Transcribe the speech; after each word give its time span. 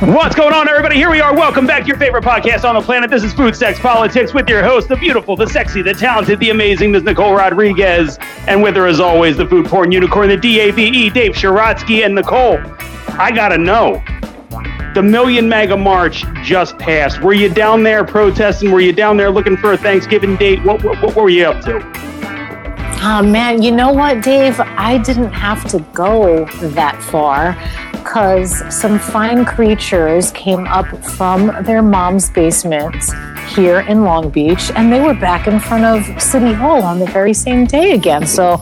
What's 0.00 0.34
going 0.34 0.52
on, 0.52 0.68
everybody? 0.68 0.96
Here 0.96 1.10
we 1.10 1.22
are. 1.22 1.34
Welcome 1.34 1.66
back 1.66 1.80
to 1.80 1.88
your 1.88 1.96
favorite 1.96 2.22
podcast 2.22 2.68
on 2.68 2.74
the 2.74 2.82
planet. 2.82 3.08
This 3.08 3.24
is 3.24 3.32
Food 3.32 3.56
Sex 3.56 3.80
Politics 3.80 4.34
with 4.34 4.46
your 4.46 4.62
host, 4.62 4.88
the 4.88 4.96
beautiful, 4.96 5.36
the 5.36 5.46
sexy, 5.46 5.80
the 5.80 5.94
talented, 5.94 6.38
the 6.38 6.50
amazing 6.50 6.92
Ms. 6.92 7.04
Nicole 7.04 7.34
Rodriguez. 7.34 8.18
And 8.46 8.62
with 8.62 8.76
her, 8.76 8.86
as 8.86 9.00
always, 9.00 9.38
the 9.38 9.46
food 9.46 9.64
porn 9.64 9.90
unicorn, 9.90 10.28
the 10.28 10.36
DAVE, 10.36 11.14
Dave 11.14 11.32
Sharatsky. 11.32 12.04
And 12.04 12.14
Nicole, 12.14 12.58
I 13.18 13.32
got 13.34 13.48
to 13.48 13.58
know 13.58 14.04
the 14.92 15.02
Million 15.02 15.48
MAGA 15.48 15.78
March 15.78 16.26
just 16.42 16.76
passed. 16.76 17.22
Were 17.22 17.32
you 17.32 17.48
down 17.48 17.82
there 17.82 18.04
protesting? 18.04 18.72
Were 18.72 18.82
you 18.82 18.92
down 18.92 19.16
there 19.16 19.30
looking 19.30 19.56
for 19.56 19.72
a 19.72 19.78
Thanksgiving 19.78 20.36
date? 20.36 20.62
What, 20.62 20.84
what, 20.84 21.02
what 21.02 21.16
were 21.16 21.30
you 21.30 21.46
up 21.46 21.64
to? 21.64 21.80
Oh 23.02 23.22
man, 23.22 23.62
you 23.62 23.70
know 23.70 23.94
what, 23.94 24.22
Dave? 24.22 24.60
I 24.60 24.98
didn't 24.98 25.32
have 25.32 25.66
to 25.70 25.80
go 25.94 26.44
that 26.60 27.02
far 27.02 27.56
because 28.06 28.62
some 28.74 29.00
fine 29.00 29.44
creatures 29.44 30.30
came 30.30 30.64
up 30.68 30.86
from 31.04 31.46
their 31.64 31.82
mom's 31.82 32.30
basement 32.30 32.94
here 33.48 33.80
in 33.80 34.04
Long 34.04 34.30
Beach 34.30 34.70
and 34.76 34.92
they 34.92 35.00
were 35.00 35.12
back 35.14 35.48
in 35.48 35.58
front 35.58 35.84
of 35.84 36.22
City 36.22 36.52
Hall 36.52 36.82
on 36.84 37.00
the 37.00 37.06
very 37.06 37.34
same 37.34 37.64
day 37.66 37.92
again. 37.94 38.24
So 38.24 38.58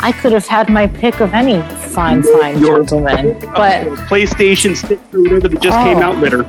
I 0.00 0.12
could 0.12 0.32
have 0.32 0.46
had 0.46 0.70
my 0.70 0.86
pick 0.86 1.20
of 1.20 1.34
any 1.34 1.60
fine, 1.90 2.22
fine 2.22 2.58
Your- 2.58 2.78
gentleman. 2.78 3.38
But 3.54 3.84
PlayStation 4.08 4.74
stick 4.74 4.98
or 5.12 5.20
whatever 5.22 5.48
that 5.48 5.60
just 5.60 5.76
came 5.78 5.98
Oh. 5.98 6.02
out 6.02 6.16
litter. 6.16 6.44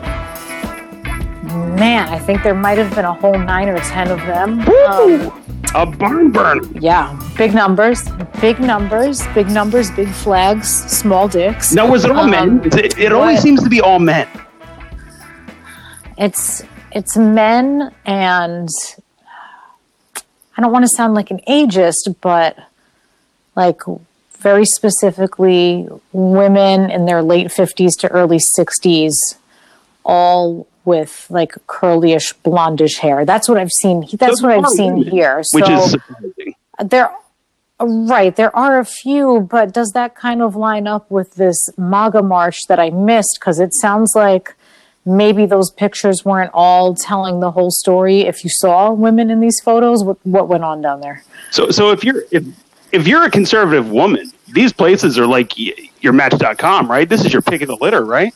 man, 1.78 2.08
I 2.10 2.18
think 2.18 2.44
there 2.44 2.56
might 2.56 2.78
have 2.78 2.96
been 2.96 3.06
a 3.06 3.14
whole 3.14 3.38
nine 3.38 3.68
or 3.68 3.78
ten 3.80 4.10
of 4.10 4.20
them. 4.22 4.64
Woo! 4.66 4.86
Um, 5.32 5.44
A 5.78 5.86
barn 5.86 6.32
burn. 6.32 6.60
yeah, 6.82 7.14
big 7.38 7.54
numbers, 7.54 8.02
big 8.42 8.60
numbers, 8.60 9.22
big 9.36 9.48
numbers, 9.48 9.92
big 9.92 10.10
flags, 10.10 10.68
small 10.68 11.28
dicks. 11.28 11.72
Now, 11.72 11.88
was 11.88 12.04
it 12.04 12.10
all 12.10 12.26
men? 12.28 12.50
Um, 12.50 12.66
It, 12.66 12.98
it 12.98 13.12
always 13.14 13.42
seems 13.42 13.62
to 13.62 13.70
be 13.70 13.80
all 13.80 14.00
men. 14.00 14.28
It's 16.18 16.64
it's 16.94 17.16
men 17.16 17.94
and 18.08 18.70
I 20.58 20.62
don't 20.62 20.72
want 20.72 20.84
to 20.84 20.90
sound 20.90 21.14
like 21.14 21.30
an 21.30 21.42
ageist, 21.48 22.16
but 22.22 22.58
like 23.56 23.82
very 24.40 24.66
specifically 24.66 25.88
women 26.12 26.90
in 26.90 27.06
their 27.06 27.22
late 27.22 27.50
50s 27.50 27.92
to 28.00 28.08
early 28.08 28.40
60s 28.40 29.14
all 30.04 30.66
with 30.88 31.28
like 31.30 31.52
curlyish 31.68 32.34
blondish 32.44 32.98
hair. 32.98 33.26
That's 33.26 33.48
what 33.48 33.58
I've 33.60 33.72
seen. 33.72 34.08
That's 34.14 34.42
what 34.42 34.52
I've 34.52 34.70
seen 34.70 34.96
here. 34.96 35.44
So 35.44 35.60
Which 35.60 35.70
is 35.70 35.92
surprising. 35.92 36.56
there 36.84 37.12
right 37.80 38.36
there 38.38 38.56
are 38.56 38.80
a 38.80 38.86
few 38.86 39.42
but 39.52 39.72
does 39.72 39.92
that 39.92 40.16
kind 40.16 40.42
of 40.42 40.56
line 40.56 40.88
up 40.88 41.12
with 41.12 41.36
this 41.36 41.70
maga 41.78 42.24
march 42.24 42.58
that 42.68 42.80
i 42.80 42.90
missed 42.90 43.38
because 43.40 43.60
it 43.60 43.72
sounds 43.72 44.16
like 44.16 44.56
maybe 45.06 45.46
those 45.46 45.70
pictures 45.70 46.26
weren't 46.26 46.50
all 46.56 46.96
telling 46.96 47.40
the 47.40 47.52
whole 47.52 47.70
story 47.70 48.22
if 48.22 48.44
you 48.44 48.50
saw 48.50 48.92
women 48.92 49.30
in 49.30 49.40
these 49.42 49.60
photos 49.62 50.04
what, 50.04 50.18
what 50.26 50.48
went 50.48 50.64
on 50.64 50.82
down 50.82 51.02
there 51.02 51.24
So, 51.52 51.70
so 51.70 51.92
if 51.92 52.04
you're 52.04 52.24
if 52.32 52.44
if 52.92 53.08
you're 53.08 53.24
a 53.24 53.32
conservative 53.32 53.90
woman, 53.92 54.32
these 54.54 54.72
places 54.74 55.20
are 55.20 55.28
like 55.28 55.54
your 56.02 56.14
Match.com, 56.14 56.90
right? 56.90 57.08
This 57.08 57.26
is 57.26 57.34
your 57.34 57.42
pick 57.42 57.62
of 57.62 57.68
the 57.68 57.78
litter, 57.80 58.04
right? 58.06 58.34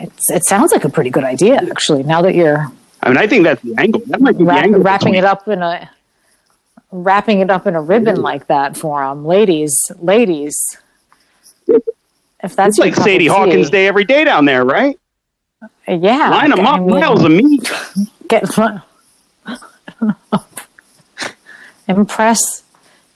It's, 0.00 0.30
it 0.30 0.44
sounds 0.44 0.72
like 0.72 0.84
a 0.84 0.88
pretty 0.88 1.10
good 1.10 1.24
idea 1.24 1.56
actually 1.56 2.02
now 2.02 2.22
that 2.22 2.34
you're 2.34 2.66
I 3.02 3.08
mean, 3.10 3.18
I 3.18 3.26
think 3.28 3.44
that's 3.44 3.62
the 3.62 3.74
angle. 3.78 4.00
That 4.06 4.20
might 4.20 4.36
be 4.36 4.44
the 4.44 4.50
angle. 4.52 4.80
wrapping 4.80 5.14
it 5.14 5.24
up 5.24 5.46
in 5.48 5.62
a 5.62 5.88
wrapping 6.90 7.38
it 7.40 7.50
up 7.50 7.66
in 7.66 7.74
a 7.76 7.80
ribbon 7.80 8.20
like 8.22 8.46
that 8.48 8.76
for 8.76 9.02
them 9.04 9.24
ladies 9.24 9.92
ladies 10.00 10.76
if 12.40 12.54
that's 12.56 12.76
It's 12.76 12.78
like 12.78 12.94
Sadie. 12.96 13.26
Hawkins 13.26 13.68
Day 13.70 13.86
every 13.88 14.04
day 14.04 14.24
down 14.24 14.44
there, 14.44 14.64
right? 14.64 14.98
yeah 15.86 16.30
Line 16.30 16.50
them 16.50 16.60
I 16.66 16.70
up, 16.72 16.80
mean- 16.80 16.90
miles 17.00 17.24
of 17.24 17.30
meat. 17.32 17.70
get 18.28 18.44
impress 21.88 22.62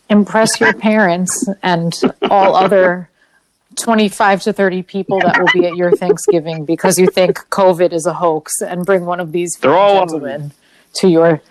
impress 0.09 0.61
your 0.61 0.73
parents 0.75 1.49
and 1.63 1.95
all 2.31 2.55
other 2.57 3.09
25 3.77 4.43
to 4.43 4.53
30 4.53 4.83
people 4.83 5.21
that 5.21 5.39
will 5.39 5.49
be 5.53 5.67
at 5.67 5.77
your 5.77 5.93
Thanksgiving 5.93 6.65
because 6.65 6.99
you 6.99 7.07
think 7.07 7.39
COVID 7.51 7.93
is 7.93 8.07
a 8.07 8.13
hoax 8.15 8.61
and 8.61 8.85
bring 8.85 9.05
one 9.05 9.21
of 9.21 9.33
these 9.33 9.57
They're 9.61 9.75
all 9.75 10.07
gentlemen 10.07 10.53
to 10.95 11.09
your 11.09 11.43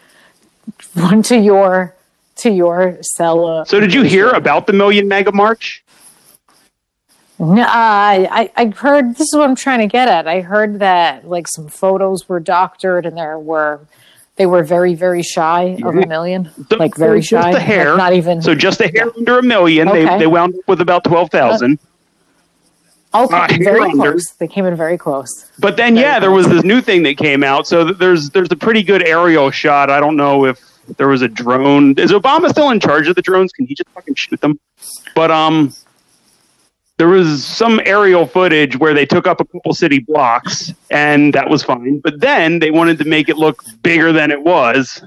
one 0.93 1.23
to 1.23 1.37
your 1.37 1.95
to 2.37 2.49
your 2.49 2.97
cell. 3.01 3.45
Uh, 3.45 3.65
so 3.65 3.79
did 3.79 3.93
you 3.93 4.03
hear 4.03 4.29
about 4.29 4.67
the 4.67 4.73
Million 4.73 5.07
MAGA 5.07 5.31
March? 5.31 5.83
No, 7.39 7.61
uh, 7.61 7.65
I 7.67 8.51
I 8.55 8.65
heard 8.67 9.15
this 9.15 9.21
is 9.21 9.35
what 9.35 9.49
I'm 9.49 9.55
trying 9.55 9.79
to 9.79 9.87
get 9.87 10.07
at. 10.07 10.27
I 10.27 10.41
heard 10.41 10.79
that 10.79 11.27
like 11.27 11.47
some 11.47 11.67
photos 11.67 12.29
were 12.29 12.39
doctored 12.39 13.05
and 13.05 13.17
there 13.17 13.39
were 13.39 13.81
they 14.35 14.45
were 14.45 14.63
very 14.63 14.93
very 14.93 15.23
shy 15.23 15.77
of 15.83 15.95
a 15.95 16.07
million 16.07 16.49
so, 16.69 16.77
like 16.77 16.95
very 16.95 17.21
shy 17.21 17.51
the 17.51 17.59
hair 17.59 17.89
like 17.89 17.97
not 17.97 18.13
even 18.13 18.41
so 18.41 18.55
just 18.55 18.79
a 18.79 18.87
hair 18.87 19.05
yeah. 19.07 19.11
under 19.17 19.39
a 19.39 19.43
million 19.43 19.87
okay. 19.89 20.05
they, 20.05 20.19
they 20.19 20.27
wound 20.27 20.55
up 20.55 20.67
with 20.67 20.81
about 20.81 21.03
12000 21.03 21.77
all 23.13 23.33
uh, 23.33 23.47
very 23.59 23.91
close. 23.91 24.31
They 24.31 24.47
came 24.47 24.65
in 24.65 24.75
very 24.75 24.97
close. 24.97 25.51
But 25.59 25.77
then, 25.77 25.95
very 25.95 26.05
yeah, 26.05 26.13
close. 26.13 26.21
there 26.21 26.31
was 26.31 26.47
this 26.47 26.63
new 26.63 26.81
thing 26.81 27.03
that 27.03 27.17
came 27.17 27.43
out. 27.43 27.67
So 27.67 27.91
there's 27.91 28.29
there's 28.29 28.51
a 28.51 28.55
pretty 28.55 28.83
good 28.83 29.05
aerial 29.07 29.51
shot. 29.51 29.89
I 29.89 29.99
don't 29.99 30.15
know 30.15 30.45
if 30.45 30.59
there 30.97 31.07
was 31.07 31.21
a 31.21 31.27
drone. 31.27 31.97
Is 31.97 32.11
Obama 32.11 32.49
still 32.49 32.69
in 32.69 32.79
charge 32.79 33.07
of 33.07 33.15
the 33.15 33.21
drones? 33.21 33.51
Can 33.51 33.65
he 33.65 33.75
just 33.75 33.89
fucking 33.89 34.15
shoot 34.15 34.39
them? 34.41 34.59
But 35.15 35.31
um, 35.31 35.73
there 36.97 37.07
was 37.07 37.43
some 37.43 37.81
aerial 37.85 38.25
footage 38.25 38.77
where 38.77 38.93
they 38.93 39.05
took 39.05 39.27
up 39.27 39.41
a 39.41 39.45
couple 39.45 39.73
city 39.73 39.99
blocks, 39.99 40.73
and 40.89 41.33
that 41.33 41.49
was 41.49 41.63
fine. 41.63 41.99
But 41.99 42.19
then 42.19 42.59
they 42.59 42.71
wanted 42.71 42.97
to 42.99 43.05
make 43.05 43.27
it 43.27 43.37
look 43.37 43.63
bigger 43.81 44.11
than 44.11 44.31
it 44.31 44.41
was. 44.41 45.03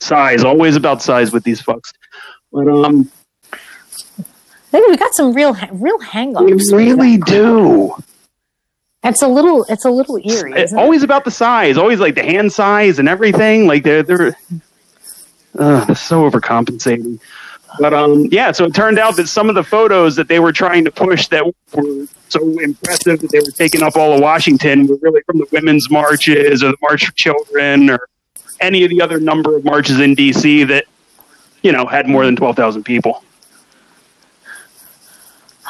Size 0.00 0.44
always 0.44 0.76
about 0.76 1.02
size 1.02 1.32
with 1.32 1.44
these 1.44 1.60
fucks. 1.62 1.92
But 2.52 2.68
um 2.68 3.10
Hey, 4.72 4.82
we 4.88 4.96
got 4.96 5.14
some 5.14 5.34
real 5.34 5.54
real 5.70 5.98
hang-ups. 6.00 6.72
we 6.72 6.92
really 6.92 7.18
do. 7.18 7.94
It's 9.04 9.20
a 9.20 9.28
little 9.28 9.64
it's 9.68 9.84
a 9.84 9.90
little 9.90 10.16
eerie. 10.16 10.52
It's 10.52 10.70
Isn't 10.72 10.78
it? 10.78 10.82
always 10.82 11.02
about 11.02 11.24
the 11.24 11.30
size, 11.30 11.76
always 11.76 12.00
like 12.00 12.14
the 12.14 12.22
hand 12.22 12.52
size 12.52 12.98
and 12.98 13.08
everything. 13.08 13.66
Like 13.66 13.82
they're 13.84 14.02
they're 14.02 14.36
uh, 15.58 15.92
so 15.94 16.28
overcompensating. 16.28 17.20
But 17.80 17.92
um, 17.92 18.26
yeah. 18.30 18.52
So 18.52 18.64
it 18.64 18.74
turned 18.74 18.98
out 18.98 19.16
that 19.16 19.28
some 19.28 19.48
of 19.48 19.54
the 19.54 19.62
photos 19.64 20.16
that 20.16 20.28
they 20.28 20.38
were 20.40 20.52
trying 20.52 20.84
to 20.84 20.90
push 20.90 21.26
that 21.28 21.44
were 21.44 22.06
so 22.28 22.58
impressive 22.60 23.20
that 23.20 23.30
they 23.30 23.40
were 23.40 23.50
taking 23.50 23.82
up 23.82 23.96
all 23.96 24.14
of 24.14 24.20
Washington 24.20 24.86
were 24.86 24.96
really 25.02 25.20
from 25.26 25.38
the 25.38 25.46
women's 25.52 25.90
marches 25.90 26.62
or 26.62 26.70
the 26.70 26.76
March 26.80 27.06
for 27.06 27.12
Children 27.12 27.90
or 27.90 28.08
any 28.60 28.84
of 28.84 28.90
the 28.90 29.02
other 29.02 29.18
number 29.20 29.56
of 29.56 29.64
marches 29.64 30.00
in 30.00 30.14
D.C. 30.14 30.64
that 30.64 30.84
you 31.62 31.72
know 31.72 31.84
had 31.86 32.08
more 32.08 32.24
than 32.24 32.36
twelve 32.36 32.56
thousand 32.56 32.84
people. 32.84 33.22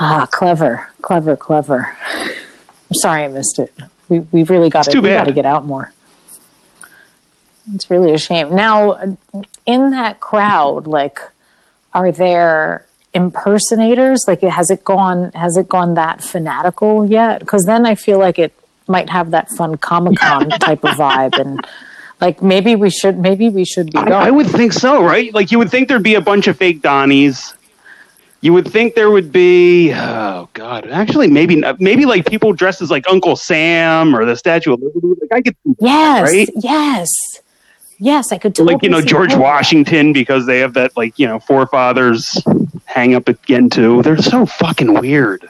Ah, 0.05 0.27
clever, 0.29 0.89
clever, 1.01 1.37
clever. 1.37 1.97
I'm 2.03 2.95
sorry 2.95 3.23
I 3.23 3.29
missed 3.29 3.61
it. 3.61 3.73
We 4.09 4.19
we 4.19 4.43
really 4.43 4.69
got 4.69 4.85
to 4.87 5.01
we 5.01 5.11
got 5.11 5.25
to 5.25 5.33
get 5.33 5.47
out 5.47 5.65
more. 5.65 5.93
It's 7.73 7.89
really 7.89 8.13
a 8.13 8.19
shame. 8.19 8.53
Now, 8.53 9.17
in 9.65 9.91
that 9.91 10.19
crowd, 10.19 10.89
like, 10.89 11.21
are 11.95 12.11
there 12.11 12.85
impersonators? 13.15 14.25
Like, 14.27 14.41
has 14.41 14.71
it 14.71 14.83
gone 14.83 15.31
has 15.35 15.57
it 15.57 15.69
gone 15.69 15.95
that 15.95 16.21
fanatical 16.21 17.07
yet? 17.07 17.39
Because 17.39 17.65
then 17.67 17.87
I 17.87 17.95
feel 17.95 18.19
like 18.19 18.41
it 18.41 18.53
might 18.89 19.09
have 19.09 19.31
that 19.31 19.51
fun 19.51 19.77
Comic 19.77 20.19
Con 20.19 20.49
type 20.59 20.83
of 20.83 20.97
vibe, 20.97 21.39
and 21.39 21.65
like 22.21 22.43
maybe 22.43 22.75
we 22.75 22.91
should 22.91 23.21
maybe 23.21 23.51
we 23.51 23.65
should 23.65 23.93
be 23.93 23.99
I. 23.99 24.27
I 24.27 24.31
would 24.33 24.49
think 24.49 24.73
so, 24.73 25.05
right? 25.05 25.33
Like 25.33 25.53
you 25.53 25.59
would 25.59 25.71
think 25.71 25.87
there'd 25.87 26.03
be 26.03 26.17
a 26.17 26.21
bunch 26.21 26.49
of 26.49 26.59
fake 26.59 26.83
Donnies. 26.83 27.55
You 28.43 28.53
would 28.53 28.67
think 28.67 28.97
there 28.97 29.11
would 29.11 29.31
be, 29.31 29.93
oh 29.95 30.49
god, 30.53 30.89
actually 30.91 31.29
maybe 31.29 31.63
uh, 31.65 31.77
maybe 31.79 32.05
like 32.05 32.27
people 32.27 32.53
dressed 32.53 32.83
as 32.83 32.91
like 32.91 33.05
Uncle 33.09 33.37
Sam 33.37 34.17
or 34.17 34.25
the 34.25 34.37
Statue 34.37 34.75
of 34.75 34.83
Liberty. 34.83 35.21
Like 35.21 35.33
I 35.33 35.43
could, 35.43 35.57
yes, 35.79 36.23
right? 36.23 36.51
yes, 36.57 37.09
yes. 37.99 38.33
I 38.33 38.39
could 38.39 38.57
totally 38.57 38.75
like 38.75 38.83
you 38.83 38.91
know 38.91 39.01
George 39.01 39.31
that. 39.31 39.41
Washington 39.41 40.13
because 40.13 40.45
they 40.47 40.59
have 40.59 40.75
that 40.75 40.97
like 40.97 41.17
you 41.21 41.27
know 41.27 41.39
forefathers 41.39 42.43
hang 42.85 43.15
up 43.15 43.29
again 43.29 43.71
too. 43.71 44.03
They're 44.03 44.19
so 44.19 44.45
fucking 44.45 44.95
weird. 44.95 45.49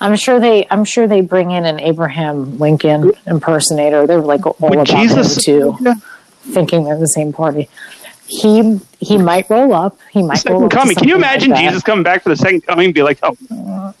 I'm 0.00 0.16
sure 0.16 0.40
they. 0.40 0.66
I'm 0.70 0.84
sure 0.84 1.06
they 1.06 1.20
bring 1.20 1.50
in 1.50 1.64
an 1.64 1.80
Abraham 1.80 2.58
Lincoln 2.58 3.12
impersonator. 3.26 4.06
They're 4.06 4.20
like 4.20 4.46
all 4.46 4.72
about 4.72 4.86
Jesus 4.86 5.44
too, 5.44 5.76
thinking 6.40 6.84
they're 6.84 6.98
the 6.98 7.06
same 7.06 7.32
party. 7.32 7.68
He 8.28 8.80
he 9.00 9.18
might 9.18 9.48
roll 9.48 9.72
up. 9.72 9.98
He 10.10 10.22
might 10.22 10.44
roll 10.48 10.62
Second 10.62 10.64
up 10.64 10.70
coming. 10.70 10.96
Can 10.96 11.08
you 11.08 11.14
something 11.14 11.30
like 11.30 11.42
imagine. 11.42 11.56
Jesus 11.56 11.82
coming 11.82 12.02
back 12.02 12.22
for 12.22 12.30
the 12.30 12.36
second 12.36 12.62
coming 12.62 12.86
and 12.86 12.94
be 12.94 13.02
like, 13.02 13.18
oh. 13.22 13.94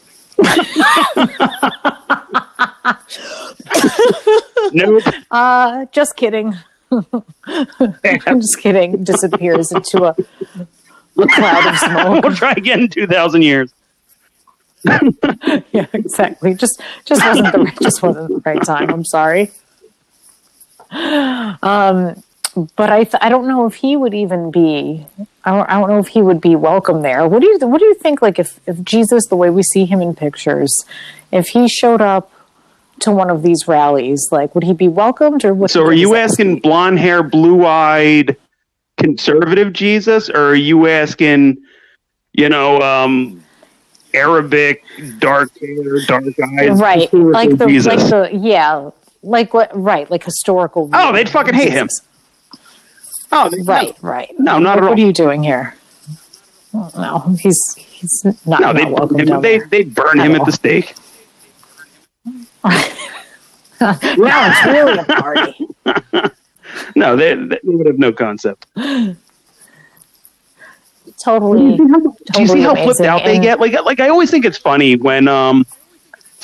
nope. 4.72 5.02
Uh, 5.30 5.86
just 5.92 6.16
kidding. 6.16 6.54
I'm 6.90 8.40
just 8.40 8.58
kidding. 8.60 9.04
Disappears 9.04 9.72
into 9.72 10.04
a, 10.04 10.16
a 11.18 11.26
cloud 11.26 11.66
of 11.66 11.78
smoke. 11.78 12.24
we'll 12.24 12.34
try 12.34 12.52
again 12.52 12.80
in 12.80 12.88
2,000 12.88 13.42
years. 13.42 13.74
yeah, 15.72 15.86
exactly. 15.92 16.54
Just 16.54 16.80
just 17.04 17.24
wasn't 17.24 17.52
the 17.52 17.78
just 17.82 18.02
wasn't 18.02 18.28
the 18.28 18.42
right 18.44 18.62
time. 18.62 18.90
I'm 18.90 19.04
sorry. 19.04 19.50
Um, 20.90 22.22
but 22.76 22.90
I 22.90 23.04
th- 23.04 23.20
I 23.20 23.28
don't 23.28 23.46
know 23.46 23.66
if 23.66 23.74
he 23.74 23.96
would 23.96 24.14
even 24.14 24.50
be. 24.50 25.06
I 25.44 25.50
don't, 25.50 25.70
I 25.70 25.78
don't 25.78 25.88
know 25.88 25.98
if 25.98 26.08
he 26.08 26.22
would 26.22 26.40
be 26.40 26.56
welcome 26.56 27.02
there. 27.02 27.26
What 27.28 27.42
do 27.42 27.48
you 27.48 27.58
What 27.66 27.78
do 27.78 27.84
you 27.84 27.94
think? 27.94 28.22
Like 28.22 28.38
if 28.38 28.60
if 28.66 28.82
Jesus, 28.82 29.26
the 29.26 29.36
way 29.36 29.50
we 29.50 29.62
see 29.62 29.84
him 29.84 30.00
in 30.00 30.14
pictures, 30.14 30.84
if 31.30 31.48
he 31.48 31.68
showed 31.68 32.00
up 32.00 32.32
to 33.00 33.12
one 33.12 33.30
of 33.30 33.42
these 33.42 33.68
rallies, 33.68 34.28
like 34.30 34.54
would 34.54 34.64
he 34.64 34.72
be 34.72 34.88
welcomed 34.88 35.44
or 35.44 35.52
would? 35.52 35.70
So, 35.70 35.84
are 35.84 35.92
you 35.92 36.14
asking 36.14 36.60
blonde 36.60 36.98
hair, 36.98 37.22
blue 37.22 37.66
eyed, 37.66 38.36
conservative 38.96 39.72
Jesus, 39.72 40.30
or 40.30 40.50
are 40.50 40.54
you 40.54 40.86
asking, 40.86 41.58
you 42.32 42.48
know, 42.48 42.80
um, 42.80 43.44
Arabic, 44.14 44.82
dark 45.18 45.50
hair, 45.60 46.00
dark 46.06 46.24
eyes, 46.58 46.80
right? 46.80 47.12
Like 47.12 47.58
the 47.58 47.66
Jesus? 47.66 47.86
like 47.86 48.08
the 48.08 48.30
yeah, 48.34 48.90
like 49.22 49.52
what? 49.52 49.70
Right, 49.76 50.10
like 50.10 50.24
historical. 50.24 50.90
Oh, 50.94 51.12
they'd 51.12 51.28
fucking 51.28 51.54
hate 51.54 51.72
him. 51.72 51.90
Oh, 53.32 53.50
Right, 53.64 53.94
right. 54.02 54.30
No, 54.38 54.58
not 54.58 54.78
at 54.78 54.84
all. 54.84 54.90
What 54.90 54.98
are 54.98 55.02
you 55.02 55.12
doing 55.12 55.42
here? 55.42 55.74
No, 56.72 57.34
he's 57.40 57.74
he's 57.76 58.24
not, 58.24 58.36
No, 58.46 58.58
not 58.58 58.76
they 58.76 58.84
welcome 58.84 59.18
him, 59.18 59.26
down 59.26 59.42
they 59.42 59.58
they 59.60 59.84
burn 59.84 60.20
At 60.20 60.26
him 60.26 60.34
at 60.34 60.40
all. 60.40 60.46
the 60.46 60.52
stake. 60.52 60.94
now 62.64 62.82
it's 63.80 64.66
really 64.66 64.98
a 64.98 65.04
party. 65.04 65.66
No, 66.94 67.16
they, 67.16 67.34
they 67.34 67.58
would 67.64 67.86
have 67.86 67.98
no 67.98 68.12
concept. 68.12 68.66
Totally. 71.22 71.76
Do 71.76 71.82
you 71.84 72.46
see 72.46 72.60
Totally 72.60 72.60
how 72.62 72.74
flipped 72.74 73.00
out 73.00 73.24
they 73.24 73.38
get? 73.38 73.60
Like, 73.60 73.72
like 73.84 74.00
I 74.00 74.08
always 74.08 74.30
think 74.30 74.44
it's 74.44 74.58
funny 74.58 74.96
when 74.96 75.26
um 75.28 75.64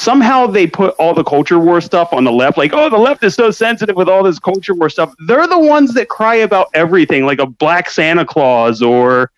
somehow 0.03 0.47
they 0.47 0.67
put 0.67 0.95
all 0.97 1.15
the 1.15 1.25
culture 1.25 1.59
war 1.59 1.81
stuff 1.81 2.13
on 2.13 2.25
the 2.25 2.33
left. 2.33 2.59
Like, 2.59 2.73
oh, 2.75 2.91
the 2.91 2.99
left 2.99 3.23
is 3.23 3.35
so 3.35 3.51
sensitive 3.51 3.97
with 3.97 4.09
all 4.09 4.23
this 4.23 4.39
culture 4.39 4.75
war 4.75 4.91
stuff. 4.91 5.15
They're 5.27 5.47
the 5.47 5.59
ones 5.59 5.95
that 5.95 6.09
cry 6.09 6.37
about 6.37 6.69
everything, 6.75 7.25
like 7.25 7.39
a 7.39 7.47
black 7.47 7.89
Santa 7.89 8.25
Claus 8.25 8.83
or 8.83 9.31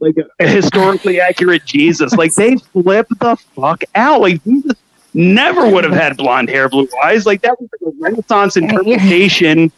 like 0.00 0.16
a, 0.38 0.46
historically 0.46 1.20
accurate 1.20 1.64
Jesus. 1.64 2.12
Like 2.12 2.34
they 2.34 2.56
flip 2.56 3.08
the 3.20 3.36
fuck 3.56 3.82
out. 3.94 4.20
Like 4.20 4.44
Jesus 4.44 4.76
never 5.14 5.68
would 5.68 5.84
have 5.84 5.92
had 5.92 6.16
blonde 6.16 6.50
hair, 6.50 6.68
blue 6.68 6.88
eyes. 7.02 7.24
Like 7.24 7.42
that 7.42 7.58
was 7.60 7.70
like 7.72 7.94
a 7.94 7.96
Renaissance 7.98 8.56
interpretation. 8.56 9.72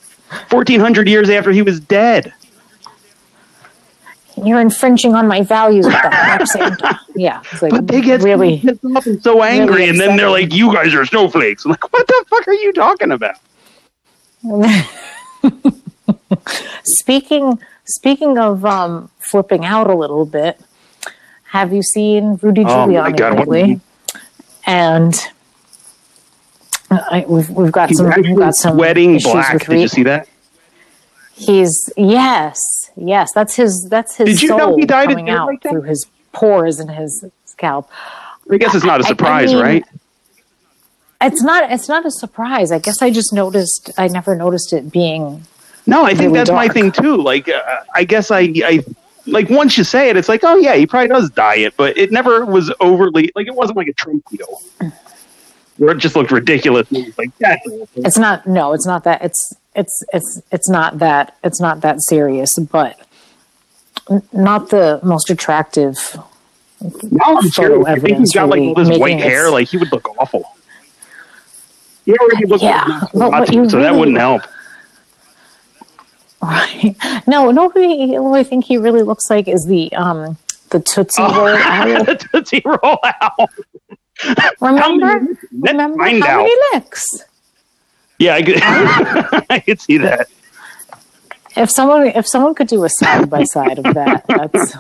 Fourteen 0.49 0.81
hundred 0.81 1.07
years 1.07 1.31
after 1.31 1.53
he 1.53 1.63
was 1.63 1.79
dead. 1.79 2.33
You're 4.45 4.61
infringing 4.61 5.15
on 5.15 5.27
my 5.27 5.43
values 5.43 5.87
with 5.87 5.95
that 5.95 7.01
Yeah, 7.15 7.41
it's 7.53 7.63
like 7.63 7.73
But 7.73 7.87
they 7.87 8.01
get 8.01 8.23
really. 8.23 8.61
so 8.61 8.69
pissed 8.73 8.85
off 8.97 9.07
and 9.07 9.23
so 9.23 9.43
angry, 9.43 9.89
and 9.89 9.99
then 9.99 10.17
they're 10.17 10.31
like, 10.31 10.53
"You 10.53 10.73
guys 10.73 10.95
are 10.95 11.05
snowflakes." 11.07 11.65
I'm 11.65 11.73
like, 11.73 11.93
"What 11.93 12.07
the 12.07 12.25
fuck 12.29 12.49
are 12.49 12.53
you 12.55 12.73
talking 12.73 13.13
about?" 13.13 13.37
speaking 16.85 17.59
speaking 17.85 18.39
of 18.39 18.65
um, 18.65 19.11
flipping 19.19 19.65
out 19.65 19.89
a 19.89 19.95
little 19.95 20.27
bit, 20.27 20.59
have 21.51 21.73
you 21.73 21.83
seen 21.83 22.39
Rudy 22.43 22.63
Oh, 22.63 22.67
Giuliani 22.67 23.17
God, 23.17 23.39
what- 23.39 23.49
lately? 23.49 23.81
And 24.67 25.15
I, 26.91 27.25
we've 27.29 27.51
we've 27.51 27.73
got 27.73 27.89
He's 27.91 27.99
some 27.99 28.11
we've 28.17 28.37
got 28.37 28.55
some 28.55 28.77
sweating 28.77 29.19
black. 29.19 29.67
Did 29.67 29.81
you 29.81 29.89
see 29.89 30.03
that? 30.05 30.29
He's 31.35 31.91
yes, 31.97 32.84
yes. 32.97 33.31
That's 33.35 33.55
his. 33.57 33.87
That's 33.91 34.17
his 34.17 34.29
Did 34.29 34.43
you 34.43 34.49
soul 34.49 34.59
know 34.59 34.77
he 34.77 34.85
died 34.87 35.09
coming 35.09 35.31
out 35.31 35.47
like 35.47 35.63
through 35.63 35.83
his 35.83 36.07
pores 36.33 36.79
and 36.79 36.91
his 36.91 37.25
scalp. 37.47 37.91
I 38.51 38.59
guess 38.59 38.75
it's 38.75 38.85
not 38.85 39.01
a 39.01 39.05
surprise, 39.05 39.53
mean, 39.55 39.63
right? 39.63 39.85
It's 41.21 41.43
not. 41.43 41.71
It's 41.73 41.89
not 41.89 42.05
a 42.05 42.11
surprise. 42.11 42.71
I 42.71 42.79
guess 42.79 43.01
I 43.01 43.11
just 43.11 43.33
noticed. 43.33 43.91
I 43.97 44.09
never 44.09 44.35
noticed 44.37 44.73
it 44.75 44.93
being. 44.93 45.47
No, 45.87 46.05
I 46.05 46.11
think 46.11 46.21
really 46.21 46.35
that's 46.35 46.51
my 46.51 46.69
thing 46.69 46.93
too. 46.93 47.17
Like, 47.17 47.49
uh, 47.49 47.63
I 47.95 48.05
guess 48.05 48.31
I, 48.31 48.41
I, 48.65 48.85
like 49.27 49.51
once 49.51 49.77
you 49.77 49.85
say 49.85 50.09
it, 50.09 50.17
it's 50.17 50.29
like, 50.29 50.41
oh 50.43 50.57
yeah, 50.57 50.75
he 50.75 50.87
probably 50.87 51.09
does 51.09 51.31
dye 51.31 51.57
it, 51.57 51.77
but 51.77 51.97
it 51.97 52.11
never 52.11 52.45
was 52.45 52.73
overly 52.81 53.31
like 53.35 53.47
it 53.47 53.55
wasn't 53.55 53.77
like 53.77 53.89
a 53.89 53.93
Trump 53.93 54.25
where 55.77 55.95
it 55.95 55.99
just 55.99 56.17
looked 56.17 56.31
ridiculous. 56.31 56.87
It 56.91 57.17
like 57.17 57.31
awful. 57.45 57.89
It's 57.97 58.19
not. 58.19 58.47
No, 58.47 58.73
it's 58.73 58.87
not 58.87 59.05
that. 59.05 59.23
It's. 59.25 59.55
It's. 59.75 60.05
It's. 60.13 60.43
It's 60.53 60.69
not 60.69 60.99
that. 60.99 61.37
It's 61.45 61.61
not 61.61 61.81
that 61.83 62.01
serious. 62.03 62.59
But 62.59 62.99
not 64.33 64.71
the 64.71 65.01
most 65.03 65.31
attractive. 65.31 65.97
Now 67.11 67.37
I'm 67.39 67.49
serious. 67.49 67.87
I 67.87 67.99
think 67.99 68.19
he's 68.19 68.33
got 68.33 68.49
like 68.49 68.61
all 68.61 68.75
this 68.75 68.99
white 68.99 69.19
hair. 69.19 69.51
Like 69.51 69.69
he 69.69 69.77
would 69.79 69.91
look 69.93 70.09
awful. 70.19 70.45
He 72.05 72.13
already 72.19 72.45
looked 72.47 72.63
Yeah, 72.63 72.85
like 73.15 73.31
but 73.31 73.31
what 73.31 73.55
you 73.55 73.69
so 73.71 73.81
that 73.81 73.95
wouldn't 73.95 74.19
help. 74.19 74.43
Right. 76.43 76.95
No. 77.27 77.51
No. 77.51 77.71
Who, 77.71 77.81
he, 77.81 78.15
who 78.17 78.35
I 78.35 78.43
think 78.43 78.67
he 78.67 78.77
really 78.77 79.03
looks 79.03 79.31
like 79.31 79.49
is 79.49 79.65
the 79.67 79.91
um 79.95 80.37
the 80.69 80.81
Tootsie 80.81 81.23
Roll 81.23 81.31
owl. 81.49 82.05
the 82.05 82.17
Tootsie 82.33 82.61
Roll 82.67 82.99
owl. 83.23 83.51
Remember? 84.61 85.27
Let's 85.27 85.43
Remember 85.53 86.05
how 86.05 86.37
many 86.43 86.55
licks? 86.75 87.07
Yeah, 88.19 88.35
I 88.35 88.43
could, 88.43 88.59
I 89.51 89.63
could 89.65 89.81
see 89.81 89.99
that. 89.99 90.29
If 91.57 91.71
someone 91.71 92.07
if 92.09 92.27
someone 92.27 92.55
could 92.55 92.67
do 92.67 92.85
a 92.85 92.89
side 92.89 93.31
by 93.31 93.45
side 93.45 93.79
of 93.79 93.95
that, 93.95 94.25
that's. 94.27 94.77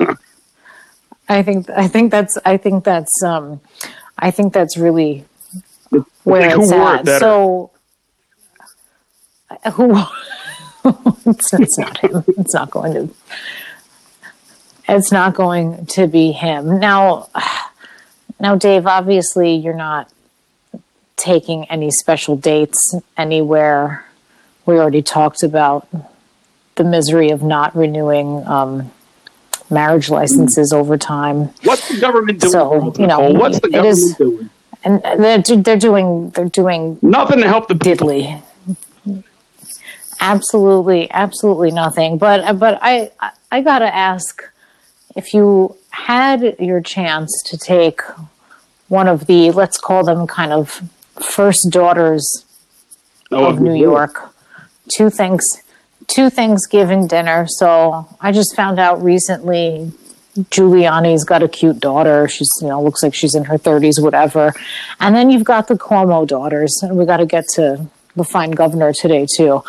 I 1.28 1.42
think 1.42 1.70
I 1.70 1.88
think 1.88 2.10
that's 2.10 2.36
I 2.44 2.56
think 2.56 2.84
that's 2.84 3.22
um 3.22 3.60
I 4.18 4.30
think 4.30 4.52
that's 4.52 4.76
really 4.76 5.24
where 6.24 6.56
Like, 6.56 6.58
it's 6.58 6.72
it 6.72 7.08
at. 7.10 7.20
So 7.20 7.70
who 9.72 9.96
it's, 11.26 11.54
it's 11.54 11.78
not 11.78 11.98
him. 11.98 12.24
It's 12.26 12.54
not 12.54 12.70
going 12.70 12.92
to 12.94 13.14
it's 14.88 15.12
not 15.12 15.34
going 15.34 15.86
to 15.86 16.06
be 16.06 16.32
him. 16.32 16.78
Now 16.78 17.28
now 18.40 18.56
Dave, 18.56 18.86
obviously 18.86 19.54
you're 19.54 19.74
not 19.74 20.10
taking 21.16 21.64
any 21.70 21.90
special 21.90 22.36
dates 22.36 22.94
anywhere. 23.16 24.04
We 24.66 24.78
already 24.78 25.02
talked 25.02 25.42
about 25.42 25.86
the 26.76 26.84
misery 26.84 27.30
of 27.30 27.42
not 27.42 27.74
renewing 27.76 28.46
um, 28.46 28.90
marriage 29.70 30.10
licenses 30.10 30.72
over 30.72 30.96
time. 30.98 31.50
What's 31.62 31.88
the 31.88 32.00
government 32.00 32.40
doing? 32.40 32.52
So, 32.52 32.92
you 32.98 33.06
know, 33.06 33.30
what's 33.32 33.60
the 33.60 33.68
government 33.68 33.98
is- 33.98 34.14
doing? 34.16 34.50
and 34.86 35.00
they're 35.02 35.38
they're 35.38 35.78
doing 35.78 36.28
they're 36.30 36.44
doing 36.50 36.98
Nothing 37.00 37.40
to 37.40 37.48
help 37.48 37.68
the 37.68 37.74
people. 37.74 38.08
diddly. 38.08 38.42
Absolutely, 40.20 41.10
absolutely 41.10 41.70
nothing. 41.70 42.18
But 42.18 42.58
but 42.58 42.78
I 42.82 43.10
I- 43.20 43.30
I 43.52 43.60
gotta 43.62 43.94
ask 43.94 44.42
if 45.16 45.32
you 45.32 45.76
had 45.90 46.56
your 46.58 46.80
chance 46.80 47.30
to 47.46 47.56
take 47.56 48.00
one 48.88 49.08
of 49.08 49.26
the 49.26 49.50
let's 49.52 49.78
call 49.78 50.04
them 50.04 50.26
kind 50.26 50.52
of 50.52 50.82
first 51.20 51.70
daughters 51.70 52.44
Oh, 53.30 53.46
of 53.46 53.60
New 53.60 53.74
York. 53.74 54.32
Two 54.88 55.10
things, 55.10 55.62
two 56.06 56.30
Thanksgiving 56.30 57.06
dinner. 57.06 57.46
So 57.48 58.06
I 58.20 58.32
just 58.32 58.54
found 58.54 58.78
out 58.78 59.02
recently 59.02 59.90
Giuliani's 60.38 61.24
got 61.24 61.42
a 61.42 61.48
cute 61.48 61.80
daughter. 61.80 62.28
She's 62.28 62.50
you 62.60 62.68
know 62.68 62.82
looks 62.82 63.02
like 63.02 63.14
she's 63.14 63.34
in 63.34 63.44
her 63.44 63.58
thirties, 63.58 64.00
whatever. 64.00 64.52
And 65.00 65.16
then 65.16 65.30
you've 65.30 65.44
got 65.44 65.68
the 65.68 65.74
Cuomo 65.74 66.26
daughters, 66.26 66.80
and 66.82 66.96
we 66.96 67.06
got 67.06 67.16
to 67.18 67.26
get 67.26 67.48
to 67.54 67.86
the 68.14 68.24
fine 68.24 68.52
governor 68.52 68.92
today 68.92 69.26
too. 69.26 69.62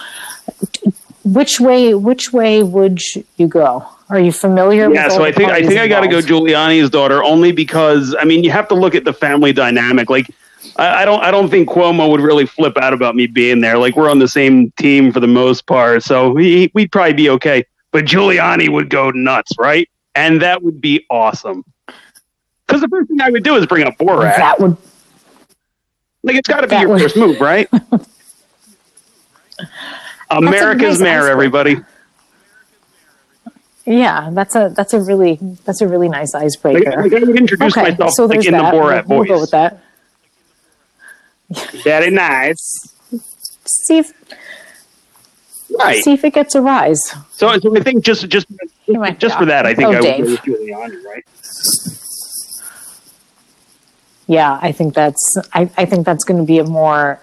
Which 1.24 1.60
way? 1.60 1.94
Which 1.96 2.32
way 2.34 2.62
would 2.62 3.00
you 3.38 3.48
go? 3.48 3.86
Are 4.10 4.20
you 4.20 4.32
familiar? 4.32 4.94
Yeah, 4.94 5.06
with 5.06 5.14
so 5.14 5.24
I 5.24 5.32
think 5.32 5.50
I 5.50 5.66
think 5.66 5.80
I 5.80 5.88
got 5.88 6.02
to 6.02 6.08
go? 6.08 6.20
Giuliani's 6.20 6.90
daughter 6.90 7.24
only 7.24 7.52
because 7.52 8.16
I 8.20 8.26
mean 8.26 8.44
you 8.44 8.52
have 8.52 8.68
to 8.68 8.76
look 8.76 8.94
at 8.94 9.06
the 9.06 9.14
family 9.14 9.54
dynamic. 9.54 10.10
Like 10.10 10.30
I, 10.78 11.02
I 11.02 11.06
don't 11.06 11.24
I 11.24 11.32
don't 11.32 11.50
think 11.50 11.70
Cuomo 11.70 12.10
would 12.10 12.22
really 12.22 12.46
flip 12.46 12.78
out 12.78 12.94
about 12.94 13.16
me 13.16 13.28
being 13.28 13.62
there. 13.62 13.78
Like 13.78 13.96
we're 13.96 14.10
on 14.10 14.20
the 14.20 14.28
same 14.28 14.72
team 14.72 15.12
for 15.12 15.20
the 15.20 15.28
most 15.28 15.66
part, 15.68 16.04
so 16.04 16.30
we 16.32 16.72
we'd 16.74 16.92
probably 16.92 17.14
be 17.14 17.30
okay. 17.32 17.64
But 17.92 18.06
Giuliani 18.06 18.70
would 18.70 18.90
go 18.90 19.12
nuts, 19.12 19.54
right? 19.58 19.90
And 20.16 20.42
that 20.42 20.64
would 20.64 20.82
be 20.82 21.06
awesome. 21.10 21.64
Because 22.66 22.82
the 22.82 22.88
first 22.88 23.10
thing 23.10 23.22
I 23.22 23.30
would 23.30 23.44
do 23.44 23.56
is 23.56 23.66
bring 23.66 23.86
up 23.86 23.98
Borat. 23.98 24.36
That 24.38 24.60
would 24.60 24.76
like 26.24 26.36
it's 26.36 26.50
got 26.50 26.62
to 26.62 26.68
be 26.68 26.76
your 26.76 26.90
would- 26.90 27.02
first 27.02 27.16
move, 27.16 27.40
right? 27.40 27.70
America's 30.32 31.00
nice 31.00 31.04
mayor, 31.06 31.20
icebreaker. 31.20 31.32
everybody. 31.32 31.78
yeah. 33.86 34.30
That's 34.34 34.56
a 34.56 34.74
that's 34.76 34.94
a 34.94 35.00
really 35.00 35.40
that's 35.64 35.82
a 35.82 35.88
really 35.88 36.10
nice 36.10 36.34
icebreaker. 36.34 36.90
like 36.90 37.14
I 37.14 37.20
would 37.20 37.38
introduce 37.38 37.76
myself 37.76 38.12
so 38.12 38.26
like 38.26 38.44
in 38.46 38.54
the. 38.54 38.60
Borat 38.60 39.06
we'll, 39.08 39.20
voice. 39.20 39.30
We'll 39.30 39.38
go 39.38 39.42
with 39.42 39.52
that. 39.52 39.85
Very 41.84 42.10
nice. 42.10 42.94
See 43.66 44.00
if 44.00 44.12
Right. 45.78 46.04
see 46.04 46.14
if 46.14 46.24
it 46.24 46.34
gets 46.34 46.56
a 46.56 46.62
rise. 46.62 47.02
So, 47.32 47.58
so 47.60 47.76
I 47.76 47.80
think 47.82 48.04
just 48.06 48.30
just 48.30 48.48
just 49.20 49.38
for 49.38 49.46
that, 49.46 49.66
I 49.66 49.74
think 49.74 49.90
Oh, 49.90 49.92
I 49.92 49.96
would 49.96 50.04
Dave. 50.04 50.26
go 50.26 50.32
with 50.32 50.42
Giuliani, 50.42 51.04
right? 51.04 51.24
yeah, 54.28 54.58
I 54.62 54.72
think 54.72 54.94
that's 54.94 55.38
I, 55.54 55.70
I 55.78 55.86
think 55.86 56.06
that's 56.06 56.24
going 56.24 56.40
to 56.40 56.46
be 56.46 56.60
a 56.60 56.64
more 56.64 57.20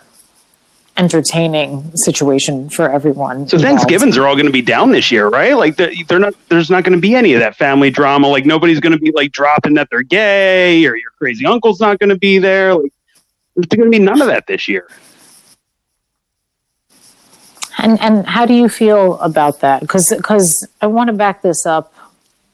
entertaining 0.99 1.97
situation 1.97 2.69
for 2.69 2.91
everyone. 2.91 3.49
So 3.49 3.57
involved. 3.57 3.63
Thanksgivings 3.81 4.19
are 4.19 4.27
all 4.27 4.35
going 4.35 4.47
to 4.47 4.53
be 4.53 4.61
down 4.63 4.93
this 4.93 5.11
year, 5.11 5.29
right? 5.29 5.57
Like 5.57 5.77
they're, 5.77 5.93
they're 6.07 6.19
not. 6.19 6.35
There's 6.49 6.71
not 6.71 6.85
going 6.85 6.95
to 6.95 7.01
be 7.01 7.15
any 7.15 7.33
of 7.33 7.41
that 7.41 7.57
family 7.57 7.91
drama. 7.91 8.29
Like 8.29 8.45
nobody's 8.45 8.81
going 8.81 8.93
to 8.93 8.99
be 8.99 9.11
like 9.13 9.33
dropping 9.33 9.75
that 9.75 9.89
they're 9.91 10.03
gay 10.03 10.85
or 10.87 10.95
your 10.97 11.11
crazy 11.19 11.47
uncle's 11.47 11.81
not 11.81 11.99
going 11.99 12.11
to 12.11 12.19
be 12.19 12.39
there. 12.39 12.75
Like 12.75 12.93
there's 13.57 13.67
going 13.67 13.91
to 13.91 13.91
be 13.91 13.99
none 13.99 14.21
of 14.21 14.29
that 14.29 14.47
this 14.47 14.69
year. 14.69 14.89
And 17.79 18.01
and 18.01 18.27
how 18.27 18.47
do 18.47 18.55
you 18.55 18.69
feel 18.69 19.19
about 19.21 19.61
that? 19.61 19.81
Because 19.81 20.11
because 20.15 20.67
I 20.81 20.87
want 20.87 21.09
to 21.09 21.13
back 21.13 21.43
this 21.43 21.67
up. 21.67 21.93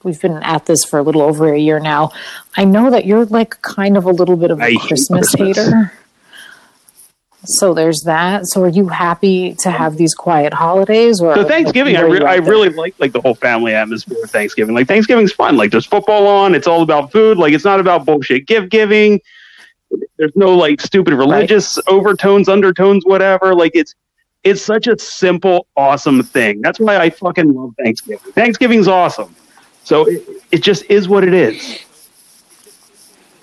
We've 0.05 0.21
been 0.21 0.41
at 0.45 0.67
this 0.67 0.85
for 0.85 0.99
a 1.01 1.03
little 1.03 1.23
over 1.23 1.53
a 1.53 1.59
year 1.59 1.81
now. 1.81 2.13
I 2.57 2.65
know 2.65 2.89
that 2.91 3.05
you're 3.05 3.25
like 3.27 3.61
kind 3.63 3.97
of 3.97 4.05
a 4.05 4.13
little 4.13 4.37
bit 4.37 4.53
of 4.53 4.61
a 4.61 4.77
Christmas, 4.77 5.35
Christmas. 5.35 5.57
hater. 5.59 5.93
So 7.45 7.73
there's 7.73 8.03
that. 8.03 8.47
So 8.47 8.63
are 8.63 8.69
you 8.69 8.89
happy 8.89 9.55
to 9.61 9.71
have 9.71 9.97
these 9.97 10.15
quiet 10.15 10.53
holidays? 10.53 11.21
Or 11.21 11.35
So 11.35 11.45
Thanksgiving, 11.45 11.97
I, 11.97 12.03
re- 12.03 12.25
I 12.25 12.37
really 12.37 12.69
like 12.69 12.95
like 12.99 13.13
the 13.13 13.21
whole 13.21 13.35
family 13.35 13.75
atmosphere 13.75 14.23
of 14.23 14.31
Thanksgiving. 14.31 14.75
Like 14.75 14.87
Thanksgiving's 14.87 15.33
fun. 15.33 15.57
Like 15.57 15.71
there's 15.71 15.87
football 15.87 16.27
on. 16.27 16.55
It's 16.55 16.67
all 16.67 16.83
about 16.83 17.13
food. 17.13 17.39
Like 17.39 17.53
it's 17.53 17.65
not 17.65 17.81
about 17.81 18.05
bullshit 18.05 18.47
gift 18.47 18.71
giving. 18.71 19.21
There's 20.19 20.35
no 20.35 20.55
like 20.57 20.81
stupid 20.81 21.15
religious 21.15 21.79
overtones, 21.87 22.49
undertones, 22.49 23.05
whatever. 23.07 23.55
Like 23.55 23.73
it's 23.75 23.95
it's 24.45 24.63
such 24.63 24.87
a 24.87 24.99
simple, 24.99 25.67
awesome 25.77 26.23
thing. 26.23 26.61
That's 26.61 26.79
why 26.81 26.97
I 26.99 27.11
fucking 27.11 27.53
love 27.55 27.75
Thanksgiving. 27.83 28.33
Thanksgiving's 28.33 28.89
awesome. 28.89 29.35
So 29.85 30.07
it, 30.09 30.23
it 30.53 30.63
just 30.63 30.85
is 30.91 31.09
what 31.09 31.25
it 31.25 31.33
is. 31.35 31.79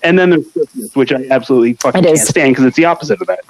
And 0.02 0.18
then 0.18 0.30
there's 0.30 0.50
Christmas, 0.52 0.94
which 0.94 1.12
I 1.12 1.26
absolutely 1.30 1.74
fucking 1.74 2.02
can't 2.04 2.18
stand 2.18 2.52
because 2.52 2.66
it's 2.66 2.76
the 2.76 2.84
opposite 2.84 3.20
of 3.20 3.26
that. 3.26 3.40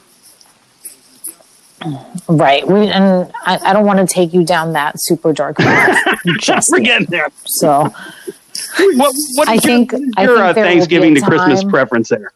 right. 2.29 2.67
We, 2.67 2.89
and 2.89 3.31
I, 3.45 3.59
I 3.59 3.73
don't 3.73 3.85
want 3.85 3.99
to 3.99 4.13
take 4.13 4.33
you 4.33 4.45
down 4.45 4.73
that 4.73 5.01
super 5.01 5.33
dark 5.33 5.59
path. 5.59 6.19
just 6.39 6.71
We're 6.73 6.81
getting 6.81 7.07
there. 7.09 7.29
so 7.45 7.93
What, 8.79 9.15
what 9.35 9.49
I 9.49 9.59
think- 9.59 9.93
your, 9.93 10.01
I 10.17 10.23
your 10.25 10.37
think 10.37 10.39
uh, 10.39 10.39
there 10.39 10.47
will 10.47 10.55
be 10.55 10.61
a 10.61 10.65
Thanksgiving 10.65 11.15
to 11.17 11.21
Christmas 11.21 11.65
preference 11.65 12.09
there? 12.09 12.33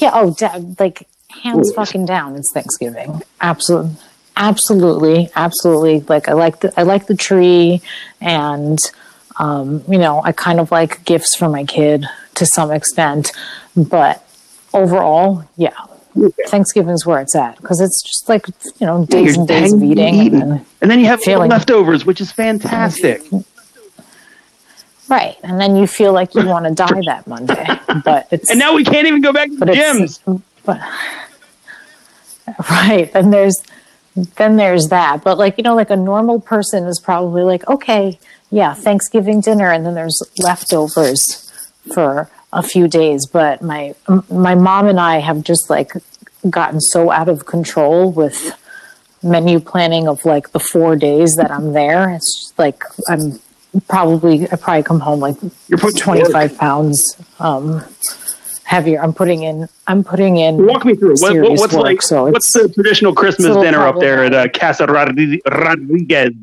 Yeah. 0.00 0.10
Oh, 0.14 0.34
da- 0.34 0.58
like 0.78 1.06
hands 1.42 1.70
Ooh. 1.70 1.74
fucking 1.74 2.06
down. 2.06 2.36
It's 2.36 2.52
Thanksgiving. 2.52 3.22
Absolutely, 3.40 3.92
absolutely, 4.36 5.30
absolutely. 5.34 6.00
Like 6.00 6.28
I 6.28 6.32
like 6.32 6.60
the 6.60 6.72
I 6.78 6.82
like 6.82 7.06
the 7.06 7.16
tree, 7.16 7.80
and 8.20 8.78
um, 9.38 9.82
you 9.88 9.98
know 9.98 10.22
I 10.24 10.32
kind 10.32 10.60
of 10.60 10.70
like 10.70 11.04
gifts 11.04 11.34
for 11.34 11.48
my 11.48 11.64
kid 11.64 12.06
to 12.34 12.46
some 12.46 12.70
extent, 12.70 13.32
but 13.76 14.24
overall, 14.72 15.44
yeah. 15.56 15.74
Thanksgiving's 16.48 17.06
where 17.06 17.20
it's 17.22 17.34
at 17.34 17.56
because 17.56 17.80
it's 17.80 18.02
just 18.02 18.28
like 18.28 18.46
you 18.78 18.86
know 18.86 19.06
days 19.06 19.28
You're 19.34 19.40
and 19.40 19.48
days 19.48 19.72
of 19.72 19.82
eating, 19.82 20.14
eating. 20.16 20.42
and, 20.42 20.66
And 20.82 20.90
then 20.90 21.00
you 21.00 21.06
have 21.06 21.26
leftovers, 21.26 22.04
which 22.04 22.20
is 22.20 22.30
fantastic. 22.30 23.22
Right, 25.08 25.36
and 25.42 25.60
then 25.60 25.76
you 25.76 25.86
feel 25.86 26.12
like 26.12 26.34
you 26.34 26.46
want 26.46 26.66
to 26.66 26.74
die 26.74 27.02
that 27.06 27.26
Monday, 27.26 27.66
but 28.04 28.28
it's 28.30 28.50
And 28.50 28.58
now 28.58 28.74
we 28.74 28.84
can't 28.84 29.06
even 29.06 29.20
go 29.20 29.32
back 29.32 29.50
to 29.50 29.56
the 29.56 29.66
gyms. 29.66 30.42
but 30.64 30.80
right. 32.70 33.12
Then 33.12 33.30
there's 33.30 33.62
then 34.36 34.56
there's 34.56 34.88
that. 34.88 35.22
But 35.24 35.38
like 35.38 35.56
you 35.58 35.64
know 35.64 35.74
like 35.74 35.90
a 35.90 35.96
normal 35.96 36.40
person 36.40 36.84
is 36.86 37.00
probably 37.00 37.42
like 37.42 37.66
okay 37.68 38.18
yeah 38.50 38.74
thanksgiving 38.74 39.40
dinner 39.40 39.70
and 39.70 39.86
then 39.86 39.94
there's 39.94 40.22
leftovers 40.38 41.50
for 41.94 42.30
a 42.52 42.62
few 42.62 42.88
days. 42.88 43.26
But 43.26 43.62
my 43.62 43.94
my 44.30 44.54
mom 44.54 44.86
and 44.86 45.00
i 45.00 45.18
have 45.18 45.42
just 45.42 45.70
like 45.70 45.92
gotten 46.50 46.80
so 46.80 47.10
out 47.10 47.28
of 47.28 47.46
control 47.46 48.10
with 48.10 48.58
menu 49.22 49.60
planning 49.60 50.08
of 50.08 50.24
like 50.24 50.50
the 50.50 50.58
four 50.58 50.96
days 50.96 51.36
that 51.36 51.50
i'm 51.50 51.72
there. 51.72 52.10
It's 52.10 52.34
just 52.40 52.58
like 52.58 52.82
i'm 53.08 53.40
probably 53.88 54.44
i 54.52 54.56
probably 54.56 54.82
come 54.82 55.00
home 55.00 55.20
like 55.20 55.36
You're 55.68 55.78
putting 55.78 56.00
25 56.00 56.58
pounds 56.58 57.16
um 57.40 57.82
heavier 58.64 59.02
i'm 59.02 59.12
putting 59.12 59.42
in 59.42 59.68
i'm 59.86 60.04
putting 60.04 60.36
in 60.38 60.66
Walk 60.66 60.84
me 60.84 60.94
through. 60.94 61.14
What, 61.16 61.36
what, 61.36 61.50
what's 61.52 61.74
work, 61.74 61.82
like? 61.84 62.02
so 62.02 62.26
what's 62.30 62.52
the 62.52 62.68
traditional 62.68 63.14
Christmas 63.14 63.56
dinner 63.56 63.80
up 63.86 63.98
there 63.98 64.24
at 64.24 64.34
uh, 64.34 64.48
Casa 64.48 64.86
Rodri- 64.86 65.40
Rodriguez? 65.46 66.34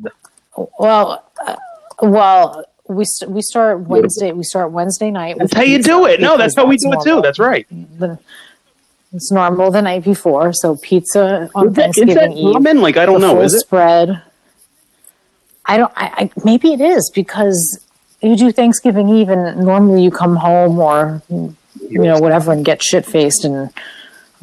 well 0.78 1.24
uh, 1.46 1.56
well 2.02 2.64
we 2.88 3.04
st- 3.04 3.30
we 3.30 3.40
start 3.42 3.80
wednesday 3.82 4.32
we 4.32 4.42
start 4.42 4.72
wednesday 4.72 5.10
night 5.12 5.36
That's 5.38 5.54
how 5.54 5.62
you 5.62 5.80
do 5.80 6.06
it. 6.06 6.20
No, 6.20 6.36
that's 6.36 6.56
how 6.56 6.66
we 6.66 6.76
do 6.76 6.92
it 6.92 7.00
too. 7.04 7.20
That's 7.22 7.38
right. 7.38 7.66
It's 9.12 9.30
normal 9.32 9.70
the 9.70 9.82
night 9.82 10.04
before 10.04 10.52
so 10.52 10.76
pizza 10.76 11.48
on 11.54 11.68
Is 11.68 11.74
that, 11.74 11.88
is 11.90 11.94
thanksgiving 11.96 12.14
that 12.16 12.32
eve 12.36 12.52
common? 12.52 12.80
Like 12.80 12.96
I 12.96 13.06
don't 13.06 13.20
know. 13.20 13.40
Is 13.40 13.54
it? 13.54 13.60
spread 13.60 14.20
i 15.72 15.76
don't 15.78 15.92
I, 15.96 16.06
I 16.20 16.30
maybe 16.44 16.68
it 16.72 16.80
is 16.80 17.10
because 17.20 17.58
you 18.20 18.36
do 18.36 18.52
thanksgiving 18.52 19.08
eve 19.08 19.28
and 19.28 19.42
normally 19.70 20.02
you 20.04 20.10
come 20.10 20.36
home 20.36 20.78
or 20.78 21.22
you 21.28 22.02
know 22.08 22.18
whatever 22.18 22.52
and 22.52 22.64
get 22.64 22.82
shit 22.82 23.04
faced 23.06 23.44
and 23.44 23.70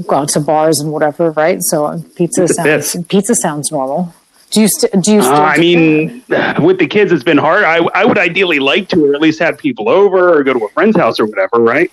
go 0.06 0.18
out 0.18 0.30
to 0.30 0.40
bars 0.40 0.80
and 0.80 0.92
whatever 0.92 1.32
right? 1.32 1.62
So 1.64 2.04
pizza 2.16 2.48
sounds 2.48 2.96
pizza 3.08 3.36
sounds 3.36 3.72
normal. 3.72 4.14
Do 4.52 4.62
you 4.62 4.68
st- 4.68 4.92
do 5.04 5.14
you 5.14 5.22
still 5.22 5.34
Uh, 5.34 5.40
I 5.40 5.58
mean, 5.58 6.24
with 6.62 6.80
the 6.80 6.88
kids, 6.88 7.12
it's 7.12 7.24
been 7.24 7.38
hard. 7.38 7.64
I, 7.64 7.78
I 7.94 8.06
would 8.06 8.18
ideally 8.18 8.60
like 8.60 8.88
to, 8.90 9.06
or 9.06 9.16
at 9.16 9.22
least 9.22 9.40
have 9.40 9.58
people 9.58 9.90
over, 9.90 10.38
or 10.38 10.44
go 10.44 10.54
to 10.54 10.66
a 10.66 10.70
friend's 10.70 10.96
house 10.96 11.20
or 11.20 11.26
whatever, 11.26 11.58
right? 11.60 11.92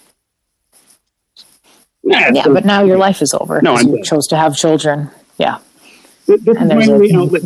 Nah, 2.04 2.28
yeah 2.32 2.44
so 2.44 2.52
but 2.52 2.66
now 2.66 2.84
your 2.84 2.98
life 2.98 3.22
is 3.22 3.32
over 3.32 3.62
No, 3.62 3.78
you 3.78 4.02
chose 4.04 4.26
to 4.28 4.36
have 4.36 4.54
children. 4.54 5.10
Yeah. 5.38 5.58
And 6.28 6.70
there's 6.70 6.88
a 6.88 6.98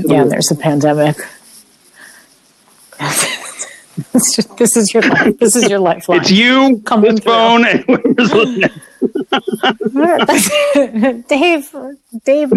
yeah 0.08 0.24
there's 0.24 0.50
a 0.50 0.56
pandemic 0.56 1.16
this 4.12 4.76
is 4.76 4.92
your 4.94 5.02
life. 5.02 5.38
This 5.38 5.56
is 5.56 5.68
your 5.68 5.78
lifeline. 5.80 6.20
It's 6.20 6.30
you, 6.30 6.80
Coming 6.84 7.14
this 7.16 7.20
through. 7.24 7.32
phone, 7.32 7.64
and 7.66 7.80
whoever's 7.84 8.32
listening. 8.32 8.70
Dave, 11.28 11.70
Dave, 12.24 12.52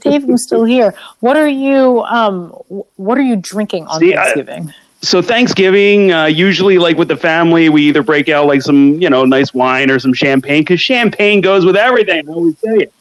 Dave, 0.00 0.24
I'm 0.24 0.38
still 0.38 0.64
here. 0.64 0.94
What 1.20 1.36
are 1.36 1.48
you? 1.48 2.02
Um, 2.02 2.50
what 2.96 3.18
are 3.18 3.22
you 3.22 3.36
drinking 3.36 3.86
on 3.86 4.00
See, 4.00 4.14
I- 4.14 4.24
Thanksgiving? 4.24 4.72
So 5.02 5.22
Thanksgiving, 5.22 6.12
uh, 6.12 6.26
usually 6.26 6.76
like 6.76 6.98
with 6.98 7.08
the 7.08 7.16
family, 7.16 7.70
we 7.70 7.84
either 7.88 8.02
break 8.02 8.28
out 8.28 8.46
like 8.46 8.60
some, 8.60 9.00
you 9.00 9.08
know, 9.08 9.24
nice 9.24 9.54
wine 9.54 9.90
or 9.90 9.98
some 9.98 10.12
champagne 10.12 10.60
because 10.60 10.78
champagne 10.78 11.40
goes 11.40 11.64
with 11.64 11.74
everything. 11.74 12.28
I 12.28 12.32
always 12.32 12.58
say 12.58 12.74
it. 12.80 12.92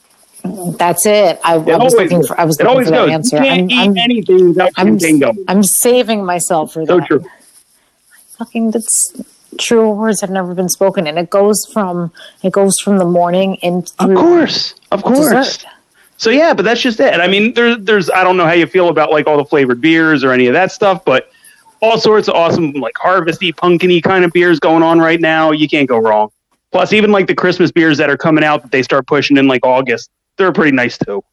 That's 0.44 1.06
it. 1.06 1.40
I, 1.44 1.56
I 1.56 1.58
was 1.58 1.94
looking 1.94 2.24
for. 2.24 2.40
I 2.40 2.46
was 2.46 2.60
It 2.60 2.64
looking 2.64 2.86
for 2.86 2.92
that 2.92 2.98
goes. 3.06 3.10
answer. 3.12 3.38
I'm, 3.38 3.70
eat 3.70 3.78
I'm, 3.80 3.98
anything 3.98 4.50
without 4.50 4.72
I'm. 4.78 4.98
I'm 5.48 5.64
saving 5.64 6.26
myself 6.26 6.74
for 6.74 6.86
that. 6.86 6.88
So 6.88 7.00
true. 7.02 7.26
Fucking, 8.38 8.72
that's 8.72 9.14
true 9.58 9.92
words 9.92 10.22
have 10.22 10.30
never 10.30 10.54
been 10.54 10.70
spoken, 10.70 11.08
and 11.08 11.20
it 11.20 11.30
goes 11.30 11.66
from 11.66 12.12
it 12.42 12.54
goes 12.54 12.80
from 12.80 12.98
the 12.98 13.06
morning 13.06 13.56
into 13.62 13.92
Of 14.00 14.16
course, 14.16 14.76
of 14.92 15.04
course. 15.04 15.18
dessert. 15.58 15.66
So 16.18 16.30
yeah, 16.30 16.54
but 16.54 16.64
that's 16.64 16.82
just 16.82 17.00
it. 17.00 17.20
I 17.20 17.28
mean, 17.28 17.54
there's 17.54 17.78
there's 17.80 18.10
I 18.10 18.24
don't 18.24 18.38
know 18.38 18.46
how 18.46 18.54
you 18.54 18.66
feel 18.66 18.90
about 18.90 19.12
like 19.12 19.28
all 19.28 19.38
the 19.38 19.46
flavored 19.46 19.82
beers 19.82 20.24
or 20.24 20.32
any 20.32 20.48
of 20.48 20.54
that 20.54 20.72
stuff, 20.72 21.04
but 21.06 21.32
all 21.82 21.98
sorts 21.98 22.28
of 22.30 22.36
awesome 22.36 22.72
like 22.74 22.96
harvesty, 22.98 23.52
pumpkiny 23.52 24.02
kind 24.02 24.24
of 24.24 24.32
beers 24.32 24.60
going 24.60 24.84
on 24.84 25.00
right 25.00 25.20
now. 25.20 25.52
You 25.52 25.68
can't 25.68 25.88
go 25.88 25.98
wrong. 25.98 26.30
Plus, 26.72 26.94
even 26.94 27.12
like 27.12 27.28
the 27.28 27.36
Christmas 27.36 27.72
beers 27.72 27.98
that 27.98 28.10
are 28.10 28.18
coming 28.18 28.44
out 28.44 28.62
that 28.62 28.72
they 28.72 28.84
start 28.84 29.08
pushing 29.08 29.38
in 29.38 29.48
like 29.48 29.66
August, 29.66 30.10
they're 30.40 30.52
pretty 30.54 30.72
nice 30.76 30.98
too. 30.98 31.24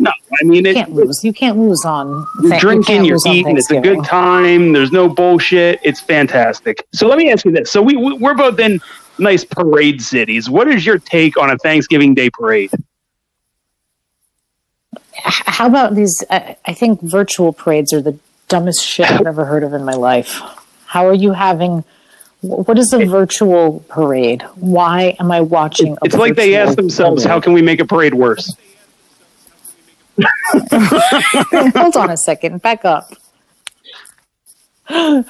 No, 0.00 0.12
I 0.40 0.44
mean 0.44 0.64
You 0.64 0.70
it, 0.70 0.74
can't 0.74 0.92
lose. 0.92 1.24
You 1.24 1.32
can't 1.32 1.58
lose 1.58 1.84
on. 1.84 2.24
you're 2.40 2.56
drinking, 2.60 2.84
can't 2.98 3.06
you're 3.06 3.18
eating. 3.26 3.56
It's 3.58 3.68
a 3.72 3.80
good 3.80 4.04
time. 4.04 4.72
There's 4.72 4.92
no 4.92 5.08
bullshit. 5.08 5.80
It's 5.82 6.00
fantastic. 6.00 6.86
So 6.92 7.08
let 7.08 7.18
me 7.18 7.32
ask 7.32 7.44
you 7.44 7.50
this: 7.50 7.72
So 7.72 7.82
we 7.82 7.96
we- 7.96 8.16
we're 8.18 8.34
both 8.34 8.60
in 8.60 8.80
nice 9.18 9.44
parade 9.44 10.00
cities. 10.00 10.48
What 10.48 10.68
is 10.68 10.86
your 10.86 10.98
take 10.98 11.36
on 11.36 11.50
a 11.50 11.58
Thanksgiving 11.58 12.14
Day 12.14 12.30
parade? 12.30 12.70
How 15.24 15.66
about 15.66 15.96
these? 15.96 16.22
I, 16.30 16.56
I 16.64 16.74
think 16.74 17.02
virtual 17.02 17.52
parades 17.52 17.92
are 17.92 18.00
the 18.00 18.16
dumbest 18.46 18.84
shit 18.86 19.10
I've 19.10 19.26
ever 19.26 19.44
heard 19.46 19.64
of 19.64 19.74
in 19.74 19.84
my 19.84 19.94
life. 19.94 20.40
How 20.86 21.08
are 21.08 21.14
you 21.14 21.32
having? 21.32 21.82
Wh- 22.40 22.66
What 22.68 22.78
is 22.78 22.92
a 22.92 23.04
virtual 23.04 23.80
parade? 23.88 24.42
Why 24.56 25.16
am 25.20 25.30
I 25.30 25.40
watching? 25.40 25.96
It's 26.04 26.14
like 26.16 26.34
they 26.36 26.54
ask 26.56 26.76
themselves, 26.76 27.22
parade? 27.24 27.30
"How 27.32 27.40
can 27.40 27.52
we 27.52 27.62
make 27.62 27.80
a 27.80 27.84
parade 27.86 28.14
worse?" 28.14 28.54
Hold 31.76 31.96
on 31.96 32.10
a 32.10 32.16
second. 32.16 32.60
Back 32.62 32.84
up. 32.84 33.12
I, 34.90 35.24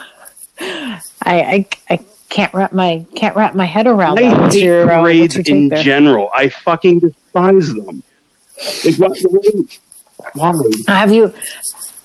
I 1.23 1.67
I 1.91 1.99
can't 2.29 2.53
wrap 2.55 2.73
my 2.73 3.05
can't 3.15 3.37
wrap 3.37 3.55
my 3.55 3.65
head 3.67 3.87
around 3.87 4.17
that. 4.17 4.25
I 4.25 4.41
What's 4.41 4.55
hate 4.55 4.65
your, 4.65 4.91
uh, 4.91 5.01
parades 5.03 5.35
take 5.35 5.49
in 5.49 5.69
there? 5.69 5.83
general. 5.83 6.31
I 6.35 6.49
fucking 6.49 7.01
despise 7.01 7.73
them. 7.75 8.03
Like, 8.99 10.35
why? 10.35 10.53
Have 10.89 11.13
you 11.13 11.33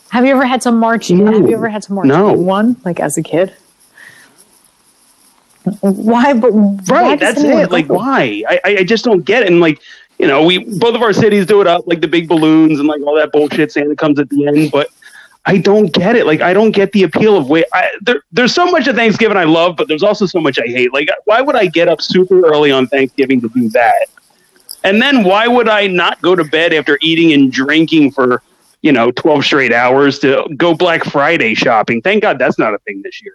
have 0.10 0.26
you 0.26 0.32
ever 0.32 0.46
had 0.46 0.62
to 0.62 0.72
march? 0.72 1.10
No. 1.10 1.32
Have 1.32 1.50
you 1.50 1.56
ever 1.56 1.70
had 1.70 1.82
to 1.84 1.94
march 1.94 2.08
No. 2.08 2.34
one 2.34 2.76
like 2.86 3.00
as 3.00 3.18
a 3.18 3.24
kid? 3.24 3.54
Why? 5.82 6.34
But 6.34 6.54
why 6.54 6.78
Right, 6.88 7.20
that's 7.20 7.42
it. 7.42 7.72
Like, 7.72 7.88
go? 7.88 7.96
why? 7.96 8.44
I, 8.48 8.60
I 8.64 8.70
I 8.78 8.84
just 8.84 9.06
don't 9.06 9.24
get 9.24 9.44
it. 9.44 9.48
And 9.48 9.60
like, 9.60 9.82
you 10.20 10.28
know, 10.28 10.44
we 10.44 10.60
both 10.60 10.96
of 10.96 11.02
our 11.02 11.14
cities 11.14 11.46
do 11.46 11.62
it 11.62 11.68
up, 11.68 11.88
like 11.88 12.02
the 12.02 12.08
big 12.08 12.28
balloons 12.28 12.80
and 12.80 12.88
like 12.88 13.02
all 13.02 13.16
that 13.16 13.32
bullshit. 13.32 13.72
Santa 13.72 13.96
comes 13.96 14.20
at 14.20 14.30
the 14.30 14.48
end, 14.48 14.72
but 14.72 14.90
I 15.46 15.58
don't 15.58 15.92
get 15.92 16.16
it. 16.16 16.26
Like, 16.26 16.42
I 16.42 16.54
don't 16.54 16.72
get 16.72 16.94
the 16.94 17.04
appeal 17.04 17.36
of 17.36 17.50
wait. 17.50 17.66
I, 17.74 17.92
there, 18.02 18.22
there's 18.32 18.54
so 18.54 18.66
much 18.72 18.88
of 18.88 18.96
Thanksgiving 18.96 19.36
I 19.36 19.44
love, 19.44 19.76
but 19.76 19.88
there's 19.88 20.04
also 20.04 20.26
so 20.26 20.40
much 20.40 20.58
I 20.58 20.68
hate. 20.68 20.94
Like, 20.94 21.10
why 21.26 21.42
would 21.42 21.56
I 21.56 21.66
get 21.66 21.88
up 21.90 22.02
super 22.02 22.46
early 22.46 22.72
on 22.72 22.88
Thanksgiving 22.88 23.42
to 23.42 23.50
do 23.50 23.70
that? 23.70 24.06
And 24.86 25.02
then 25.02 25.24
why 25.24 25.48
would 25.48 25.70
I 25.70 25.88
not 25.88 26.22
go 26.22 26.36
to 26.36 26.44
bed 26.44 26.74
after 26.74 26.98
eating 27.02 27.34
and 27.34 27.52
drinking 27.52 28.12
for 28.12 28.42
you 28.82 28.92
know 28.92 29.12
12 29.12 29.46
straight 29.46 29.72
hours 29.74 30.20
to 30.20 30.48
go 30.56 30.74
Black 30.74 31.04
Friday 31.04 31.54
shopping? 31.56 32.02
Thank 32.02 32.22
God 32.22 32.40
that's 32.40 32.60
not 32.60 32.74
a 32.74 32.78
thing 32.80 33.02
this 33.02 33.22
year. 33.22 33.34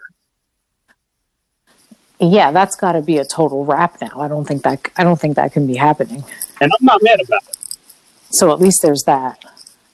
Yeah, 2.20 2.50
that's 2.50 2.74
got 2.74 2.92
to 2.92 3.02
be 3.02 3.18
a 3.18 3.24
total 3.24 3.64
wrap 3.64 4.00
now. 4.00 4.20
I 4.20 4.28
don't 4.28 4.44
think 4.44 4.62
that 4.62 4.90
I 4.96 5.04
don't 5.04 5.20
think 5.20 5.36
that 5.36 5.52
can 5.52 5.66
be 5.66 5.76
happening. 5.76 6.24
And 6.60 6.72
I'm 6.72 6.84
not 6.84 7.02
mad 7.02 7.20
about 7.20 7.42
it. 7.48 7.56
So 8.30 8.52
at 8.52 8.60
least 8.60 8.82
there's 8.82 9.04
that. 9.04 9.44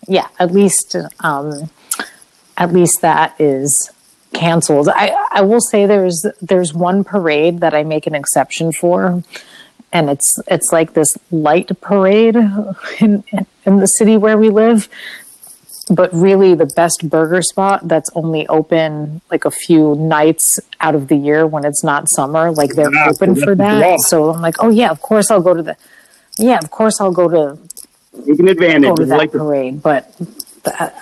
Yeah, 0.08 0.28
at 0.38 0.52
least 0.52 0.96
um, 1.20 1.70
at 2.56 2.72
least 2.72 3.02
that 3.02 3.34
is 3.38 3.90
canceled. 4.32 4.88
I 4.88 5.14
I 5.32 5.42
will 5.42 5.60
say 5.60 5.86
there's 5.86 6.26
there's 6.40 6.72
one 6.72 7.04
parade 7.04 7.60
that 7.60 7.74
I 7.74 7.84
make 7.84 8.06
an 8.06 8.14
exception 8.14 8.72
for, 8.72 9.22
and 9.92 10.08
it's 10.08 10.38
it's 10.46 10.72
like 10.72 10.94
this 10.94 11.18
light 11.30 11.70
parade 11.80 12.36
in 13.00 13.24
in 13.66 13.76
the 13.76 13.86
city 13.86 14.16
where 14.16 14.38
we 14.38 14.48
live. 14.50 14.88
But 15.90 16.12
really, 16.14 16.54
the 16.54 16.64
best 16.64 17.08
burger 17.10 17.42
spot 17.42 17.86
that's 17.86 18.08
only 18.14 18.46
open 18.48 19.20
like 19.30 19.44
a 19.44 19.50
few 19.50 19.94
nights 19.96 20.58
out 20.80 20.94
of 20.94 21.08
the 21.08 21.16
year 21.16 21.46
when 21.46 21.64
it's 21.66 21.84
not 21.84 22.08
summer, 22.08 22.50
like 22.50 22.74
they're 22.74 22.90
Yeah, 22.92 23.10
open 23.10 23.34
for 23.36 23.54
that. 23.54 24.00
So 24.00 24.30
I'm 24.30 24.40
like, 24.40 24.56
oh 24.60 24.70
yeah, 24.70 24.90
of 24.90 25.02
course 25.02 25.30
I'll 25.30 25.42
go 25.42 25.52
to 25.52 25.62
the, 25.62 25.76
yeah, 26.38 26.58
of 26.58 26.70
course 26.70 27.00
I'll 27.00 27.12
go 27.12 27.28
to 27.28 27.58
Taking 28.26 28.48
advantage. 28.48 28.88
go 28.88 28.96
to 28.96 29.04
that 29.04 29.18
like 29.18 29.32
parade. 29.32 29.82
But 29.82 30.10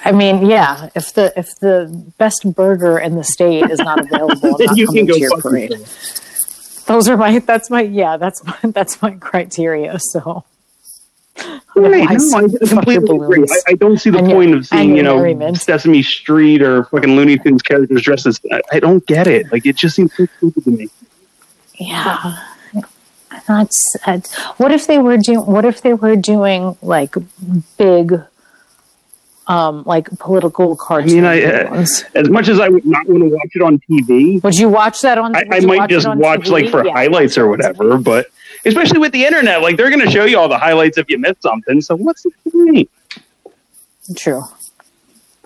I 0.04 0.10
mean, 0.10 0.46
yeah, 0.46 0.88
if 0.96 1.14
the 1.14 1.32
if 1.36 1.54
the 1.60 1.86
best 2.18 2.52
burger 2.54 2.98
in 2.98 3.14
the 3.14 3.22
state 3.24 3.70
is 3.70 3.80
not 3.80 4.00
available, 4.00 4.56
I'm 4.56 4.60
not 4.64 4.76
you 4.76 4.88
can 4.88 5.06
go 5.06 5.14
to 5.18 5.36
parade. 5.40 5.72
Those 6.86 7.08
are 7.08 7.16
my 7.16 7.38
that's 7.38 7.70
my 7.70 7.82
yeah 7.82 8.16
that's 8.16 8.42
my 8.44 8.56
that's 8.64 9.00
my 9.00 9.12
criteria. 9.12 9.98
So 10.00 10.44
Right, 11.74 12.06
no, 12.06 12.38
I 12.38 12.66
completely 12.68 13.16
agree. 13.16 13.44
I, 13.50 13.70
I 13.72 13.74
don't 13.74 13.96
see 13.98 14.10
the 14.10 14.18
And 14.18 14.28
your- 14.28 14.36
point 14.38 14.54
of 14.54 14.66
seeing, 14.66 14.94
you 14.96 15.02
know, 15.02 15.16
merriment. 15.16 15.58
Sesame 15.60 16.02
Street 16.02 16.60
or 16.62 16.84
fucking 16.84 17.16
Looney 17.16 17.38
Tunes 17.38 17.62
characters 17.62 18.02
dressed 18.02 18.26
as. 18.26 18.38
I, 18.52 18.60
I 18.72 18.80
don't 18.80 19.04
get 19.06 19.26
it. 19.26 19.50
Like, 19.50 19.64
it 19.64 19.76
just 19.76 19.96
seems 19.96 20.14
so 20.14 20.26
stupid 20.36 20.64
to 20.64 20.70
me. 20.70 20.88
yeah. 21.78 22.36
That's 23.48 23.96
uh, 24.06 24.20
what 24.58 24.70
if 24.72 24.86
they 24.86 24.98
were 24.98 25.16
doing 25.16 25.40
what 25.46 25.64
if 25.64 25.80
they 25.80 25.94
were 25.94 26.14
doing 26.16 26.76
like 26.82 27.14
big 27.78 28.22
um 29.48 29.82
like 29.84 30.08
political 30.18 30.74
I 30.74 30.76
cartoons 30.84 31.14
mean, 31.14 31.24
I, 31.24 31.42
uh, 31.42 31.74
as 32.14 32.28
much 32.28 32.48
as 32.48 32.60
I 32.60 32.68
would 32.68 32.84
not 32.86 33.08
want 33.08 33.22
to 33.22 33.28
watch 33.30 33.50
it 33.54 33.62
on 33.62 33.80
TV, 33.90 34.40
would 34.44 34.56
you 34.58 34.68
watch 34.68 35.00
that 35.00 35.18
on 35.18 35.34
I, 35.34 35.44
I 35.50 35.60
might 35.60 35.78
watch 35.78 35.90
just 35.90 36.06
on 36.06 36.18
watch 36.18 36.42
TV? 36.42 36.50
like 36.50 36.68
for 36.70 36.84
Yeah. 36.86 36.92
highlights 36.92 37.36
or 37.38 37.48
whatever. 37.48 37.96
But 37.98 38.26
especially 38.64 38.98
with 38.98 39.12
the 39.12 39.24
internet, 39.24 39.62
like 39.62 39.76
they're 39.76 39.90
going 39.90 40.04
to 40.04 40.10
show 40.10 40.24
you 40.24 40.38
all 40.38 40.48
the 40.48 40.58
highlights 40.58 40.98
if 40.98 41.08
you 41.08 41.18
missed 41.18 41.42
something. 41.42 41.80
So 41.80 41.96
what's 41.96 42.22
the 42.22 42.30
point? 42.50 42.90
True. 44.16 44.42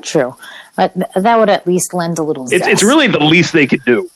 True. 0.02 0.36
But 0.76 0.94
th- 0.94 1.06
that 1.16 1.38
would 1.38 1.48
at 1.48 1.66
least 1.66 1.94
lend 1.94 2.18
a 2.18 2.22
little 2.22 2.46
It's 2.52 2.66
it's 2.66 2.82
really 2.82 3.06
the 3.06 3.18
least 3.20 3.52
they 3.52 3.66
could 3.66 3.84
do. 3.84 4.10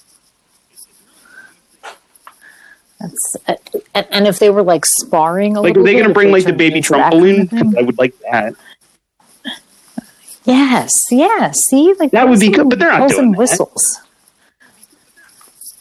That's, 3.01 3.37
uh, 3.49 3.55
and, 3.95 4.27
if 4.27 4.39
they 4.39 4.51
were 4.51 4.63
like 4.63 4.85
sparring 4.85 5.57
a 5.57 5.63
Like, 5.63 5.71
little 5.75 5.83
are 5.83 5.87
they 5.87 5.95
going 5.95 6.09
to 6.09 6.13
bring 6.13 6.31
like 6.31 6.45
the 6.45 6.53
baby 6.53 6.83
Trump 6.83 7.05
kind 7.05 7.15
balloon? 7.15 7.69
of. 7.69 7.79
I 7.79 7.83
would 7.83 7.97
like 7.97 8.15
that. 8.31 8.55
Yes, 10.45 11.05
yes. 11.11 11.61
See, 11.65 11.95
like 11.99 12.11
That 12.11 12.29
would 12.29 12.41
be 12.41 12.51
good, 12.51 12.69
but 12.69 12.79
they're 12.79 12.91
not 12.91 13.09
doing 13.09 13.35
and 13.35 13.35
that. 13.35 14.01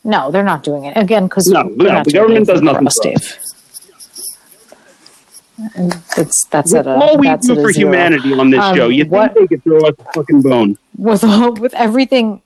No, 0.03 0.31
they're 0.31 0.43
not 0.43 0.63
doing 0.63 0.85
it 0.85 0.95
again 0.97 1.25
because 1.25 1.47
No, 1.47 1.63
no, 1.63 2.03
the 2.03 2.11
government 2.11 2.47
does 2.47 2.61
nothing 2.61 2.83
for 2.83 2.87
us. 2.87 2.99
Dave. 2.99 3.37
And 5.75 5.93
It's 6.17 6.45
that's 6.45 6.73
at 6.73 6.87
a 6.87 6.95
all 6.95 7.17
we 7.17 7.27
that's 7.27 7.45
do 7.47 7.55
for 7.55 7.71
zero. 7.73 7.87
humanity 7.91 8.33
on 8.33 8.49
this 8.49 8.61
Um, 8.61 8.75
show, 8.77 8.87
you 8.87 9.05
what- 9.05 9.33
think 9.33 9.49
they 9.49 9.55
could 9.55 9.63
throw 9.63 9.79
us 9.79 9.93
a 9.99 10.13
fucking 10.13 10.41
bone? 10.41 10.77
with 10.97 11.23
all, 11.23 11.53
with 11.53 11.73
everything 11.73 12.41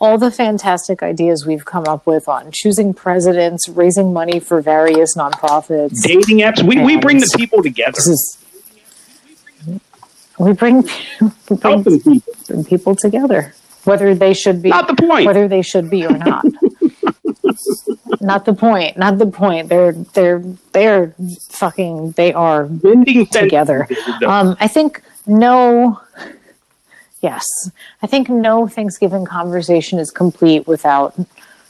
all 0.00 0.16
the 0.16 0.30
fantastic 0.30 1.02
ideas 1.02 1.44
we've 1.44 1.64
come 1.64 1.84
up 1.86 2.06
with 2.06 2.28
on 2.28 2.50
choosing 2.52 2.94
presidents 2.94 3.68
raising 3.68 4.12
money 4.12 4.38
for 4.40 4.60
various 4.62 5.16
nonprofits 5.16 6.00
Dating 6.02 6.38
apps, 6.38 6.62
we, 6.62 6.78
we 6.82 6.96
bring 6.98 7.18
the 7.18 7.30
people 7.36 7.62
together. 7.62 7.98
is 7.98 8.38
we 10.38 10.52
bring, 10.52 10.82
we 11.50 11.56
bring, 11.56 11.84
people. 11.84 12.16
bring 12.46 12.64
people 12.64 12.94
together 12.96 13.54
whether 13.88 14.14
they 14.14 14.34
should 14.34 14.62
be 14.62 14.68
Not 14.68 14.86
the 14.86 14.94
point. 14.94 15.26
whether 15.26 15.48
they 15.48 15.62
should 15.62 15.88
be 15.90 16.04
or 16.06 16.16
not 16.16 16.44
not 18.20 18.44
the 18.44 18.54
point 18.54 18.96
not 18.96 19.18
the 19.18 19.26
point 19.26 19.68
they're 19.68 19.92
they're 19.92 20.42
they're 20.72 21.14
fucking 21.50 22.12
they 22.12 22.32
are 22.32 22.66
Bending 22.66 23.26
together. 23.26 23.88
Um, 24.26 24.56
I 24.60 24.68
think 24.68 25.02
no. 25.26 26.00
Yes, 27.20 27.44
I 28.00 28.06
think 28.06 28.28
no 28.28 28.68
Thanksgiving 28.68 29.24
conversation 29.24 29.98
is 29.98 30.10
complete 30.12 30.68
without 30.68 31.16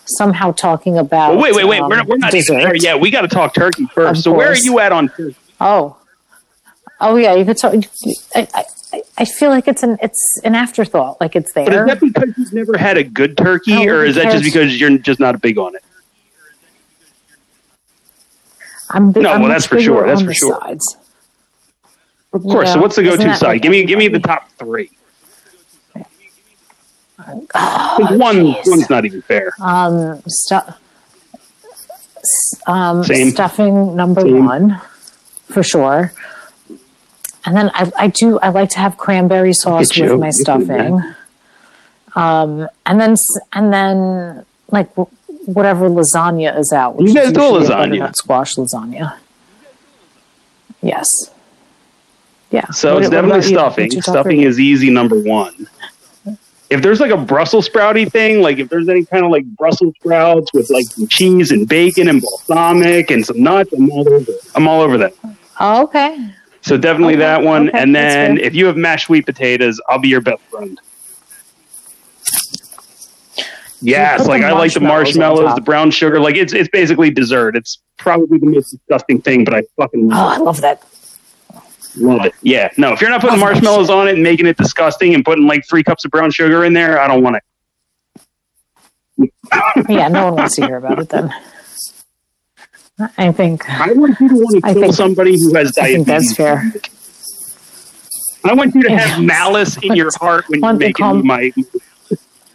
somehow 0.04 0.52
talking 0.52 0.98
about. 0.98 1.33
Well, 1.33 1.42
wait, 1.42 1.54
wait, 1.54 1.64
wait. 1.64 1.81
um, 1.81 1.88
we're 1.88 1.96
not, 1.96 2.07
we're 2.07 2.16
not 2.18 2.35
even 2.35 2.59
there 2.59 2.76
yet. 2.76 3.00
We 3.00 3.11
got 3.11 3.22
to 3.22 3.28
talk 3.28 3.54
turkey 3.54 3.87
first. 3.94 4.24
So 4.24 4.33
where 4.33 4.50
are 4.50 4.57
you 4.57 4.78
at 4.78 4.92
on 4.92 5.09
turkey? 5.09 5.37
Oh, 5.61 5.96
oh 7.00 7.16
yeah, 7.16 7.35
you 7.35 7.46
could 7.46 7.57
talk. 7.57 7.74
I, 8.35 8.46
I, 8.54 8.64
I- 8.92 9.03
I 9.18 9.24
feel 9.24 9.51
like 9.51 9.68
it's 9.68 9.83
an 9.83 9.98
it's 10.03 10.40
an 10.44 10.55
afterthought. 10.55 11.20
Like 11.20 11.37
it's 11.37 11.53
there. 11.53 11.64
But 11.66 11.74
is 11.74 11.87
that 11.87 12.01
because 12.01 12.38
you've 12.38 12.53
never 12.55 12.77
had 12.79 12.96
a 12.96 13.05
good 13.05 13.37
turkey, 13.37 13.88
or 13.88 14.05
is 14.05 14.14
that 14.16 14.33
just 14.33 14.44
because- 14.44 14.81
you're 14.81 14.96
just 14.98 15.20
not 15.20 15.40
big 15.42 15.59
on 15.59 15.74
it? 15.77 15.85
I'm 18.90 19.12
big, 19.12 19.22
No, 19.24 19.33
I'm 19.33 19.42
well, 19.42 19.51
that's 19.51 19.66
for 19.66 19.79
sure, 19.81 20.07
that's 20.07 20.22
for 20.22 20.33
sure. 20.33 20.59
Sides. 20.62 20.96
Of 22.33 22.42
course. 22.42 22.72
So 22.72 22.81
what's 22.81 22.96
the 22.96 23.03
go-to 23.03 23.37
side? 23.37 23.46
like 23.46 23.62
give 23.62 23.70
me, 23.70 23.85
give 23.85 23.98
me 23.98 24.09
the 24.09 24.18
top 24.20 24.48
three. 24.59 24.90
Oh, 27.55 28.16
one, 28.16 28.37
jeez. 28.37 28.62
one's 28.70 28.88
not 28.88 29.05
even 29.05 29.20
fair. 29.22 29.53
Um, 29.61 30.22
stu- 30.27 30.61
um, 32.66 33.03
Same. 33.05 33.31
stuffing 33.31 33.96
number 33.96 34.20
Same. 34.22 34.44
one 34.46 34.81
for 35.53 35.62
sure. 35.62 36.12
And 37.48 37.56
then 37.56 37.70
I, 37.72 37.90
I 37.96 38.06
do 38.08 38.38
I 38.40 38.50
like 38.50 38.68
to 38.70 38.78
have 38.78 38.98
cranberry 38.98 39.54
sauce 39.54 39.98
with 39.98 40.20
my 40.20 40.28
stuffing. 40.28 41.02
Um, 42.14 42.68
and 42.84 43.00
then 43.00 43.16
and 43.54 43.72
then 43.72 44.44
like 44.70 44.90
whatever 45.46 45.88
lasagna 45.88 46.58
is 46.58 46.74
out. 46.74 47.00
You 47.00 47.14
guys 47.14 47.32
do 47.32 47.40
lasagna. 47.40 48.14
squash 48.14 48.56
lasagna. 48.56 49.16
Yes. 50.82 51.30
Yeah. 52.50 52.66
So 52.66 52.94
What- 52.94 53.04
it's 53.04 53.11
definitely 53.11 53.40
stuffing. 53.40 53.84
What's 53.84 53.94
your 53.94 54.02
top 54.02 54.12
Stuffing 54.12 54.42
is 54.42 54.61
easy 54.61 54.90
number 54.90 55.18
one. 55.18 55.68
If 56.68 56.82
there's 56.82 57.00
like 57.00 57.12
a 57.12 57.16
Brussels 57.16 57.66
sprouty 57.66 58.12
thing, 58.12 58.42
like 58.42 58.58
if 58.58 58.68
there's 58.68 58.90
any 58.90 59.06
kind 59.06 59.24
of 59.24 59.30
like 59.30 59.46
Brussels 59.56 59.94
sprouts 60.00 60.52
with 60.52 60.68
like 60.68 60.84
cheese 61.08 61.50
and 61.50 61.66
bacon 61.66 62.08
and 62.08 62.20
balsamic 62.20 63.11
and 63.11 63.24
some 63.24 63.42
nuts, 63.42 63.72
I'm 63.72 63.90
all 63.90 64.06
over. 64.06 64.32
I'm 64.54 64.68
all 64.68 64.82
over 64.82 64.98
that. 64.98 65.14
Oh, 65.61 65.84
okay. 65.84 66.34
So 66.68 66.76
definitely 66.76 67.14
Okay, 67.14 67.20
that 67.22 67.42
one. 67.42 67.68
okay, 67.70 67.78
and 67.78 67.94
then 67.94 68.38
if 68.38 68.54
you 68.54 68.66
have 68.66 68.76
mashed 68.76 69.07
sweet 69.07 69.24
potatoes, 69.24 69.81
I'll 69.88 69.98
be 69.98 70.09
your 70.09 70.20
best 70.20 70.42
friend. 70.50 70.78
Yes, 73.81 74.26
like 74.26 74.42
I 74.42 74.52
like 74.52 74.72
the 74.74 74.81
marshmallows 74.81 74.81
on 74.81 75.20
marshmallows, 75.20 75.44
top. 75.46 75.54
the 75.57 75.61
brown 75.62 75.90
sugar. 75.90 76.20
Like 76.20 76.35
it's 76.35 76.52
it's 76.52 76.68
basically 76.68 77.11
dessert. 77.11 77.57
It's 77.57 77.78
probably 77.96 78.38
the 78.38 78.46
most 78.46 78.70
disgusting 78.72 79.22
thing, 79.22 79.44
but 79.44 79.54
I 79.54 79.62
fucking 79.76 80.11
Oh, 80.12 80.26
I 80.28 80.37
love 80.38 80.61
that. 80.61 80.83
love 81.96 82.24
it. 82.26 82.35
Yeah, 82.42 82.70
no, 82.76 82.92
if 82.92 83.00
you're 83.00 83.09
not 83.09 83.20
putting 83.20 83.38
marshmallows 83.38 83.88
on 83.88 84.09
it 84.09 84.14
and 84.14 84.22
making 84.22 84.46
it 84.46 84.57
disgusting 84.57 85.14
and 85.14 85.24
putting 85.24 85.46
like 85.46 85.64
three 85.66 85.85
cups 85.85 86.04
of 86.04 86.11
brown 86.11 86.31
sugar 86.33 86.64
in 86.64 86.72
there, 86.74 87.00
I 87.00 87.07
don't 87.09 87.22
want 87.22 87.37
it. 87.37 87.42
Yeah, 89.88 90.09
no 90.09 90.26
one 90.26 90.35
wants 90.37 90.57
to 90.57 90.66
hear 90.66 90.76
about 90.76 90.98
it 90.98 91.09
then. 91.09 91.33
I 93.16 93.30
think 93.32 93.68
I 93.68 93.92
want 93.92 94.18
you 94.20 94.28
to 94.28 94.34
want 94.34 94.64
to 94.64 94.72
kill 94.72 94.82
think- 94.82 94.94
somebody 94.94 95.38
who 95.38 95.54
has 95.54 95.72
diabetes. 95.72 95.78
I 95.78 95.94
think 95.94 96.06
that's 96.06 96.34
fair. 96.34 96.72
I 98.44 98.54
want 98.54 98.74
you 98.74 98.82
to 98.84 98.90
have 98.96 99.18
Yeah. 99.20 99.24
malice 99.24 99.76
in 99.78 99.94
your 99.94 100.11
heart 100.20 100.44
when 100.48 100.61
you're 100.61 100.62
Want 100.68 100.78
making 100.78 101.04
call- 101.04 101.22
my 101.22 101.52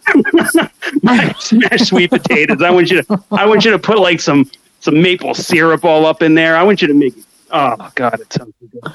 my 1.02 1.32
smashed 1.38 1.86
sweet 1.86 2.10
potatoes. 2.10 2.60
I 2.62 2.70
want 2.70 2.90
you 2.90 3.02
to 3.02 3.22
I 3.30 3.46
want 3.46 3.64
you 3.64 3.70
to 3.70 3.78
put 3.78 3.98
like 3.98 4.20
some 4.20 4.50
some 4.80 5.00
maple 5.00 5.34
syrup 5.34 5.84
all 5.84 6.04
up 6.04 6.22
in 6.22 6.34
there. 6.34 6.56
I 6.56 6.62
want 6.62 6.82
you 6.82 6.88
to 6.88 6.94
make 6.94 7.16
it. 7.16 7.24
Oh 7.50 7.90
God, 7.94 8.20
it 8.20 8.32
sounds 8.32 8.52
good. 8.60 8.92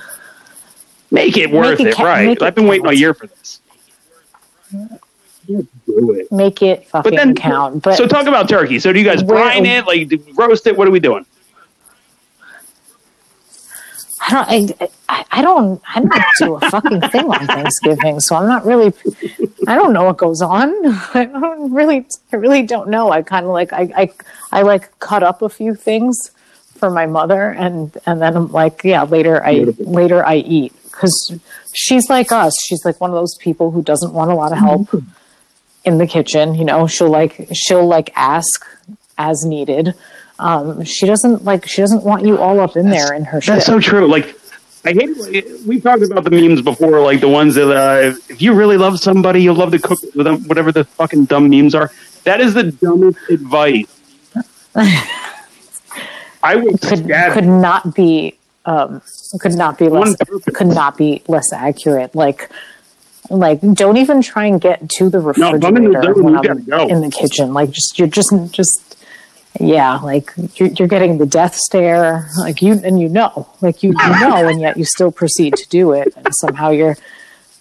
Make 1.11 1.37
it 1.37 1.49
worth 1.51 1.79
it 1.79 1.87
it, 1.87 1.95
ca- 1.95 2.03
right? 2.03 2.29
it 2.29 2.41
I've 2.43 2.53
been 2.53 2.67
waiting 2.67 2.85
all 2.85 2.91
count. 2.91 2.99
year 2.99 3.13
for 3.15 3.25
this. 3.27 3.61
do 5.47 5.67
it. 6.13 6.31
Make 6.31 6.61
it 6.61 6.87
fucking 6.87 7.11
But 7.11 7.17
then, 7.17 7.33
count. 7.33 7.81
But 7.83 7.95
so 7.97 8.05
talk 8.07 8.27
about 8.27 8.47
turkey. 8.47 8.77
So 8.79 8.93
do 8.93 8.99
you 8.99 9.05
guys 9.05 9.23
brine 9.23 9.65
it, 9.65 9.87
like 9.87 10.11
roast 10.35 10.67
it? 10.67 10.77
What 10.77 10.87
are 10.87 10.91
we 10.91 10.99
doing? 10.99 11.25
I 14.29 14.59
don't. 14.59 14.81
I, 15.09 15.25
I, 15.31 15.41
don't. 15.41 15.81
I 15.87 15.99
don't 15.99 16.23
do 16.39 16.55
a 16.55 16.69
fucking 16.69 17.01
thing 17.09 17.25
on 17.25 17.47
Thanksgiving, 17.47 18.19
so 18.19 18.35
I'm 18.35 18.47
not 18.47 18.65
really. 18.65 18.93
I 19.67 19.75
don't 19.75 19.93
know 19.93 20.03
what 20.03 20.17
goes 20.17 20.41
on. 20.41 20.73
I 21.13 21.25
don't 21.25 21.73
really. 21.73 22.05
I 22.31 22.35
really 22.35 22.63
don't 22.63 22.89
know. 22.89 23.11
I 23.11 23.21
kind 23.21 23.45
of 23.45 23.51
like. 23.51 23.73
I, 23.73 23.91
I. 23.95 24.11
I 24.51 24.61
like 24.63 24.97
cut 24.99 25.23
up 25.23 25.41
a 25.41 25.49
few 25.49 25.75
things 25.75 26.31
for 26.75 26.89
my 26.89 27.05
mother, 27.05 27.49
and 27.49 27.95
and 28.05 28.21
then 28.21 28.35
I'm 28.35 28.51
like, 28.51 28.83
yeah. 28.83 29.03
Later, 29.03 29.43
I 29.43 29.55
Beautiful. 29.55 29.85
later 29.91 30.25
I 30.25 30.37
eat 30.37 30.73
because 30.83 31.33
she's 31.73 32.09
like 32.09 32.31
us. 32.31 32.53
She's 32.61 32.83
like 32.85 32.99
one 32.99 33.09
of 33.09 33.15
those 33.15 33.35
people 33.37 33.71
who 33.71 33.81
doesn't 33.81 34.13
want 34.13 34.31
a 34.31 34.35
lot 34.35 34.51
of 34.51 34.57
help 34.57 34.87
mm-hmm. 34.87 35.07
in 35.85 35.97
the 35.97 36.07
kitchen. 36.07 36.55
You 36.55 36.65
know, 36.65 36.87
she'll 36.87 37.09
like 37.09 37.47
she'll 37.53 37.87
like 37.87 38.11
ask 38.15 38.65
as 39.17 39.43
needed. 39.43 39.93
Um, 40.39 40.83
she 40.85 41.05
doesn't 41.05 41.43
like 41.43 41.67
she 41.67 41.81
doesn't 41.81 42.03
want 42.03 42.25
you 42.25 42.37
all 42.37 42.59
up 42.59 42.75
in 42.75 42.89
there 42.89 43.13
in 43.13 43.25
her 43.25 43.41
shit. 43.41 43.55
That's 43.55 43.65
so 43.65 43.79
true. 43.79 44.07
Like, 44.07 44.35
I 44.85 44.93
hate. 44.93 45.45
We've 45.67 45.83
talked 45.83 46.01
about 46.03 46.23
the 46.23 46.31
memes 46.31 46.61
before, 46.61 47.01
like 47.01 47.19
the 47.19 47.27
ones 47.27 47.55
that 47.55 47.69
uh, 47.69 48.15
if 48.29 48.41
you 48.41 48.53
really 48.53 48.77
love 48.77 48.99
somebody, 48.99 49.43
you'll 49.43 49.55
love 49.55 49.71
to 49.71 49.79
cook 49.79 49.99
with 50.15 50.25
them. 50.25 50.47
Whatever 50.47 50.71
the 50.71 50.85
fucking 50.85 51.25
dumb 51.25 51.49
memes 51.49 51.75
are. 51.75 51.91
That 52.23 52.41
is 52.41 52.53
the 52.53 52.71
dumbest 52.71 53.19
advice. 53.29 53.85
I 56.41 56.55
would 56.55 56.81
could 56.81 57.05
could 57.33 57.45
not 57.45 57.93
be 57.93 58.37
um, 58.65 59.01
could 59.39 59.55
not 59.55 59.77
be 59.77 59.89
less 59.89 60.15
could 60.53 60.67
not 60.67 60.97
be 60.97 61.21
less 61.27 61.51
accurate. 61.51 62.15
Like 62.15 62.49
like 63.29 63.59
don't 63.73 63.97
even 63.97 64.21
try 64.21 64.45
and 64.45 64.59
get 64.61 64.89
to 64.91 65.09
the 65.09 65.19
No, 65.37 65.55
if 65.55 65.63
I'm 65.63 65.75
in 65.77 65.83
the 65.83 65.89
refrigerator 65.89 66.15
zone, 66.15 66.23
when 66.23 66.37
I'm 66.37 66.63
go. 66.63 66.87
in 66.87 67.01
the 67.01 67.11
kitchen. 67.11 67.53
Like 67.53 67.71
just 67.71 67.99
you're 67.99 68.07
just 68.07 68.33
just 68.51 68.98
yeah, 69.59 69.97
like 69.97 70.31
you're, 70.55 70.69
you're 70.69 70.87
getting 70.87 71.17
the 71.17 71.25
death 71.25 71.55
stare. 71.55 72.29
Like 72.37 72.61
you 72.61 72.73
and 72.83 72.99
you 72.99 73.09
know, 73.09 73.47
like 73.61 73.83
you, 73.83 73.89
you 73.89 74.19
know, 74.21 74.47
and 74.47 74.59
yet 74.61 74.77
you 74.77 74.85
still 74.85 75.11
proceed 75.11 75.55
to 75.55 75.67
do 75.69 75.91
it, 75.93 76.13
and 76.15 76.33
somehow 76.35 76.69
you're 76.69 76.97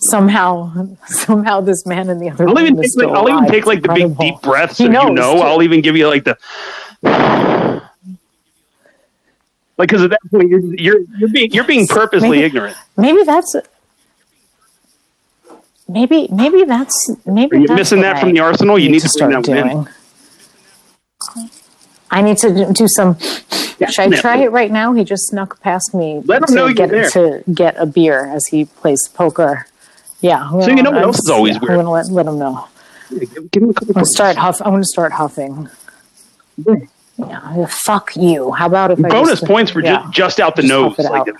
somehow 0.00 0.72
somehow 1.06 1.60
this 1.60 1.84
man 1.84 2.08
in 2.08 2.18
the 2.20 2.30
other 2.30 2.48
I'll 2.48 2.54
room 2.54 2.66
even 2.66 2.80
take 2.82 2.94
like 2.96 3.08
I'll 3.08 3.28
even 3.28 3.46
take 3.46 3.66
like 3.66 3.82
the 3.82 3.92
big 3.92 4.16
deep 4.16 4.40
breaths. 4.42 4.78
He 4.78 4.84
you 4.84 4.90
know, 4.90 5.14
too. 5.14 5.20
I'll 5.20 5.62
even 5.62 5.80
give 5.80 5.96
you 5.96 6.06
like 6.08 6.24
the 6.24 6.38
like 9.76 9.88
because 9.88 10.02
at 10.02 10.10
that 10.10 10.20
point 10.30 10.48
you're 10.48 10.60
you're 10.74 11.00
you're 11.18 11.28
being 11.28 11.50
you're 11.52 11.64
being 11.64 11.86
purposely 11.86 12.30
Maybe- 12.30 12.44
ignorant. 12.44 12.76
maybe 12.96 13.22
that's 13.24 13.54
maybe 15.88 16.28
maybe 16.32 16.64
that's 16.64 17.10
maybe 17.26 17.56
Are 17.56 17.60
you 17.60 17.66
that's 17.68 17.78
missing 17.78 18.00
that 18.02 18.16
I 18.16 18.20
from 18.20 18.32
the 18.34 18.40
arsenal? 18.40 18.78
You 18.78 18.90
need 18.90 19.00
to 19.00 19.08
start 19.08 19.32
one 19.32 19.56
in. 19.56 19.88
I 22.10 22.22
need 22.22 22.38
to 22.38 22.72
do- 22.72 22.88
some. 22.88 23.18
Should 23.18 24.12
I 24.12 24.20
try 24.20 24.38
it 24.38 24.50
right 24.50 24.70
now? 24.70 24.92
He 24.92 25.04
just 25.04 25.28
snuck 25.28 25.60
past 25.60 25.94
me 25.94 26.20
Let 26.24 26.42
him 26.42 26.48
to 26.48 26.54
know 26.54 26.72
get 26.72 26.90
there. 26.90 27.08
to 27.10 27.44
get 27.52 27.76
a 27.78 27.86
beer 27.86 28.24
as 28.26 28.46
he 28.46 28.64
plays 28.64 29.06
poker. 29.08 29.66
Yeah. 30.20 30.50
So 30.50 30.68
you 30.70 30.82
know 30.82 30.90
what 30.90 31.02
else 31.04 31.18
is 31.20 31.30
always 31.30 31.54
yeah, 31.54 31.60
weird? 31.60 31.72
I'm 31.72 31.78
gonna 31.78 31.90
let, 31.90 32.06
let 32.10 32.26
him 32.26 32.38
know. 32.38 32.66
Yeah, 33.10 33.20
give, 33.20 33.50
give 33.52 33.62
him 33.62 33.70
a 33.70 33.74
couple 33.74 33.90
I'm 33.90 33.94
gonna 33.94 34.06
start 34.06 34.36
huff. 34.36 34.60
I'm 34.60 34.72
gonna 34.72 34.84
start 34.84 35.12
huffing. 35.12 35.68
Yeah. 37.18 37.66
Fuck 37.66 38.16
you. 38.16 38.52
How 38.52 38.66
about 38.66 38.90
if 38.90 39.04
I 39.04 39.08
bonus 39.08 39.40
just, 39.40 39.44
points 39.44 39.70
for 39.70 39.80
yeah. 39.80 40.04
ju- 40.06 40.10
just 40.12 40.40
out 40.40 40.56
the 40.56 40.62
Just 40.62 40.70
nose. 40.70 40.98
Like, 40.98 41.28
out. 41.28 41.36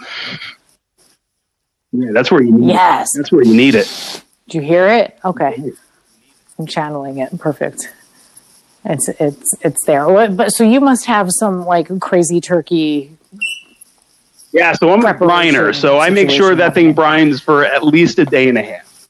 yeah, 1.92 2.10
that's 2.12 2.30
where 2.30 2.42
you 2.42 2.52
need 2.52 2.70
it. 2.70 2.74
Yes. 2.74 3.16
That's 3.16 3.32
where 3.32 3.42
you 3.42 3.54
need 3.54 3.74
it. 3.74 4.22
Do 4.48 4.58
you 4.58 4.64
hear 4.64 4.88
it? 4.88 5.18
Okay. 5.24 5.72
I'm 6.58 6.66
channeling 6.66 7.18
it. 7.18 7.36
Perfect. 7.38 7.92
It's 8.88 9.08
it's 9.20 9.54
it's 9.62 9.84
there. 9.84 10.08
What- 10.08 10.36
But 10.36 10.50
so 10.50 10.64
you 10.64 10.80
must 10.80 11.04
have 11.06 11.30
some 11.30 11.64
like 11.66 12.00
crazy 12.00 12.40
turkey. 12.40 13.12
Yeah, 14.52 14.72
so 14.72 14.90
I'm 14.92 15.04
a 15.04 15.12
briner, 15.12 15.74
so 15.74 15.98
I 15.98 16.08
make 16.08 16.30
sure 16.30 16.54
that 16.54 16.72
thing 16.74 16.94
brines 16.94 17.40
for 17.40 17.64
at 17.66 17.84
least 17.84 18.18
a 18.18 18.24
day 18.24 18.48
and 18.48 18.56
a 18.56 18.62
half. 18.62 19.08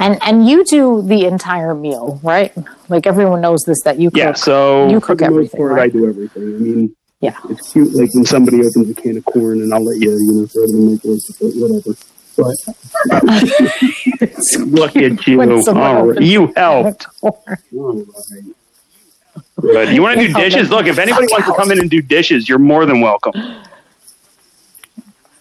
And 0.00 0.18
and 0.22 0.46
you 0.48 0.64
do 0.64 1.02
the 1.02 1.24
entire 1.24 1.72
meal, 1.74 2.18
right? 2.24 2.52
Like 2.88 3.06
everyone 3.06 3.40
knows 3.40 3.62
this 3.64 3.80
that 3.82 4.00
you 4.00 4.10
cook. 4.10 4.18
Yeah, 4.18 4.32
so 4.32 4.88
you 4.88 4.98
for 4.98 5.06
cook 5.06 5.22
everything, 5.22 5.58
part, 5.60 5.72
right? 5.72 5.82
I 5.84 5.88
do 5.88 6.08
everything. 6.08 6.42
I 6.42 6.58
mean, 6.58 6.96
Yeah. 7.20 7.36
it's 7.48 7.72
cute, 7.72 7.94
like 7.94 8.12
when 8.12 8.24
somebody 8.24 8.58
opens 8.58 8.90
a 8.90 8.94
can 8.94 9.18
of 9.18 9.24
corn, 9.24 9.60
and 9.62 9.72
I'll 9.72 9.84
let 9.84 9.98
you, 10.00 10.10
you 10.10 10.32
know, 10.32 10.46
throw 10.46 10.64
it 10.64 10.70
in 10.70 10.76
the 10.76 10.92
microwave, 10.92 11.84
whatever. 11.84 11.96
But 12.36 12.54
look 14.66 14.96
at 14.96 15.26
you, 15.26 15.38
When 15.38 15.50
oh, 15.52 15.64
All 15.74 16.06
right. 16.08 16.20
you 16.22 16.52
helped. 16.56 17.06
Or- 17.22 17.38
All 17.76 17.96
right. 17.96 18.44
Good. 19.60 19.88
You 19.94 20.02
want 20.02 20.18
to 20.20 20.26
do 20.26 20.32
dishes? 20.34 20.68
Look, 20.70 20.86
if 20.86 20.98
anybody 20.98 21.26
wants 21.30 21.46
to 21.46 21.54
come 21.54 21.70
in 21.70 21.78
and 21.80 21.88
do 21.90 22.02
dishes, 22.02 22.48
you're 22.48 22.58
more 22.58 22.86
than 22.86 23.00
welcome. 23.00 23.32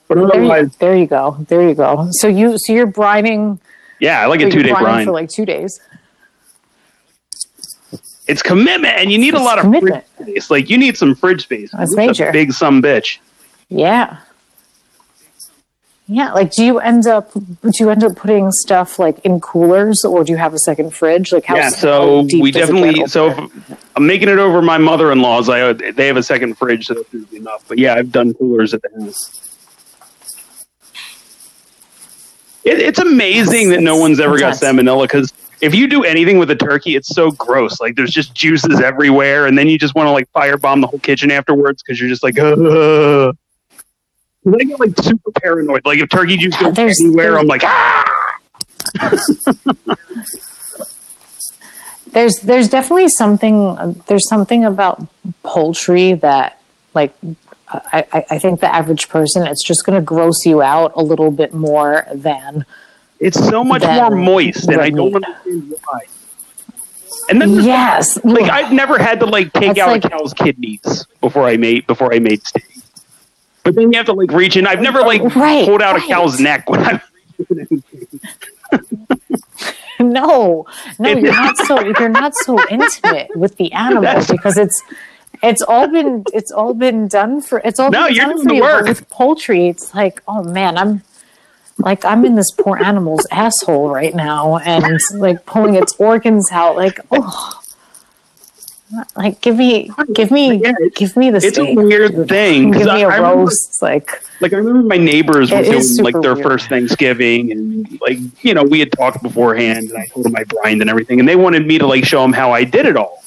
But 0.07 0.15
There 0.15 0.17
you, 0.25 0.31
otherwise, 0.31 0.75
there 0.77 0.95
you 0.95 1.07
go. 1.07 1.37
There 1.49 1.67
you 1.67 1.73
go. 1.75 2.07
So 2.11 2.27
you 2.27 2.57
so 2.57 2.73
you're 2.73 2.87
brining. 2.87 3.59
yeah, 3.99 4.21
I 4.21 4.25
like 4.27 4.39
a 4.39 4.43
you're 4.43 4.51
two 4.51 4.63
day 4.63 4.69
brining 4.71 4.81
brine. 4.81 5.05
for 5.05 5.11
like 5.11 5.29
two 5.29 5.45
days. 5.45 5.79
It's 8.27 8.41
commitment, 8.41 8.93
and 8.97 9.11
you 9.11 9.17
need 9.17 9.33
a 9.33 9.37
It's 9.37 9.45
lot 9.45 9.57
of 9.59 9.63
commitment. 9.65 10.05
fridge 10.17 10.27
space. 10.29 10.49
Like 10.51 10.69
you 10.69 10.77
need 10.77 10.97
some 10.97 11.15
fridge 11.15 11.43
space. 11.43 11.71
That's 11.71 11.91
You're 11.91 12.01
a 12.01 12.07
major. 12.07 12.31
Big 12.31 12.53
some 12.53 12.81
bitch. 12.81 13.17
Yeah. 13.69 14.17
Yeah, 16.13 16.31
like 16.31 16.51
do 16.51 16.63
you 16.63 16.77
end 16.77 17.07
up 17.07 17.33
do 17.33 17.71
you 17.79 17.89
end 17.89 18.03
up 18.03 18.15
putting 18.15 18.51
stuff 18.51 18.99
like 18.99 19.17
in 19.25 19.41
coolers 19.41 20.05
or 20.05 20.23
do 20.23 20.31
you 20.31 20.37
have 20.37 20.53
a 20.53 20.59
second 20.59 20.93
fridge? 20.93 21.33
Like 21.33 21.45
how 21.45 21.55
yeah, 21.55 21.63
how 21.63 21.69
so 21.69 22.27
deep 22.27 22.43
we 22.43 22.51
definitely. 22.51 23.07
So 23.07 23.49
I'm 23.95 24.05
making 24.05 24.29
it 24.29 24.37
over 24.37 24.61
my 24.61 24.77
mother-in-law's. 24.77 25.49
I 25.49 25.73
they 25.73 26.05
have 26.05 26.17
a 26.17 26.21
second 26.21 26.55
fridge, 26.55 26.85
so 26.85 26.93
that's 26.93 27.11
usually 27.11 27.39
enough. 27.39 27.65
But 27.67 27.79
yeah, 27.79 27.95
I've 27.95 28.11
done 28.11 28.35
coolers 28.35 28.75
at 28.75 28.83
the 28.83 28.89
house. 28.95 29.57
It, 32.63 32.77
it's 32.77 32.99
amazing 32.99 33.69
that 33.69 33.81
no 33.81 33.97
one's 33.97 34.19
ever 34.19 34.37
got 34.37 34.53
salmonella 34.53 35.05
because 35.05 35.33
if 35.61 35.73
you 35.73 35.87
do 35.87 36.03
anything 36.03 36.37
with 36.37 36.51
a 36.51 36.55
turkey, 36.55 36.95
it's 36.95 37.09
so 37.09 37.31
gross. 37.31 37.81
Like 37.81 37.95
there's 37.95 38.11
just 38.11 38.35
juices 38.35 38.79
everywhere, 38.79 39.47
and 39.47 39.57
then 39.57 39.67
you 39.67 39.79
just 39.79 39.95
want 39.95 40.05
to 40.05 40.11
like 40.11 40.31
firebomb 40.31 40.81
the 40.81 40.87
whole 40.87 40.99
kitchen 40.99 41.31
afterwards 41.31 41.81
because 41.81 41.99
you're 41.99 42.09
just 42.09 42.21
like, 42.21 42.37
Ugh. 42.37 43.35
I 44.45 44.63
get 44.63 44.79
like 44.79 44.97
super 45.01 45.31
paranoid. 45.31 45.85
Like 45.85 45.99
if 45.99 46.09
turkey 46.09 46.37
juice 46.37 46.55
goes 46.57 46.73
there's- 46.73 46.99
anywhere, 47.01 47.31
there's- 47.31 47.41
I'm 47.41 47.47
like, 47.47 47.63
ah. 47.63 48.39
there's 52.11 52.35
there's 52.41 52.69
definitely 52.69 53.09
something 53.09 54.01
there's 54.07 54.27
something 54.27 54.65
about 54.65 55.05
poultry 55.43 56.13
that 56.13 56.59
like 56.93 57.13
I, 57.69 58.05
I- 58.13 58.25
I 58.31 58.39
think 58.39 58.59
the 58.59 58.73
average 58.73 59.09
person 59.09 59.47
it's 59.47 59.63
just 59.63 59.85
going 59.85 59.99
to 59.99 60.03
gross 60.05 60.45
you 60.45 60.61
out 60.61 60.91
a 60.95 61.01
little 61.01 61.31
bit 61.31 61.53
more 61.53 62.05
than 62.13 62.65
It's 63.19 63.39
so 63.39 63.63
much 63.63 63.81
more 63.83 64.11
moist, 64.11 64.67
and 64.69 64.79
I 64.81 64.89
don't 64.89 65.15
understand 65.15 65.73
why. 65.85 65.99
And 67.29 67.41
then 67.41 67.53
yes 67.63 68.23
like 68.23 68.51
I've 68.51 68.73
never 68.73 68.99
had 68.99 69.19
to 69.21 69.25
like 69.25 69.53
take 69.53 69.67
That's 69.75 69.79
out 69.79 69.87
like- 69.89 70.05
a 70.05 70.09
cow's 70.09 70.33
kidneys 70.33 71.07
before 71.21 71.45
I 71.47 71.57
made 71.57 71.87
before 71.87 72.13
I 72.13 72.19
made 72.19 72.45
steak. 72.45 72.63
But 73.63 73.75
then 73.75 73.91
you 73.91 73.97
have 73.97 74.05
to 74.07 74.13
like 74.13 74.31
reach 74.31 74.57
in. 74.57 74.67
I've 74.67 74.81
never 74.81 75.01
like 75.01 75.21
Right, 75.35 75.65
pulled 75.65 75.81
out 75.81 75.95
right. 75.95 76.03
a 76.03 76.07
cow's 76.07 76.39
neck 76.39 76.69
when 76.69 76.81
I. 76.81 77.01
no 79.99 80.65
no 80.99 81.09
you're 81.09 81.31
not 81.31 81.57
so 81.57 81.79
you're 81.81 82.09
not 82.09 82.35
so 82.35 82.57
intimate 82.69 83.29
with 83.35 83.55
the 83.57 83.71
animal 83.73 84.21
because 84.29 84.57
it's 84.57 84.81
it's 85.41 85.61
all 85.61 85.87
been 85.87 86.23
it's 86.33 86.51
all 86.51 86.73
been 86.73 87.07
done 87.07 87.41
for 87.41 87.61
it's 87.63 87.79
all 87.79 87.89
No, 87.91 88.07
been 88.07 88.15
you're 88.15 88.25
done 88.25 88.35
doing 88.35 88.43
for 88.43 88.49
the 88.49 88.55
you 88.55 88.61
work. 88.61 88.87
with 88.87 89.09
poultry 89.09 89.67
it's 89.69 89.93
like 89.95 90.21
oh 90.27 90.43
man 90.43 90.77
i'm 90.77 91.01
like 91.79 92.03
i'm 92.05 92.25
in 92.25 92.35
this 92.35 92.51
poor 92.51 92.77
animal's 92.83 93.25
asshole 93.31 93.89
right 93.89 94.13
now 94.15 94.57
and 94.57 94.99
like 95.15 95.45
pulling 95.45 95.75
its 95.75 95.93
organs 95.99 96.51
out 96.51 96.75
like 96.75 96.99
oh 97.11 97.61
like 99.15 99.41
give 99.41 99.57
me 99.57 99.91
give 100.13 100.31
me 100.31 100.57
Yeah, 100.61 100.73
give 100.95 101.15
me 101.17 101.31
the 101.31 101.37
It's 101.37 101.57
a 101.57 101.73
weird 101.73 102.27
thing. 102.27 102.71
give 102.71 102.85
me 102.85 103.03
a 103.03 103.09
I 103.09 103.17
remember, 103.17 103.39
roast 103.41 103.69
It's 103.69 103.81
like 103.81 104.23
like 104.41 104.53
I 104.53 104.57
remember 104.57 104.83
my 104.83 104.97
neighbors 104.97 105.51
were 105.51 105.63
doing 105.63 105.97
like 105.97 106.19
their 106.21 106.33
weird. 106.35 106.43
first 106.43 106.69
Thanksgiving, 106.69 107.51
and 107.51 107.99
like 108.01 108.19
you 108.43 108.53
know 108.53 108.63
we 108.63 108.79
had 108.79 108.91
talked 108.91 109.21
beforehand, 109.23 109.89
and 109.89 109.97
I 109.97 110.05
told 110.07 110.25
them 110.25 110.35
I 110.35 110.43
brined 110.43 110.81
and 110.81 110.89
everything, 110.89 111.19
and 111.19 111.27
they 111.27 111.35
wanted 111.35 111.65
me 111.65 111.77
to 111.77 111.87
like 111.87 112.05
show 112.05 112.21
them 112.21 112.33
how 112.33 112.51
I 112.51 112.63
did 112.63 112.85
it 112.85 112.97
all. 112.97 113.23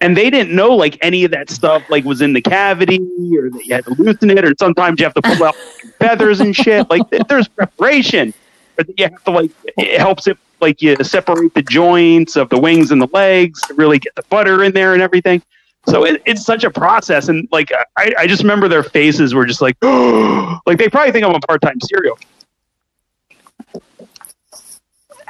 And 0.00 0.16
they 0.16 0.28
didn't 0.30 0.54
know 0.54 0.76
like 0.76 0.98
any 1.00 1.24
of 1.24 1.30
that 1.30 1.50
stuff 1.50 1.82
like 1.88 2.04
was 2.04 2.20
in 2.20 2.32
the 2.34 2.42
cavity 2.42 2.98
or 3.36 3.50
that 3.50 3.64
you 3.66 3.74
had 3.74 3.84
to 3.86 3.94
loosen 3.94 4.30
it 4.30 4.44
or 4.44 4.52
sometimes 4.58 5.00
you 5.00 5.06
have 5.06 5.14
to 5.14 5.22
pull 5.22 5.42
out 5.44 5.56
feathers 5.98 6.40
and 6.40 6.54
shit. 6.54 6.88
Like 6.90 7.02
there's 7.28 7.48
preparation, 7.48 8.34
but 8.76 8.86
you 8.98 9.04
have 9.04 9.24
to 9.24 9.30
like 9.30 9.50
it 9.78 9.98
helps 9.98 10.26
it 10.26 10.36
like 10.60 10.82
you 10.82 10.96
separate 11.02 11.54
the 11.54 11.62
joints 11.62 12.36
of 12.36 12.48
the 12.48 12.58
wings 12.58 12.90
and 12.90 13.00
the 13.00 13.08
legs 13.12 13.60
to 13.62 13.74
really 13.74 13.98
get 13.98 14.14
the 14.14 14.22
butter 14.28 14.64
in 14.64 14.72
there 14.72 14.92
and 14.94 15.02
everything. 15.02 15.42
So 15.88 16.04
it, 16.04 16.22
it's 16.26 16.44
such 16.44 16.64
a 16.64 16.70
process, 16.70 17.28
and 17.28 17.48
like 17.52 17.70
I, 17.96 18.12
I 18.18 18.26
just 18.26 18.42
remember 18.42 18.66
their 18.66 18.82
faces 18.82 19.34
were 19.34 19.46
just 19.46 19.60
like, 19.60 19.76
like 19.82 20.78
they 20.78 20.88
probably 20.88 21.12
think 21.12 21.24
I'm 21.24 21.34
a 21.34 21.40
part 21.40 21.60
time 21.60 21.78
serial. 21.80 22.18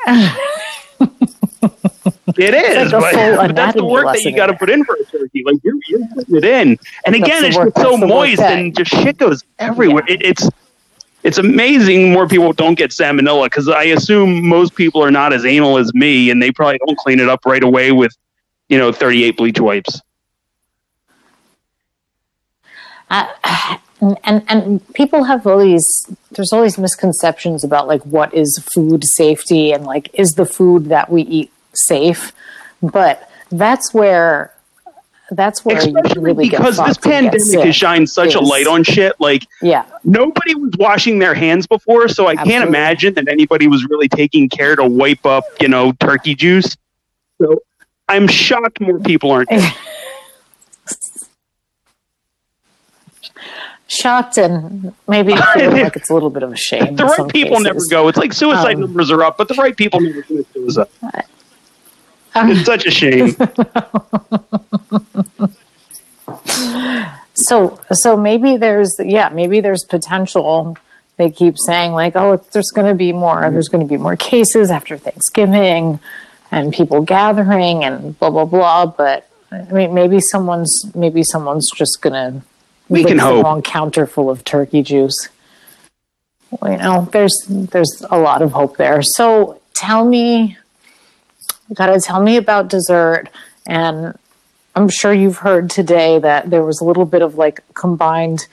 It 2.38 2.54
is, 2.54 2.92
like 2.92 3.14
but, 3.14 3.36
but 3.36 3.54
that's 3.56 3.76
the 3.76 3.84
work 3.84 4.06
that 4.06 4.22
you 4.22 4.34
got 4.34 4.46
to 4.46 4.54
put 4.54 4.68
in 4.68 4.84
for 4.84 4.94
a 4.94 5.04
turkey. 5.04 5.42
Like 5.44 5.56
you're, 5.62 5.76
you're 5.88 6.06
putting 6.14 6.36
it 6.36 6.44
in, 6.44 6.78
and 7.06 7.14
again, 7.14 7.44
it's 7.44 7.56
work- 7.56 7.74
just 7.74 7.76
so 7.76 7.90
that's 7.90 8.00
the 8.00 8.06
work 8.06 8.14
moist 8.14 8.40
and 8.42 8.76
just 8.76 8.90
shit 8.90 9.16
goes 9.16 9.44
everywhere. 9.58 10.04
Yeah. 10.06 10.14
It, 10.14 10.22
it's 10.22 10.50
it's 11.26 11.38
amazing 11.38 12.12
more 12.12 12.28
people 12.28 12.52
don't 12.52 12.76
get 12.76 12.92
salmonella 12.92 13.46
because 13.46 13.68
I 13.68 13.82
assume 13.84 14.46
most 14.46 14.76
people 14.76 15.02
are 15.02 15.10
not 15.10 15.32
as 15.32 15.44
anal 15.44 15.76
as 15.76 15.92
me, 15.92 16.30
and 16.30 16.40
they 16.40 16.52
probably 16.52 16.78
don't 16.86 16.96
clean 16.96 17.18
it 17.18 17.28
up 17.28 17.44
right 17.44 17.64
away 17.64 17.90
with 17.90 18.16
you 18.68 18.78
know 18.78 18.92
38 18.92 19.36
bleach 19.36 19.58
wipes. 19.58 20.00
Uh, 23.10 23.26
and, 24.00 24.16
and 24.22 24.44
and 24.46 24.94
people 24.94 25.24
have 25.24 25.44
all 25.48 25.58
these 25.58 26.08
there's 26.30 26.52
all 26.52 26.62
these 26.62 26.78
misconceptions 26.78 27.64
about 27.64 27.88
like 27.88 28.02
what 28.04 28.32
is 28.32 28.58
food 28.72 29.02
safety 29.02 29.72
and 29.72 29.84
like 29.84 30.08
is 30.14 30.36
the 30.36 30.46
food 30.46 30.86
that 30.86 31.10
we 31.10 31.22
eat 31.22 31.52
safe 31.72 32.32
but 32.82 33.28
that's 33.50 33.92
where 33.92 34.52
that's 35.30 35.64
where 35.64 35.82
you 35.82 35.96
Especially 35.96 36.22
really 36.22 36.48
because 36.48 36.76
this 36.76 36.96
fucked 36.96 37.06
and 37.06 37.30
get 37.30 37.40
pandemic 37.40 37.66
has 37.66 37.76
shined 37.76 38.08
such 38.08 38.34
a 38.34 38.40
light 38.40 38.66
on 38.66 38.84
shit. 38.84 39.14
Like 39.18 39.46
yeah 39.62 39.84
nobody 40.04 40.54
was 40.54 40.72
washing 40.78 41.18
their 41.18 41.34
hands 41.34 41.66
before, 41.66 42.08
so 42.08 42.26
I 42.26 42.36
can't 42.36 42.66
imagine 42.66 43.14
that 43.14 43.28
anybody 43.28 43.66
was 43.66 43.84
really 43.86 44.08
taking 44.08 44.48
care 44.48 44.76
to 44.76 44.84
wipe 44.84 45.26
up, 45.26 45.44
you 45.60 45.68
know, 45.68 45.92
turkey 45.92 46.34
juice. 46.34 46.76
So 47.40 47.62
I'm 48.08 48.28
shocked 48.28 48.80
more 48.80 49.00
people 49.00 49.30
aren't. 49.30 49.50
shocked 53.88 54.36
and 54.36 54.92
maybe 55.08 55.32
like 55.56 55.96
it's 55.96 56.10
a 56.10 56.14
little 56.14 56.30
bit 56.30 56.42
of 56.42 56.52
a 56.52 56.56
shame 56.56 56.96
the 56.96 57.04
right 57.04 57.28
people 57.28 57.60
never 57.60 57.80
go. 57.90 58.08
It's 58.08 58.18
like 58.18 58.32
suicide 58.32 58.74
Um, 58.74 58.80
numbers 58.82 59.10
are 59.10 59.22
up, 59.22 59.38
but 59.38 59.48
the 59.48 59.54
right 59.54 59.76
people 59.76 60.00
never 60.00 60.22
commit 60.22 60.46
suicide. 60.52 60.88
It's 62.44 62.66
such 62.66 62.86
a 62.86 62.90
shame. 62.90 63.34
So 67.36 67.78
so 67.92 68.16
maybe 68.16 68.56
there's 68.56 68.98
yeah 68.98 69.28
maybe 69.28 69.60
there's 69.60 69.84
potential. 69.84 70.76
They 71.18 71.30
keep 71.30 71.58
saying 71.58 71.92
like 71.92 72.16
oh 72.16 72.38
there's 72.52 72.70
going 72.70 72.88
to 72.88 72.94
be 72.94 73.12
more 73.12 73.48
there's 73.50 73.68
going 73.68 73.86
to 73.86 73.88
be 73.88 73.98
more 73.98 74.16
cases 74.16 74.70
after 74.70 74.96
Thanksgiving, 74.96 76.00
and 76.50 76.72
people 76.72 77.02
gathering 77.02 77.84
and 77.84 78.18
blah 78.18 78.30
blah 78.30 78.46
blah. 78.46 78.86
But 78.86 79.28
I 79.52 79.70
mean 79.70 79.94
maybe 79.94 80.18
someone's 80.18 80.90
maybe 80.94 81.22
someone's 81.22 81.70
just 81.70 82.00
going 82.00 82.14
to 82.14 82.42
We 82.88 83.04
can 83.04 83.18
hope. 83.18 83.44
wrong 83.44 83.62
counter 83.62 84.06
full 84.06 84.30
of 84.30 84.42
turkey 84.44 84.82
juice. 84.82 85.28
Well, 86.50 86.72
you 86.72 86.78
know 86.78 87.06
there's 87.12 87.44
there's 87.48 88.02
a 88.10 88.18
lot 88.18 88.40
of 88.40 88.52
hope 88.52 88.78
there. 88.78 89.02
So 89.02 89.60
tell 89.74 90.06
me, 90.06 90.56
you 91.68 91.74
got 91.74 91.86
to 91.86 92.00
tell 92.00 92.22
me 92.22 92.36
about 92.36 92.68
dessert. 92.68 93.28
And 93.66 94.16
I'm 94.74 94.88
sure 94.88 95.12
you've 95.12 95.38
heard 95.38 95.70
today 95.70 96.18
that 96.18 96.50
there 96.50 96.62
was 96.62 96.80
a 96.80 96.84
little 96.84 97.06
bit 97.06 97.22
of 97.22 97.36
like 97.36 97.60
combined, 97.74 98.46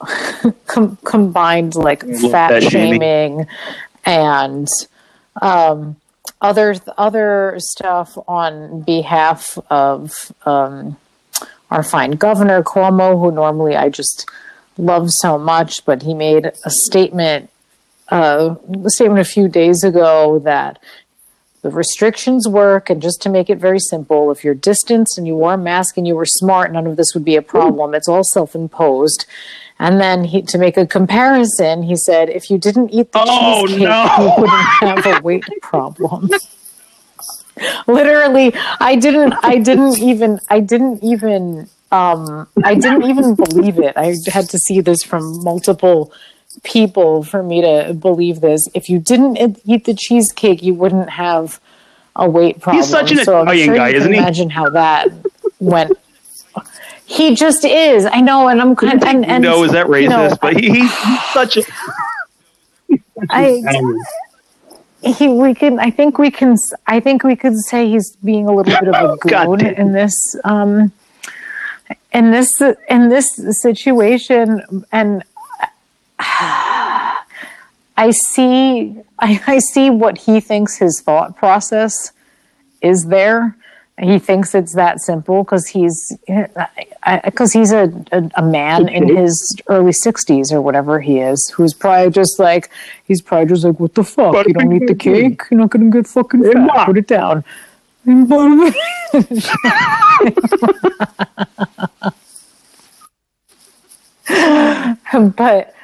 com- 0.66 0.98
combined 1.04 1.74
like 1.74 2.04
fat 2.30 2.62
shaming 2.62 3.46
and 4.04 4.68
um, 5.42 5.96
other 6.40 6.76
other 6.96 7.56
stuff 7.58 8.16
on 8.28 8.82
behalf 8.82 9.58
of 9.70 10.32
um, 10.44 10.96
our 11.70 11.82
fine 11.82 12.12
governor 12.12 12.62
Cuomo, 12.62 13.18
who 13.18 13.30
normally 13.30 13.76
I 13.76 13.88
just 13.88 14.28
love 14.78 15.10
so 15.10 15.38
much, 15.38 15.84
but 15.84 16.02
he 16.02 16.14
made 16.14 16.52
a 16.64 16.70
statement 16.70 17.50
uh, 18.08 18.54
a 18.84 18.90
statement 18.90 19.20
a 19.20 19.24
few 19.24 19.48
days 19.48 19.82
ago 19.82 20.38
that 20.40 20.78
the 21.66 21.72
restrictions 21.72 22.46
work 22.46 22.88
and 22.90 23.02
just 23.02 23.20
to 23.22 23.28
make 23.28 23.50
it 23.50 23.58
very 23.58 23.80
simple 23.80 24.30
if 24.30 24.44
you're 24.44 24.54
distanced 24.54 25.18
and 25.18 25.26
you 25.26 25.34
wore 25.34 25.54
a 25.54 25.58
mask 25.58 25.96
and 25.96 26.06
you 26.06 26.14
were 26.14 26.24
smart 26.24 26.70
none 26.72 26.86
of 26.86 26.96
this 26.96 27.12
would 27.12 27.24
be 27.24 27.34
a 27.34 27.42
problem. 27.42 27.92
It's 27.92 28.06
all 28.06 28.22
self-imposed. 28.22 29.26
And 29.80 30.00
then 30.00 30.22
he 30.22 30.42
to 30.42 30.58
make 30.58 30.76
a 30.76 30.86
comparison 30.86 31.82
he 31.82 31.96
said 31.96 32.28
if 32.30 32.50
you 32.50 32.56
didn't 32.56 32.90
eat 32.90 33.10
the 33.10 33.18
Oh, 33.26 33.66
cheesecake 33.66 33.88
no. 33.88 34.04
you 34.20 34.32
wouldn't 34.40 35.04
have 35.04 35.06
a 35.06 35.20
weight 35.22 35.44
problem. 35.60 36.30
Literally 37.88 38.52
i 38.80 38.94
didn't 38.94 39.34
i 39.42 39.58
didn't 39.58 39.98
even 39.98 40.38
i 40.50 40.60
didn't 40.60 41.02
even 41.02 41.68
um 41.90 42.46
i 42.64 42.74
didn't 42.74 43.04
even 43.12 43.34
believe 43.34 43.78
it. 43.80 43.94
I 43.96 44.14
had 44.36 44.48
to 44.50 44.58
see 44.58 44.80
this 44.80 45.02
from 45.02 45.42
multiple 45.42 46.12
people 46.62 47.22
for 47.22 47.42
me 47.42 47.60
to 47.60 47.94
believe 47.94 48.40
this 48.40 48.68
if 48.74 48.88
you 48.88 48.98
didn't 48.98 49.60
eat- 49.66 49.84
the 49.84 49.94
cheesecake 49.94 50.62
you 50.62 50.74
wouldn't 50.74 51.10
have 51.10 51.60
a 52.16 52.28
weight 52.28 52.60
problem 52.60 52.82
He's 52.82 52.90
such 52.90 53.12
an 53.12 53.18
so 53.24 53.42
Italian 53.42 53.66
sure 53.66 53.76
guy, 53.76 53.88
isn't 53.90 54.12
he? 54.12 54.18
imagine 54.18 54.50
how 54.50 54.70
that 54.70 55.08
went 55.60 55.92
he 57.04 57.34
just 57.34 57.64
is 57.64 58.04
i 58.06 58.20
know 58.20 58.48
and 58.48 58.60
i'm 58.60 58.74
kind 58.74 59.02
of 59.02 59.08
and, 59.08 59.24
and 59.26 59.42
no, 59.42 59.62
is 59.62 59.72
that 59.72 59.86
racist? 59.86 60.02
you 60.02 60.08
know, 60.08 60.36
but 60.40 60.58
he, 60.58 60.70
he's, 60.70 60.92
such 61.32 61.56
a. 61.56 61.62
I, 63.30 63.62
he 65.02 65.28
we 65.28 65.54
can 65.54 65.78
i 65.78 65.90
think 65.90 66.18
we 66.18 66.30
can 66.30 66.56
i 66.86 66.98
think 67.00 67.22
we 67.22 67.36
could 67.36 67.56
say 67.58 67.88
he's 67.88 68.16
being 68.16 68.48
a 68.48 68.52
little 68.52 68.72
bit 68.80 68.88
of 68.88 68.94
a 68.94 69.16
goon 69.28 69.64
in 69.64 69.92
this 69.92 70.36
um 70.44 70.92
in 72.12 72.30
this 72.30 72.60
in 72.88 73.08
this 73.08 73.28
situation 73.62 74.84
and 74.90 75.22
i 77.98 78.10
see 78.10 78.94
I, 79.18 79.42
I 79.46 79.58
see 79.58 79.90
what 79.90 80.18
he 80.18 80.40
thinks 80.40 80.76
his 80.76 81.00
thought 81.00 81.36
process 81.36 82.12
is 82.82 83.06
there. 83.06 83.56
He 83.98 84.18
thinks 84.18 84.54
it's 84.54 84.74
that 84.74 85.00
simple 85.00 85.42
because 85.42 85.66
he's 85.66 86.14
because 87.24 87.54
he's 87.54 87.72
a, 87.72 87.84
a, 88.12 88.30
a 88.34 88.42
man 88.42 88.88
in 88.88 89.08
his 89.08 89.56
early 89.68 89.92
60s 89.92 90.52
or 90.52 90.60
whatever 90.60 91.00
he 91.00 91.20
is 91.20 91.48
who's 91.48 91.72
probably 91.72 92.10
just 92.10 92.38
like 92.38 92.68
he's 93.06 93.22
probably 93.22 93.48
just 93.48 93.64
like 93.64 93.80
what 93.80 93.94
the 93.94 94.04
fuck? 94.04 94.34
But 94.34 94.48
you 94.48 94.52
don't 94.52 94.70
eat 94.70 94.86
the 94.86 94.94
cake? 94.94 95.40
you're 95.50 95.60
not 95.60 95.70
gonna 95.70 95.90
get 95.90 96.06
fucking 96.06 96.42
fat. 96.42 96.56
Ma. 96.56 96.84
put 96.84 96.98
it 96.98 97.06
down. 97.06 97.42
But 105.36 105.75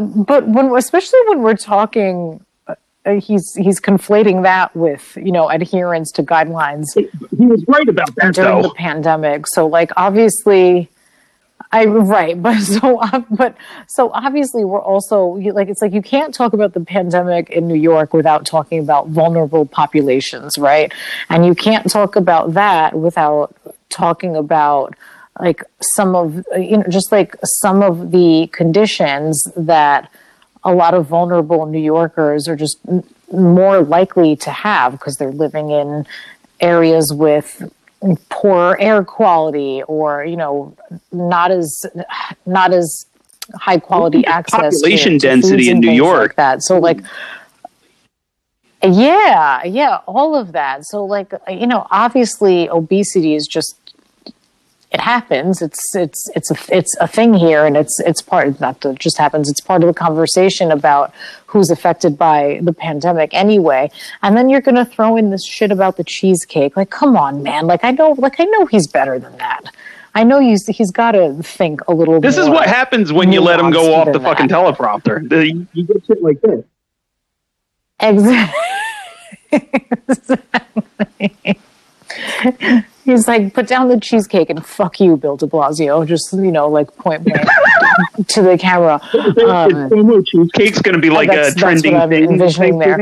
but 0.00 0.46
when 0.48 0.74
especially 0.76 1.18
when 1.28 1.42
we're 1.42 1.56
talking 1.56 2.44
uh, 3.04 3.14
he's 3.14 3.54
he's 3.56 3.80
conflating 3.80 4.42
that 4.44 4.74
with 4.76 5.16
you 5.16 5.32
know 5.32 5.48
adherence 5.48 6.12
to 6.12 6.22
guidelines 6.22 6.86
He 6.94 7.46
was 7.46 7.64
right 7.66 7.88
about 7.88 8.14
that, 8.16 8.34
during 8.34 8.62
though. 8.62 8.68
the 8.68 8.74
pandemic. 8.74 9.46
So 9.48 9.66
like 9.66 9.90
obviously 9.96 10.88
I 11.72 11.86
right, 11.86 12.40
but 12.42 12.60
so 12.60 13.00
uh, 13.00 13.22
but 13.30 13.56
so 13.88 14.10
obviously 14.12 14.64
we're 14.64 14.80
also 14.80 15.26
like 15.52 15.68
it's 15.68 15.82
like 15.82 15.92
you 15.92 16.02
can't 16.02 16.34
talk 16.34 16.52
about 16.52 16.74
the 16.74 16.80
pandemic 16.80 17.50
in 17.50 17.66
New 17.66 17.74
York 17.74 18.12
without 18.14 18.46
talking 18.46 18.78
about 18.78 19.08
vulnerable 19.08 19.66
populations, 19.66 20.56
right? 20.58 20.92
And 21.28 21.44
you 21.44 21.54
can't 21.54 21.90
talk 21.90 22.14
about 22.14 22.54
that 22.54 22.94
without 22.94 23.56
talking 23.88 24.36
about 24.36 24.94
like 25.40 25.62
some 25.80 26.14
of 26.14 26.44
you 26.56 26.78
know 26.78 26.84
just 26.88 27.10
like 27.10 27.36
some 27.44 27.82
of 27.82 28.10
the 28.10 28.48
conditions 28.52 29.42
that 29.56 30.10
a 30.64 30.74
lot 30.74 30.94
of 30.94 31.06
vulnerable 31.06 31.66
New 31.66 31.80
Yorkers 31.80 32.48
are 32.48 32.56
just 32.56 32.78
more 33.32 33.82
likely 33.82 34.36
to 34.36 34.50
have 34.50 34.92
because 34.92 35.16
they're 35.16 35.32
living 35.32 35.70
in 35.70 36.06
areas 36.60 37.12
with 37.12 37.70
poor 38.28 38.76
air 38.78 39.04
quality 39.04 39.82
or 39.84 40.24
you 40.24 40.36
know 40.36 40.76
not 41.12 41.50
as 41.50 41.86
not 42.46 42.72
as 42.72 43.06
high 43.54 43.78
quality 43.78 44.24
access 44.26 44.60
population 44.60 45.12
to 45.12 45.18
density 45.18 45.70
in 45.70 45.80
New 45.80 45.90
York. 45.90 46.30
like 46.30 46.36
that 46.36 46.62
so 46.62 46.78
like 46.78 47.00
yeah 48.82 49.62
yeah 49.64 49.98
all 50.06 50.34
of 50.34 50.52
that 50.52 50.84
so 50.84 51.04
like 51.04 51.32
you 51.48 51.66
know 51.66 51.86
obviously 51.90 52.68
obesity 52.68 53.34
is 53.34 53.46
just 53.46 53.76
it 54.94 55.00
happens 55.00 55.62
it's 55.62 55.94
it's 55.94 56.28
it's 56.36 56.50
a 56.50 56.56
it's 56.76 56.94
a 57.00 57.08
thing 57.08 57.32
here 57.32 57.64
and 57.64 57.76
it's 57.76 57.98
it's 58.00 58.20
part 58.20 58.60
not 58.60 58.80
that 58.82 58.98
just 58.98 59.16
happens 59.16 59.48
it's 59.50 59.60
part 59.60 59.82
of 59.82 59.86
the 59.88 59.94
conversation 59.94 60.70
about 60.70 61.12
who's 61.46 61.70
affected 61.70 62.18
by 62.18 62.60
the 62.62 62.72
pandemic 62.72 63.32
anyway 63.32 63.90
and 64.22 64.36
then 64.36 64.48
you're 64.50 64.60
going 64.60 64.74
to 64.74 64.84
throw 64.84 65.16
in 65.16 65.30
this 65.30 65.44
shit 65.46 65.70
about 65.72 65.96
the 65.96 66.04
cheesecake 66.04 66.76
like 66.76 66.90
come 66.90 67.16
on 67.16 67.42
man 67.42 67.66
like 67.66 67.82
i 67.84 67.90
know 67.90 68.10
like 68.18 68.38
i 68.38 68.44
know 68.44 68.66
he's 68.66 68.86
better 68.86 69.18
than 69.18 69.34
that 69.38 69.62
i 70.14 70.22
know 70.22 70.38
he's 70.40 70.66
he's 70.66 70.90
got 70.90 71.12
to 71.12 71.34
think 71.42 71.80
a 71.88 71.94
little 71.94 72.20
bit. 72.20 72.28
This 72.28 72.36
is 72.36 72.48
what 72.50 72.68
happens 72.68 73.12
when 73.14 73.32
you 73.32 73.40
let 73.40 73.58
him 73.58 73.70
go 73.70 73.94
off 73.94 74.06
the 74.06 74.12
than 74.12 74.22
fucking 74.22 74.48
that. 74.48 74.58
teleprompter. 74.58 75.26
The- 75.28 75.46
You 75.46 75.66
you 75.72 75.84
get 75.86 76.04
shit 76.06 76.22
like 76.22 76.40
this. 76.42 76.64
Exactly. 77.98 78.52
He's 83.04 83.26
like, 83.26 83.52
put 83.52 83.66
down 83.66 83.88
the 83.88 83.98
cheesecake 83.98 84.48
and 84.48 84.64
fuck 84.64 85.00
you, 85.00 85.16
Bill 85.16 85.36
de 85.36 85.46
Blasio. 85.46 86.06
Just, 86.06 86.32
you 86.32 86.52
know, 86.52 86.68
like 86.68 86.94
point 86.96 87.24
blank 87.24 87.46
to 88.28 88.42
the 88.42 88.56
camera. 88.56 89.00
Um, 89.12 90.24
Cheesecake's 90.24 90.80
going 90.82 90.94
to 90.94 91.00
be 91.00 91.10
like 91.10 91.28
that's- 91.28 91.48
a 91.48 91.50
that's 91.50 91.60
trending 91.60 91.94
what 91.94 92.02
I'm 92.02 92.10
thing. 92.10 92.30
envisioning 92.30 92.78
there. 92.78 92.98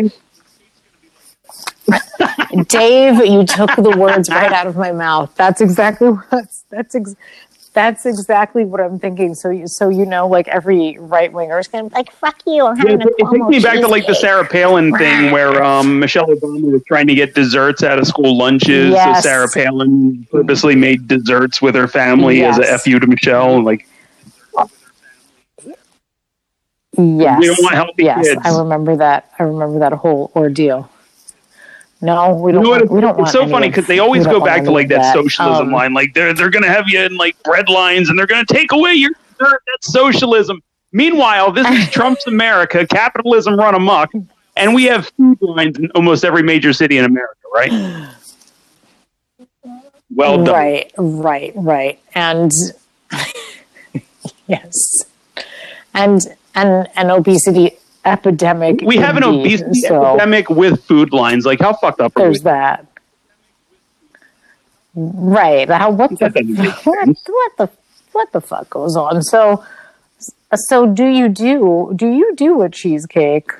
Dave, 2.66 3.16
you 3.26 3.44
took 3.44 3.74
the 3.76 3.94
words 3.98 4.28
right 4.30 4.52
out 4.52 4.66
of 4.66 4.76
my 4.76 4.92
mouth. 4.92 5.32
That's 5.36 5.60
exactly 5.60 6.08
what 6.08 6.48
that's 6.70 6.94
ex- 6.94 7.14
that's 7.72 8.04
exactly 8.06 8.64
what 8.64 8.80
I'm 8.80 8.98
thinking. 8.98 9.34
So 9.34 9.50
you 9.50 9.66
so 9.66 9.88
you 9.88 10.04
know, 10.04 10.26
like 10.26 10.48
every 10.48 10.98
right 10.98 11.32
winger 11.32 11.58
is 11.58 11.68
gonna 11.68 11.88
be 11.88 11.94
like, 11.94 12.12
"Fuck 12.12 12.36
you!" 12.46 12.66
I'm 12.66 12.76
Yeah, 12.76 12.82
having 12.82 13.00
it, 13.00 13.06
a 13.06 13.10
it 13.18 13.30
takes 13.30 13.48
me 13.48 13.60
back 13.60 13.80
to 13.80 13.88
like 13.88 14.06
the. 14.06 14.14
Sarah 14.14 14.46
Palin 14.46 14.92
thing 14.98 15.30
where 15.30 15.62
um, 15.62 16.00
Michelle 16.00 16.26
Obama 16.26 16.72
was 16.72 16.82
trying 16.88 17.06
to 17.06 17.14
get 17.14 17.34
desserts 17.34 17.82
out 17.82 17.98
of 17.98 18.06
school 18.06 18.36
lunches. 18.36 18.90
Yes. 18.90 19.22
So 19.22 19.28
Sarah 19.28 19.48
Palin 19.48 20.26
purposely 20.30 20.74
made 20.74 21.08
desserts 21.08 21.62
with 21.62 21.74
her 21.74 21.88
family 21.88 22.44
as 22.44 22.58
a 22.58 22.78
fu 22.78 22.98
to 22.98 23.06
Michelle. 23.06 23.56
and, 23.56 23.64
Like 23.64 23.86
Yes, 26.96 27.40
we 27.40 27.46
don't 27.46 27.62
want 27.62 27.74
healthy 27.74 28.04
yes, 28.04 28.26
kids. 28.26 28.40
I 28.44 28.58
remember 28.58 28.96
that. 28.96 29.30
I 29.38 29.44
remember 29.44 29.78
that 29.78 29.92
whole 29.92 30.32
ordeal. 30.34 30.90
No, 32.02 32.34
we 32.34 32.52
don't. 32.52 32.62
know 32.62 32.70
what? 32.70 32.80
want, 32.80 32.90
we 32.90 33.00
don't 33.00 33.20
It's 33.20 33.32
so 33.32 33.46
funny 33.46 33.68
because 33.68 33.86
they 33.86 33.98
always 33.98 34.26
go 34.26 34.42
back 34.42 34.64
to 34.64 34.70
like 34.70 34.84
of 34.86 34.90
that, 34.90 35.12
socialism 35.12 35.66
Um, 35.68 35.72
line. 35.72 35.92
Like 35.92 36.14
they're 36.14 36.32
they're 36.32 36.50
gonna 36.50 36.68
have 36.68 36.84
you 36.88 37.00
in 37.00 37.16
like 37.16 37.40
bread 37.42 37.68
lines 37.68 38.08
and 38.08 38.18
they're 38.18 38.26
gonna 38.26 38.44
take 38.46 38.72
away 38.72 38.94
your 38.94 39.10
dessert. 39.38 39.62
That's 39.66 39.92
socialism. 39.92 40.62
Meanwhile, 40.92 41.52
this 41.52 41.68
is 41.68 41.90
Trump's 41.92 42.26
America. 42.26 42.86
Capitalism 42.86 43.56
run 43.56 43.74
amok, 43.74 44.10
and 44.56 44.74
we 44.74 44.84
have 44.84 45.08
food 45.16 45.38
lines 45.40 45.78
in 45.78 45.90
almost 45.94 46.24
every 46.24 46.42
major 46.42 46.72
city 46.72 46.96
in 46.96 47.04
America. 47.04 47.34
Right? 47.52 48.08
Well 50.10 50.42
done. 50.42 50.54
Right, 50.54 50.92
right, 50.96 51.52
right. 51.54 52.00
And 52.14 52.52
yes. 54.46 55.04
And 55.94 56.20
and 56.54 56.88
and 56.96 57.10
obesity 57.10 57.72
epidemic. 58.04 58.80
We 58.82 58.96
have 58.96 59.16
an 59.16 59.24
obesity 59.24 59.80
so 59.80 60.14
epidemic 60.14 60.50
with 60.50 60.82
food 60.84 61.12
lines. 61.12 61.44
Like 61.44 61.60
how 61.60 61.72
fucked 61.74 62.00
up 62.00 62.16
are 62.16 62.30
we? 62.30 62.38
That. 62.38 62.86
Right. 64.94 65.68
How 65.68 65.90
what 65.90 66.10
the 66.10 66.30
That 66.30 66.80
what, 66.84 67.08
what 67.08 67.56
the 67.56 67.70
what 68.12 68.32
the 68.32 68.40
fuck 68.40 68.70
goes 68.70 68.96
on? 68.96 69.22
So 69.22 69.64
so 70.54 70.86
do 70.86 71.06
you 71.06 71.28
do 71.28 71.92
do 71.94 72.08
you 72.08 72.34
do 72.34 72.62
a 72.62 72.68
cheesecake 72.68 73.52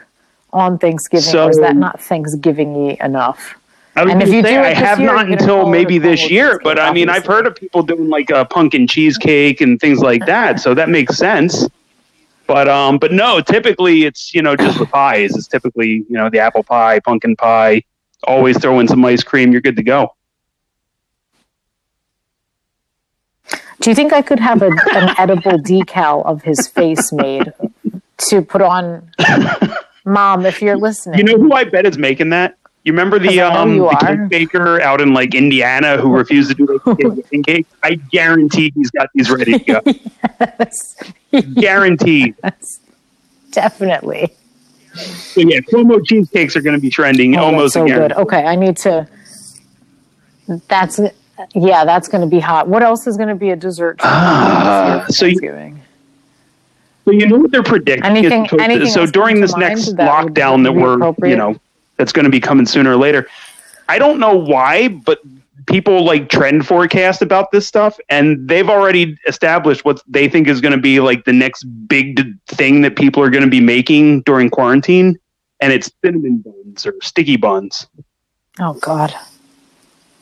on 0.53 0.79
Thanksgiving 0.79 1.37
or 1.37 1.51
is 1.51 1.59
that 1.59 1.77
not 1.77 2.01
Thanksgiving 2.01 2.97
enough? 3.01 3.57
I 3.97 4.05
was 4.05 4.13
And 4.13 4.23
if 4.23 4.29
you 4.29 4.43
say 4.43 4.55
do 4.55 4.61
I 4.61 4.73
have 4.73 4.99
year, 4.99 5.13
not 5.13 5.31
until 5.31 5.69
maybe 5.69 5.99
this 5.99 6.31
year, 6.31 6.61
but 6.63 6.79
I 6.79 6.93
mean 6.93 7.09
I've 7.09 7.27
heard 7.27 7.47
of 7.47 7.55
people 7.55 7.83
doing 7.83 8.09
like 8.09 8.31
a 8.31 8.45
pumpkin 8.45 8.87
cheesecake 8.87 9.61
and 9.61 9.81
things 9.81 10.01
like 10.01 10.27
that, 10.27 10.61
so 10.61 10.75
that 10.75 10.89
makes 10.89 11.17
sense. 11.17 11.67
But 12.51 12.69
um, 12.69 12.99
but 12.99 13.13
no, 13.13 13.41
typically 13.41 14.07
it's 14.07 14.35
you 14.35 14.43
know 14.43 14.57
just 14.57 14.77
the 14.77 14.87
pies. 14.99 15.37
It's 15.37 15.47
typically 15.47 16.05
you 16.09 16.17
know 16.19 16.29
the 16.29 16.41
apple 16.41 16.65
pie, 16.65 16.99
pumpkin 16.99 17.37
pie. 17.37 17.85
Always 18.25 18.59
throw 18.59 18.81
in 18.81 18.89
some 18.89 19.05
ice 19.05 19.23
cream. 19.23 19.53
You're 19.53 19.61
good 19.61 19.77
to 19.77 19.85
go. 19.85 20.17
Do 23.79 23.89
you 23.89 23.95
think 23.95 24.13
I 24.13 24.21
could 24.21 24.41
have 24.41 24.63
a, 24.63 24.71
an 24.93 25.15
edible 25.17 25.61
decal 25.61 26.27
of 26.27 26.43
his 26.43 26.67
face 26.67 27.13
made 27.13 27.53
to 28.29 28.43
put 28.43 28.63
on? 28.63 29.09
Mom, 30.05 30.45
if 30.45 30.61
you're 30.61 30.77
listening, 30.77 31.21
You 31.21 31.25
know 31.25 31.39
who 31.39 31.53
I 31.53 31.63
bet 31.63 31.87
is 31.87 31.99
making 31.99 32.31
that? 32.31 32.59
You 32.85 32.93
remember 32.93 33.19
the 33.19 33.29
'Cause 33.29 33.39
I 33.39 33.53
know 33.53 33.61
um 33.61 33.79
the 33.79 33.97
cake 34.01 34.29
baker 34.31 34.81
out 34.81 35.01
in 35.03 35.13
like 35.13 35.35
Indiana 35.35 35.99
who 35.99 36.13
refused 36.17 36.49
to 36.51 36.55
do 36.55 36.81
like 36.87 37.43
cake? 37.47 37.67
I 37.83 37.95
guarantee 37.97 38.73
he's 38.75 38.91
got 38.91 39.09
these 39.15 39.31
ready 39.31 39.59
to 39.59 39.65
go. 39.65 39.81
Yes, 40.59 40.97
Guaranteed. 41.55 42.35
definitely. 43.53 44.31
So 44.95 45.41
yeah, 45.43 45.61
Cuomo 45.61 46.05
cheesecakes 46.05 46.57
are 46.57 46.63
going 46.63 46.75
to 46.75 46.81
be 46.81 46.91
trending 46.91 47.37
Oh, 47.37 47.45
almost 47.45 47.75
so 47.75 47.85
again. 47.85 47.99
good. 47.99 48.13
Okay, 48.15 48.45
I 48.45 48.57
need 48.57 48.77
to. 48.79 49.07
That's 50.69 50.99
yeah, 51.55 51.85
that's 51.85 52.09
going 52.09 52.23
to 52.23 52.27
be 52.27 52.41
hot. 52.41 52.67
What 52.69 52.83
else 52.83 53.07
is 53.07 53.17
going 53.17 53.29
to 53.29 53.35
be 53.35 53.51
a 53.51 53.57
dessert? 53.57 53.97
Ah, 54.03 55.05
for 55.07 55.13
so 55.13 55.27
you- 55.27 55.39
So 57.05 57.13
you 57.13 57.27
know 57.29 57.39
what 57.39 57.51
they're 57.53 57.63
predicting? 57.63 58.05
Anything- 58.11 58.49
anything 58.61 58.89
so 58.89 59.07
during 59.07 59.41
this 59.41 59.55
next 59.57 59.97
that 59.97 60.09
lockdown 60.11 60.65
that 60.65 60.73
we're 60.73 61.29
you 61.29 61.37
know 61.37 61.57
that's 62.01 62.13
going 62.13 62.25
to 62.25 62.31
be 62.31 62.41
coming 62.41 62.65
sooner 62.65 62.93
or 62.93 62.97
later. 62.97 63.29
I 63.91 63.99
don't 63.99 64.19
know 64.19 64.35
why, 64.35 64.89
but 64.89 65.21
people 65.67 66.03
like 66.03 66.31
trend 66.31 66.67
forecast 66.67 67.21
about 67.21 67.53
this 67.53 67.67
stuff, 67.67 68.01
and 68.09 68.49
they've 68.49 68.71
already 68.71 69.19
established 69.29 69.85
what 69.85 70.03
they 70.09 70.27
think 70.27 70.49
is 70.49 70.63
going 70.63 70.73
to 70.73 70.81
be 70.81 70.99
like 71.01 71.27
the 71.27 71.33
next 71.35 71.65
big 71.87 72.23
thing 72.47 72.81
that 72.81 72.97
people 72.97 73.23
are 73.23 73.29
going 73.29 73.45
to 73.45 73.51
be 73.51 73.61
making 73.61 74.23
during 74.23 74.49
quarantine, 74.49 75.19
and 75.61 75.75
it's 75.75 75.91
cinnamon 76.03 76.39
buns 76.39 76.87
or 76.87 76.95
sticky 77.03 77.37
buns. 77.37 77.87
Oh 78.59 78.73
God, 78.75 79.15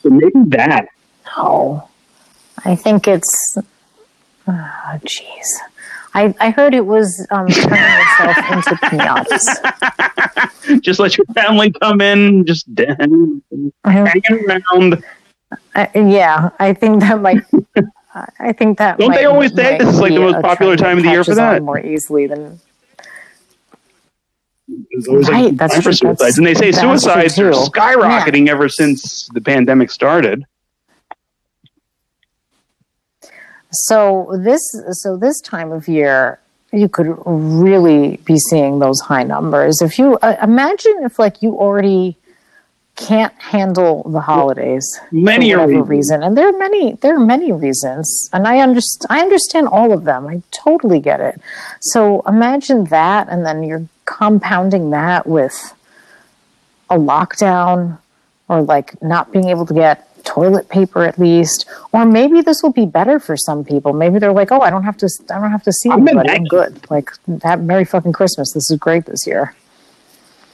So 0.03 0.11
maybe 0.11 0.33
that. 0.49 0.89
no! 1.37 1.89
I 2.65 2.75
think 2.75 3.07
it's. 3.07 3.57
Oh, 4.49 4.99
jeez. 5.05 5.47
I, 6.19 6.35
I 6.41 6.51
heard 6.51 6.75
it 6.75 6.85
was 6.85 7.25
um, 7.31 7.47
turning 7.47 7.79
itself 7.79 8.37
into 8.51 8.75
pinatas. 8.87 10.81
Just 10.83 10.99
let 10.99 11.17
your 11.17 11.25
family 11.27 11.71
come 11.71 12.01
in, 12.01 12.45
just 12.45 12.67
hanging 12.77 13.41
around. 13.87 15.05
Uh, 15.77 15.87
yeah, 15.95 16.51
I 16.59 16.75
think 16.75 17.01
that 17.01 17.21
might. 17.23 17.43
I 18.41 18.53
think 18.53 18.79
that. 18.79 18.99
Don't 18.99 19.11
might, 19.11 19.19
they 19.19 19.25
always 19.27 19.55
say 19.55 19.71
might 19.73 19.79
this 19.79 19.95
is 19.95 20.01
like 20.01 20.13
the 20.13 20.19
most 20.19 20.43
popular 20.43 20.77
time 20.77 20.99
of 20.99 21.05
the 21.05 21.11
year 21.11 21.23
for 21.23 21.37
that? 21.37 21.63
More 21.63 21.79
easily 21.79 22.27
than 22.27 22.59
There's 24.91 25.07
always 25.07 25.29
Right, 25.29 25.45
like 25.47 25.57
that's 25.57 25.77
for 25.77 25.93
suicides, 25.93 26.19
that's- 26.19 26.39
and 26.39 26.47
they 26.47 26.55
say 26.55 26.73
suicides 26.73 27.39
are 27.39 27.53
too. 27.53 27.59
skyrocketing 27.59 28.49
ever 28.49 28.69
since 28.69 29.29
the 29.29 29.41
pandemic 29.41 29.91
started. 29.91 30.45
So 33.71 34.39
this 34.39 34.63
so 34.93 35.17
this 35.17 35.41
time 35.41 35.73
of 35.73 35.89
year, 35.89 36.39
you 36.73 36.89
could 36.89 37.15
really 37.27 38.17
be 38.25 38.39
seeing 38.39 38.79
those 38.79 39.01
high 39.01 39.25
numbers. 39.25 39.83
If 39.83 39.99
you 39.99 40.19
uh, 40.19 40.37
imagine 40.43 41.01
if 41.03 41.19
like 41.19 41.43
you 41.43 41.55
already 41.55 42.17
can't 42.97 43.33
handle 43.41 44.03
the 44.11 44.21
holidays 44.21 45.01
Many 45.13 45.53
for 45.53 45.61
whatever 45.61 45.83
reason, 45.85 46.23
and 46.23 46.37
there 46.37 46.49
are 46.49 46.59
many 46.59 46.95
there 46.95 47.15
are 47.15 47.25
many 47.25 47.53
reasons, 47.53 48.29
and 48.33 48.47
I 48.47 48.59
understand 48.61 49.07
I 49.11 49.21
understand 49.21 49.69
all 49.69 49.93
of 49.93 50.05
them. 50.05 50.27
I 50.27 50.43
totally 50.51 50.99
get 50.99 51.21
it. 51.21 51.41
So 51.81 52.23
imagine 52.27 52.85
that, 52.87 53.29
and 53.29 53.45
then 53.47 53.63
you're 53.63 53.87
compounding 54.05 54.91
that 54.91 55.27
with 55.27 55.75
a 56.91 56.97
lockdown 56.97 57.99
or 58.49 58.63
like 58.63 59.01
not 59.03 59.31
being 59.31 59.49
able 59.49 59.67
to 59.67 59.75
get 59.75 60.08
toilet 60.29 60.69
paper 60.69 61.05
at 61.05 61.19
least 61.19 61.67
or 61.93 62.05
maybe 62.05 62.41
this 62.43 62.63
will 62.63 62.73
be 62.73 62.85
better 62.85 63.19
for 63.19 63.37
some 63.37 63.65
people. 63.65 63.93
Maybe 63.95 64.19
they're 64.19 64.33
like 64.33 64.53
oh 64.53 64.61
i 64.61 64.71
don't 64.71 64.85
have 64.85 64.97
to 64.99 65.09
i 65.31 65.39
don't 65.41 65.51
have 65.51 65.63
to 65.65 65.73
see 65.73 65.89
I'm 65.91 66.07
anybody. 66.07 66.31
i'm 66.31 66.45
good. 66.45 66.73
Like 66.91 67.11
have 67.43 67.63
merry 67.63 67.85
fucking 67.85 68.13
christmas. 68.13 68.53
This 68.53 68.71
is 68.71 68.77
great 68.79 69.07
this 69.07 69.27
year. 69.27 69.55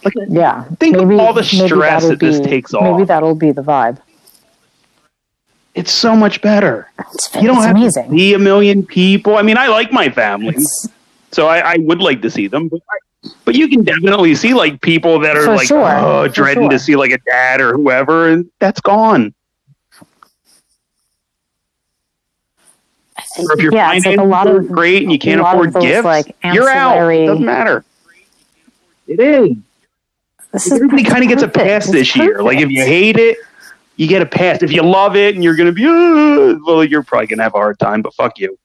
Like, 0.04 0.14
yeah. 0.28 0.64
Think 0.80 0.96
of 0.96 1.10
all 1.12 1.32
the 1.32 1.40
maybe 1.52 1.66
stress 1.68 2.06
this 2.18 2.38
be- 2.40 2.44
takes 2.46 2.72
off. 2.74 2.82
maybe 2.84 3.04
that'll 3.04 3.34
be 3.34 3.52
the 3.52 3.62
vibe. 3.62 3.98
It's 5.74 5.90
so 5.90 6.14
much 6.14 6.40
better. 6.40 6.88
it's, 7.14 7.34
You 7.34 7.48
don't 7.48 7.56
it's 7.56 7.66
have 7.66 7.76
amazing. 7.76 8.04
to 8.04 8.10
see 8.10 8.34
a 8.34 8.38
million 8.38 8.86
people. 8.86 9.36
I 9.36 9.42
mean, 9.42 9.56
I 9.58 9.66
like 9.68 9.90
my 9.92 10.08
family, 10.08 10.48
It's- 10.50 10.88
so 11.32 11.48
I, 11.48 11.58
I 11.72 11.76
would 11.78 12.00
like 12.00 12.22
to 12.22 12.30
see 12.30 12.46
them. 12.46 12.68
But, 12.68 12.80
I, 12.88 13.28
but 13.44 13.54
you 13.56 13.66
can 13.66 13.82
definitely 13.82 14.36
see 14.36 14.54
like 14.54 14.80
people 14.82 15.18
that 15.20 15.36
are 15.36 15.44
For 15.46 15.56
like 15.56 15.66
sure, 15.66 15.90
oh, 15.98 16.28
dreading 16.28 16.70
to 16.70 16.78
see 16.78 16.94
like 16.94 17.10
a 17.10 17.18
dad 17.26 17.60
or 17.60 17.72
whoever, 17.74 18.28
and 18.28 18.48
that's 18.60 18.80
gone. 18.80 19.34
Or 23.38 23.52
if 23.52 23.60
you're 23.60 23.72
yeah 23.74 23.92
it's 23.94 24.06
like 24.06 24.18
a 24.18 24.22
lot 24.24 24.46
of 24.46 24.68
great 24.68 25.02
and 25.02 25.10
you 25.12 25.18
can't 25.18 25.40
a 25.40 25.42
lot 25.42 25.54
of 25.56 25.60
afford 25.60 25.74
those, 25.74 25.82
gifts, 25.82 26.04
like 26.04 26.36
you're 26.44 26.68
out. 26.68 26.92
ancillary- 26.96 27.26
Doesn't 27.26 27.44
matter. 27.44 27.84
It 29.06 29.20
is. 29.20 29.56
this 30.52 30.66
is 30.66 30.72
Everybody 30.72 31.02
that's 31.02 31.12
kind 31.12 31.24
of 31.24 31.28
gets 31.28 31.42
a 31.42 31.48
perfect. 31.48 31.64
pass 31.68 31.84
It's 31.86 31.92
this 31.92 32.16
year. 32.16 32.42
Like 32.42 32.58
if 32.58 32.70
you 32.70 32.82
hate 32.84 33.16
it, 33.18 33.38
you 33.96 34.06
get 34.08 34.22
a 34.22 34.26
pass. 34.26 34.62
If 34.62 34.72
you 34.72 34.82
love 34.82 35.14
it 35.16 35.34
and 35.34 35.42
you're 35.44 35.56
gonna 35.56 35.72
be, 35.72 35.84
"Uh," 35.86 36.58
well, 36.64 36.84
you're 36.84 37.02
probably 37.02 37.26
gonna 37.26 37.42
have 37.42 37.54
a 37.54 37.58
hard 37.58 37.78
time. 37.78 38.02
But 38.02 38.14
fuck 38.14 38.38
you. 38.38 38.58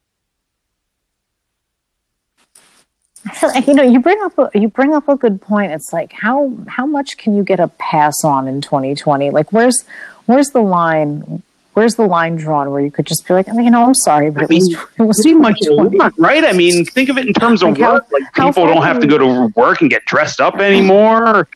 Like, 3.44 3.68
you 3.68 3.74
know, 3.74 3.84
you 3.84 4.00
bring 4.00 4.20
up 4.24 4.38
a, 4.38 4.50
you 4.58 4.70
bring 4.70 4.94
up 4.94 5.08
a 5.10 5.16
good 5.16 5.42
point. 5.42 5.72
It's 5.72 5.92
like 5.92 6.14
how 6.14 6.54
how 6.68 6.86
much 6.86 7.18
can 7.18 7.36
you 7.36 7.44
get 7.44 7.60
a 7.60 7.68
pass 7.68 8.24
on 8.24 8.48
in 8.48 8.62
2020? 8.62 9.30
Like 9.32 9.52
where's 9.52 9.84
where's 10.26 10.48
the 10.50 10.62
line? 10.62 11.44
Where's 11.74 11.96
the 11.96 12.06
line 12.06 12.36
drawn 12.36 12.72
where 12.72 12.82
you 12.82 12.92
could 12.92 13.06
just 13.06 13.28
be 13.28 13.34
like, 13.34 13.48
you 13.48 13.70
know, 13.70 13.86
I'm 13.86 13.94
sorry, 13.94 14.32
but 14.32 14.42
I 14.42 14.46
it 14.46 14.50
was 14.50 14.70
mean, 14.70 14.78
it 14.98 15.04
was 15.04 15.26
much, 15.28 15.60
2020. 15.62 15.98
right? 16.18 16.44
I 16.44 16.52
mean, 16.52 16.84
think 16.86 17.10
of 17.10 17.18
it 17.18 17.28
in 17.28 17.34
terms 17.34 17.62
of 17.64 17.70
Like 17.70 17.80
how- 17.80 17.94
work. 17.94 18.08
Like 18.12 18.34
people 18.34 18.66
don't 18.66 18.84
have 18.84 19.00
to 19.00 19.08
go 19.08 19.18
to 19.18 19.54
work 19.56 19.82
and 19.82 19.90
get 19.90 20.04
dressed 20.06 20.42
up 20.42 20.56
anymore. 20.60 21.48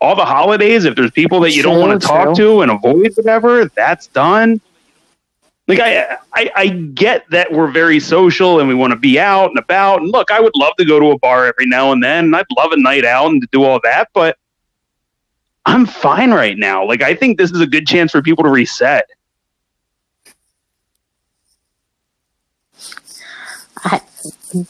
All 0.00 0.14
the 0.16 0.24
holidays, 0.24 0.84
if 0.84 0.94
there's 0.96 1.10
people 1.12 1.40
that 1.40 1.54
you 1.54 1.62
don't 1.62 1.80
want 1.80 2.00
to 2.00 2.06
talk 2.06 2.34
true. 2.36 2.56
to 2.56 2.60
and 2.62 2.70
avoid, 2.70 3.12
whatever, 3.16 3.64
that's 3.66 4.08
done. 4.08 4.60
Like 5.68 5.80
I, 5.80 6.16
I, 6.32 6.50
I 6.54 6.68
get 6.68 7.28
that 7.30 7.50
we're 7.50 7.70
very 7.70 7.98
social 7.98 8.60
and 8.60 8.68
we 8.68 8.74
want 8.74 8.92
to 8.92 8.98
be 8.98 9.18
out 9.18 9.50
and 9.50 9.58
about. 9.58 10.00
And 10.02 10.10
look, 10.12 10.30
I 10.30 10.38
would 10.38 10.52
love 10.54 10.74
to 10.78 10.84
go 10.84 11.00
to 11.00 11.06
a 11.10 11.18
bar 11.18 11.46
every 11.46 11.66
now 11.66 11.90
and 11.92 12.02
then. 12.02 12.26
and 12.26 12.36
I'd 12.36 12.46
love 12.56 12.70
a 12.72 12.76
night 12.80 13.04
out 13.04 13.30
and 13.30 13.40
to 13.42 13.48
do 13.50 13.64
all 13.64 13.80
that, 13.82 14.08
but 14.14 14.36
I'm 15.66 15.84
fine 15.84 16.32
right 16.32 16.56
now. 16.56 16.86
Like 16.86 17.02
I 17.02 17.14
think 17.14 17.38
this 17.38 17.50
is 17.50 17.60
a 17.60 17.66
good 17.66 17.86
chance 17.86 18.12
for 18.12 18.22
people 18.22 18.44
to 18.44 18.50
reset. 18.50 19.08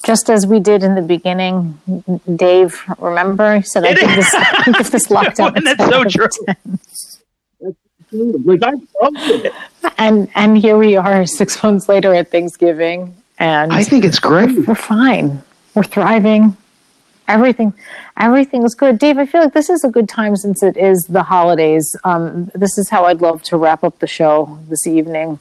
Just 0.03 0.31
as 0.31 0.47
we 0.47 0.59
did 0.59 0.83
in 0.83 0.95
the 0.95 1.03
beginning, 1.03 1.79
Dave. 2.35 2.83
Remember, 2.99 3.59
he 3.59 3.63
said, 3.63 3.85
"I 3.85 3.95
think 3.95 4.15
this, 4.17 4.35
I 4.35 4.83
this 4.91 5.07
lockdown." 5.09 5.55
And 5.55 5.67
that's 5.67 5.85
so 5.85 5.91
10 5.91 5.95
out 5.95 6.07
of 6.07 6.13
true. 6.13 6.29
10." 6.47 6.79
Like 8.45 8.63
I 8.63 8.73
loved 9.03 9.45
it. 9.45 9.53
And 9.99 10.29
and 10.35 10.57
here 10.59 10.77
we 10.79 10.97
are, 10.97 11.27
six 11.27 11.63
months 11.63 11.89
later 11.89 12.15
at 12.15 12.31
Thanksgiving, 12.31 13.15
and 13.39 13.73
I 13.73 13.85
think 13.85 14.05
it's 14.05 14.19
great. 14.19 14.67
we're 14.67 14.75
fine. 14.75 15.43
We're 15.75 15.85
thriving. 15.85 16.57
Everything, 17.29 17.73
everything 18.17 18.63
is 18.65 18.75
good. 18.75 18.99
Dave, 18.99 19.19
I 19.19 19.27
feel 19.27 19.41
like 19.43 19.53
this 19.53 19.69
is 19.69 19.83
a 19.85 19.89
good 19.91 20.09
time 20.09 20.37
since 20.37 20.63
it 20.63 20.77
is 20.77 21.07
the 21.09 21.23
holidays. 21.25 21.97
Um, 22.05 22.51
this 22.55 22.79
is 22.79 22.89
how 22.89 23.05
I'd 23.07 23.21
love 23.21 23.43
to 23.45 23.57
wrap 23.57 23.83
up 23.85 23.99
the 23.99 24.07
show 24.07 24.59
this 24.69 24.87
evening. 24.87 25.39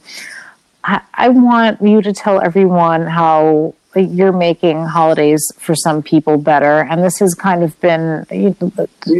I, 0.84 1.00
I 1.14 1.28
want 1.28 1.80
you 1.82 2.02
to 2.02 2.12
tell 2.12 2.40
everyone 2.40 3.02
how 3.06 3.74
you're 3.94 4.32
making 4.32 4.84
holidays 4.84 5.50
for 5.58 5.74
some 5.74 6.02
people 6.02 6.36
better, 6.36 6.80
and 6.80 7.02
this 7.02 7.18
has 7.20 7.34
kind 7.34 7.62
of 7.62 7.80
been 7.80 8.26
you 8.30 8.54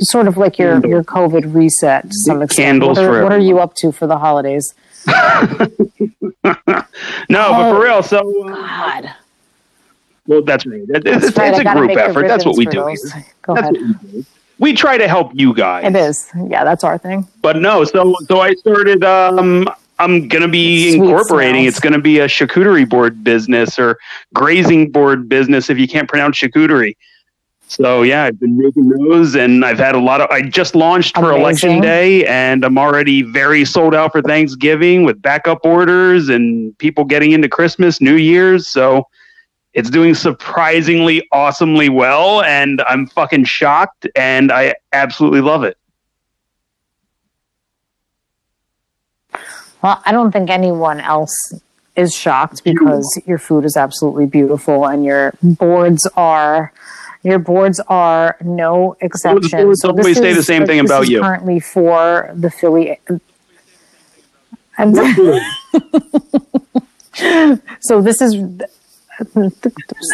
sort 0.00 0.28
of 0.28 0.36
like 0.36 0.58
your 0.58 0.86
your 0.86 1.02
COVID 1.02 1.54
reset 1.54 2.02
to 2.10 2.14
some 2.14 2.42
extent. 2.42 2.82
Candles 2.82 2.98
what 2.98 3.06
are, 3.06 3.22
what 3.22 3.32
are 3.32 3.38
you 3.38 3.58
up 3.58 3.74
to 3.76 3.90
for 3.92 4.06
the 4.06 4.18
holidays? 4.18 4.74
No, 7.28 7.50
but 7.52 7.68
Oh. 7.70 7.74
for 7.74 7.82
real. 7.84 8.02
So, 8.02 8.48
uh, 8.48 8.54
God, 8.54 9.14
well, 10.26 10.42
that's 10.42 10.66
right. 10.66 10.80
It- 10.88 11.06
It's, 11.06 11.24
That's 11.26 11.36
right, 11.36 11.50
it's 11.54 11.58
a 11.60 11.74
group 11.74 11.96
effort. 11.96 12.26
That's 12.28 12.44
what 12.44 12.56
we 12.56 12.64
do. 12.66 12.82
for 12.82 12.88
here. 12.90 12.96
those. 13.02 13.12
Go 13.42 13.54
That's 13.54 13.68
ahead. 13.68 13.72
what 13.76 14.02
we 14.02 14.10
do. 14.12 14.24
We 14.58 14.72
try 14.72 14.96
to 14.96 15.06
help 15.06 15.32
you 15.34 15.52
guys. 15.54 15.84
It 15.84 15.94
is. 15.96 16.30
Yeah, 16.48 16.64
that's 16.64 16.82
our 16.82 16.96
thing. 16.96 17.28
But 17.42 17.56
no, 17.56 17.84
so 17.84 18.14
so 18.26 18.40
I 18.40 18.54
started. 18.54 19.04
Um, 19.04 19.68
I'm 19.98 20.28
gonna 20.28 20.48
be 20.48 20.92
Sweet 20.92 21.02
incorporating. 21.02 21.54
smells. 21.64 21.66
It's 21.74 21.80
gonna 21.80 22.00
be 22.00 22.20
a 22.20 22.26
charcuterie 22.26 22.88
board 22.88 23.22
business 23.22 23.78
or 23.78 23.98
grazing 24.32 24.92
board 24.92 25.28
business 25.28 25.68
if 25.68 25.78
you 25.78 25.86
can't 25.86 26.08
pronounce 26.08 26.38
charcuterie. 26.38 26.96
So 27.68 28.00
yeah, 28.02 28.24
I've 28.24 28.40
been 28.40 28.56
making 28.56 28.88
those, 28.88 29.34
and 29.34 29.62
I've 29.62 29.78
had 29.78 29.94
a 29.94 29.98
lot 30.00 30.22
of. 30.22 30.30
I 30.30 30.40
just 30.40 30.74
launched 30.74 31.16
for 31.18 31.32
election 31.32 31.82
day, 31.82 32.24
and 32.26 32.64
I'm 32.64 32.78
already 32.78 33.20
very 33.22 33.64
sold 33.66 33.94
out 33.94 34.12
for 34.12 34.22
Thanksgiving 34.22 35.04
with 35.04 35.20
backup 35.20 35.66
orders 35.66 36.30
and 36.30 36.76
people 36.78 37.04
getting 37.04 37.32
into 37.32 37.48
Christmas, 37.48 38.00
New 38.00 38.16
Year's. 38.16 38.68
So 38.68 39.06
it's 39.76 39.90
doing 39.90 40.14
surprisingly 40.14 41.28
awesomely 41.32 41.90
well, 41.90 42.42
and 42.42 42.80
I'm 42.88 43.06
fucking 43.06 43.44
shocked, 43.44 44.06
and 44.16 44.50
I 44.50 44.74
absolutely 44.94 45.42
love 45.42 45.64
it. 45.64 45.76
Well, 49.82 50.00
I 50.06 50.12
don't 50.12 50.32
think 50.32 50.48
anyone 50.48 51.00
else 51.00 51.36
is 51.94 52.14
shocked 52.14 52.64
because 52.64 53.20
your 53.26 53.36
food 53.36 53.66
is 53.66 53.76
absolutely 53.76 54.24
beautiful 54.24 54.86
and 54.86 55.04
your 55.04 55.34
boards 55.42 56.06
are 56.16 56.72
your 57.22 57.38
boards 57.38 57.78
are 57.88 58.38
no 58.42 58.96
exception. 59.00 59.62
boards 59.62 59.84
always 59.84 60.16
say 60.16 60.32
the 60.32 60.42
same 60.42 60.64
thing 60.64 60.80
this 60.82 60.90
about 60.90 61.02
is 61.04 61.10
you. 61.10 61.20
Currently 61.20 61.60
for 61.60 62.30
the 62.34 62.50
Philly. 62.50 62.98
And 64.78 64.96
so 67.80 68.00
this 68.00 68.22
is 68.22 68.34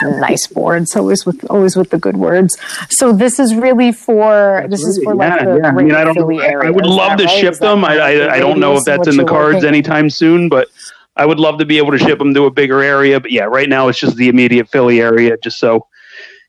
nice 0.03 0.47
boards 0.47 0.95
always 0.95 1.27
with 1.27 1.45
always 1.51 1.77
with 1.77 1.91
the 1.91 1.99
good 1.99 2.17
words 2.17 2.57
so 2.89 3.13
this 3.13 3.39
is 3.39 3.55
really 3.55 3.91
for 3.91 4.67
this 4.69 4.83
is 4.83 5.03
for 5.03 5.15
like 5.15 5.41
yeah, 5.41 5.45
the 5.45 5.61
yeah. 5.63 5.69
I 5.69 5.73
mean, 5.73 5.95
I 5.95 6.05
don't. 6.05 6.15
Philly 6.15 6.41
area. 6.43 6.69
I 6.69 6.71
would 6.71 6.87
love 6.87 7.19
to 7.19 7.25
right? 7.25 7.41
ship 7.41 7.55
them. 7.57 7.85
I, 7.85 7.97
kind 7.97 8.01
of 8.01 8.19
the 8.19 8.29
I, 8.29 8.37
I 8.37 8.39
don't 8.39 8.59
know 8.59 8.77
if 8.77 8.85
that's 8.85 9.09
in 9.09 9.17
the 9.17 9.25
cards 9.25 9.57
working? 9.57 9.69
anytime 9.69 10.11
soon, 10.11 10.49
but 10.49 10.69
I 11.17 11.27
would 11.27 11.39
love 11.39 11.59
to 11.59 11.67
be 11.67 11.79
able 11.79 11.93
to 11.93 11.99
ship 11.99 12.19
them 12.19 12.35
to 12.35 12.45
a 12.45 12.51
bigger 12.51 12.83
area. 12.83 13.21
But 13.21 13.31
yeah, 13.31 13.45
right 13.45 13.69
now 13.69 13.89
it's 13.89 13.99
just 13.99 14.17
the 14.17 14.29
immediate 14.29 14.69
Philly 14.69 15.01
area, 15.01 15.37
just 15.43 15.59
so 15.59 15.87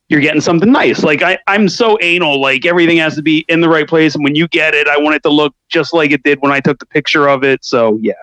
you're 0.09 0.21
getting 0.21 0.41
something 0.41 0.71
nice. 0.71 1.03
Like 1.03 1.21
I, 1.21 1.37
I'm 1.47 1.69
so 1.69 1.97
anal. 2.01 2.39
Like 2.41 2.65
everything 2.65 2.97
has 2.97 3.15
to 3.15 3.21
be 3.21 3.45
in 3.47 3.61
the 3.61 3.69
right 3.69 3.87
place, 3.87 4.15
and 4.15 4.23
when 4.23 4.35
you 4.35 4.47
get 4.47 4.73
it, 4.73 4.87
I 4.87 4.97
want 4.97 5.15
it 5.15 5.23
to 5.23 5.29
look 5.29 5.55
just 5.69 5.93
like 5.93 6.11
it 6.11 6.23
did 6.23 6.39
when 6.41 6.51
I 6.51 6.59
took 6.59 6.79
the 6.79 6.85
picture 6.85 7.27
of 7.27 7.43
it. 7.43 7.63
So 7.63 7.97
yeah, 8.01 8.13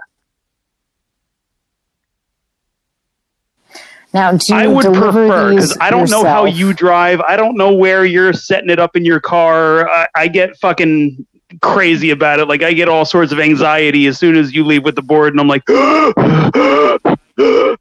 Now, 4.12 4.32
do 4.32 4.38
you 4.48 4.56
I 4.56 4.66
would 4.66 4.86
prefer 4.86 5.50
because 5.50 5.76
I 5.80 5.90
don't 5.90 6.11
know 6.11 6.24
how 6.24 6.44
you 6.44 6.72
drive. 6.72 7.20
I 7.20 7.36
don't 7.36 7.56
know 7.56 7.72
where 7.72 8.04
you're 8.04 8.32
setting 8.32 8.70
it 8.70 8.80
up 8.80 8.96
in 8.96 9.04
your 9.04 9.20
car. 9.20 9.88
I, 9.88 10.08
I 10.16 10.28
get 10.28 10.56
fucking 10.56 11.26
crazy 11.61 12.11
about 12.11 12.40
it. 12.40 12.46
Like 12.46 12.62
I 12.62 12.72
get 12.72 12.88
all 12.88 13.04
sorts 13.04 13.32
of 13.32 13.38
anxiety 13.38 14.06
as 14.06 14.18
soon 14.18 14.36
as 14.36 14.52
you 14.52 14.64
leave 14.64 14.84
with 14.84 14.96
the 14.96 15.02
board, 15.02 15.32
and 15.32 15.40
I'm 15.40 15.48
like, 15.48 15.62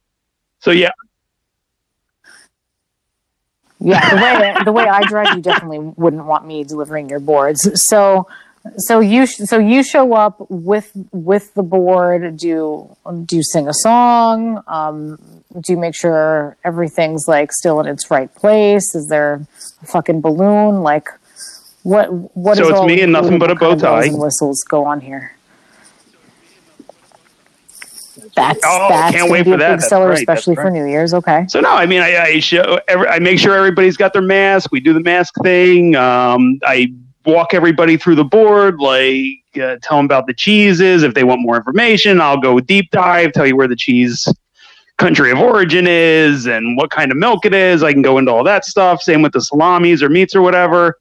so 0.60 0.72
yeah, 0.72 0.92
Yeah, 3.80 4.10
the 4.10 4.16
way 4.18 4.56
the 4.66 4.72
way 4.72 4.86
I 4.86 5.02
drive, 5.04 5.36
you 5.36 5.42
definitely 5.42 5.80
wouldn't 5.80 6.26
want 6.26 6.46
me 6.46 6.64
delivering 6.64 7.10
your 7.10 7.20
boards. 7.20 7.82
So, 7.82 8.28
so 8.78 9.00
you 9.00 9.26
sh- 9.26 9.42
so 9.46 9.58
you 9.58 9.84
show 9.84 10.14
up 10.14 10.46
with 10.50 10.92
with 11.12 11.54
the 11.54 11.64
board. 11.64 12.38
Do 12.38 12.96
do 13.26 13.36
you 13.38 13.44
sing 13.44 13.68
a 13.68 13.74
song? 13.74 14.62
Um, 14.68 15.39
do 15.60 15.74
you 15.74 15.78
make 15.78 15.96
sure 15.96 16.56
everything's 16.64 17.28
like 17.28 17.52
still 17.52 17.80
in 17.80 17.88
its 17.88 18.10
right 18.12 18.34
place? 18.36 18.94
Is 18.94 19.08
there 19.08 19.46
a 19.82 19.86
fucking 19.86 20.22
balloon? 20.22 20.84
Like, 20.84 21.08
what 21.84 22.08
what 22.36 22.58
So 22.58 22.64
is 22.64 22.70
it's 22.70 22.80
all 22.80 22.86
me 22.86 23.02
and 23.02 23.12
nothing 23.14 23.40
but 23.40 23.50
a 23.50 23.54
What 23.54 23.60
kind 23.60 23.74
of 23.74 23.80
bow 23.82 24.02
tie. 24.02 24.10
whistles 24.10 24.64
go 24.70 24.86
on 24.86 25.02
here. 25.02 25.36
That's 28.36 28.60
Oh, 28.66 28.88
that's 28.90 29.12
can't 29.16 29.22
gonna 29.24 29.32
wait 29.32 29.44
be 29.46 29.52
for 29.52 29.56
a 29.56 29.60
that. 29.60 29.78
big 29.78 29.82
seller, 29.82 30.10
right, 30.10 30.18
especially 30.20 30.56
that's 30.56 30.66
for 30.68 30.72
New 30.72 30.86
Year's. 30.86 31.14
Okay. 31.14 31.46
So 31.48 31.62
no, 31.62 31.72
I 31.72 31.86
mean, 31.86 32.02
I, 32.02 32.18
I 32.22 32.40
show, 32.40 32.80
every, 32.88 33.08
I 33.08 33.20
make 33.20 33.40
sure 33.40 33.56
everybody's 33.56 33.98
got 33.98 34.14
their 34.14 34.22
mask. 34.22 34.72
We 34.72 34.80
do 34.82 34.94
the 34.94 35.00
mask 35.00 35.34
thing. 35.42 35.96
Um, 35.96 36.60
I 36.64 36.94
walk 37.26 37.54
everybody 37.54 37.98
through 37.98 38.16
the 38.16 38.24
board, 38.26 38.80
like 38.80 39.26
uh, 39.56 39.78
tell 39.82 39.98
them 39.98 40.06
about 40.06 40.28
the 40.28 40.34
cheeses. 40.34 41.04
If 41.04 41.14
they 41.16 41.24
want 41.24 41.42
more 41.42 41.56
information, 41.58 42.22
I'll 42.22 42.40
go 42.40 42.60
deep 42.60 42.92
dive, 42.92 43.32
tell 43.32 43.48
you 43.48 43.56
where 43.56 43.68
the 43.68 43.76
cheese 43.76 44.28
country 45.00 45.32
of 45.32 45.40
origin 45.40 45.88
is 45.88 46.46
and 46.46 46.78
what 46.78 46.92
kind 46.92 47.12
of 47.12 47.18
milk 47.18 47.46
it 47.46 47.54
is. 47.54 47.82
I 47.82 47.94
can 47.94 48.02
go 48.04 48.18
into 48.20 48.32
all 48.32 48.44
that 48.44 48.66
stuff. 48.66 49.02
Same 49.02 49.22
with 49.22 49.32
the 49.32 49.42
salamis 49.42 50.04
or 50.04 50.10
meats 50.10 50.36
or 50.36 50.42
whatever. 50.42 51.00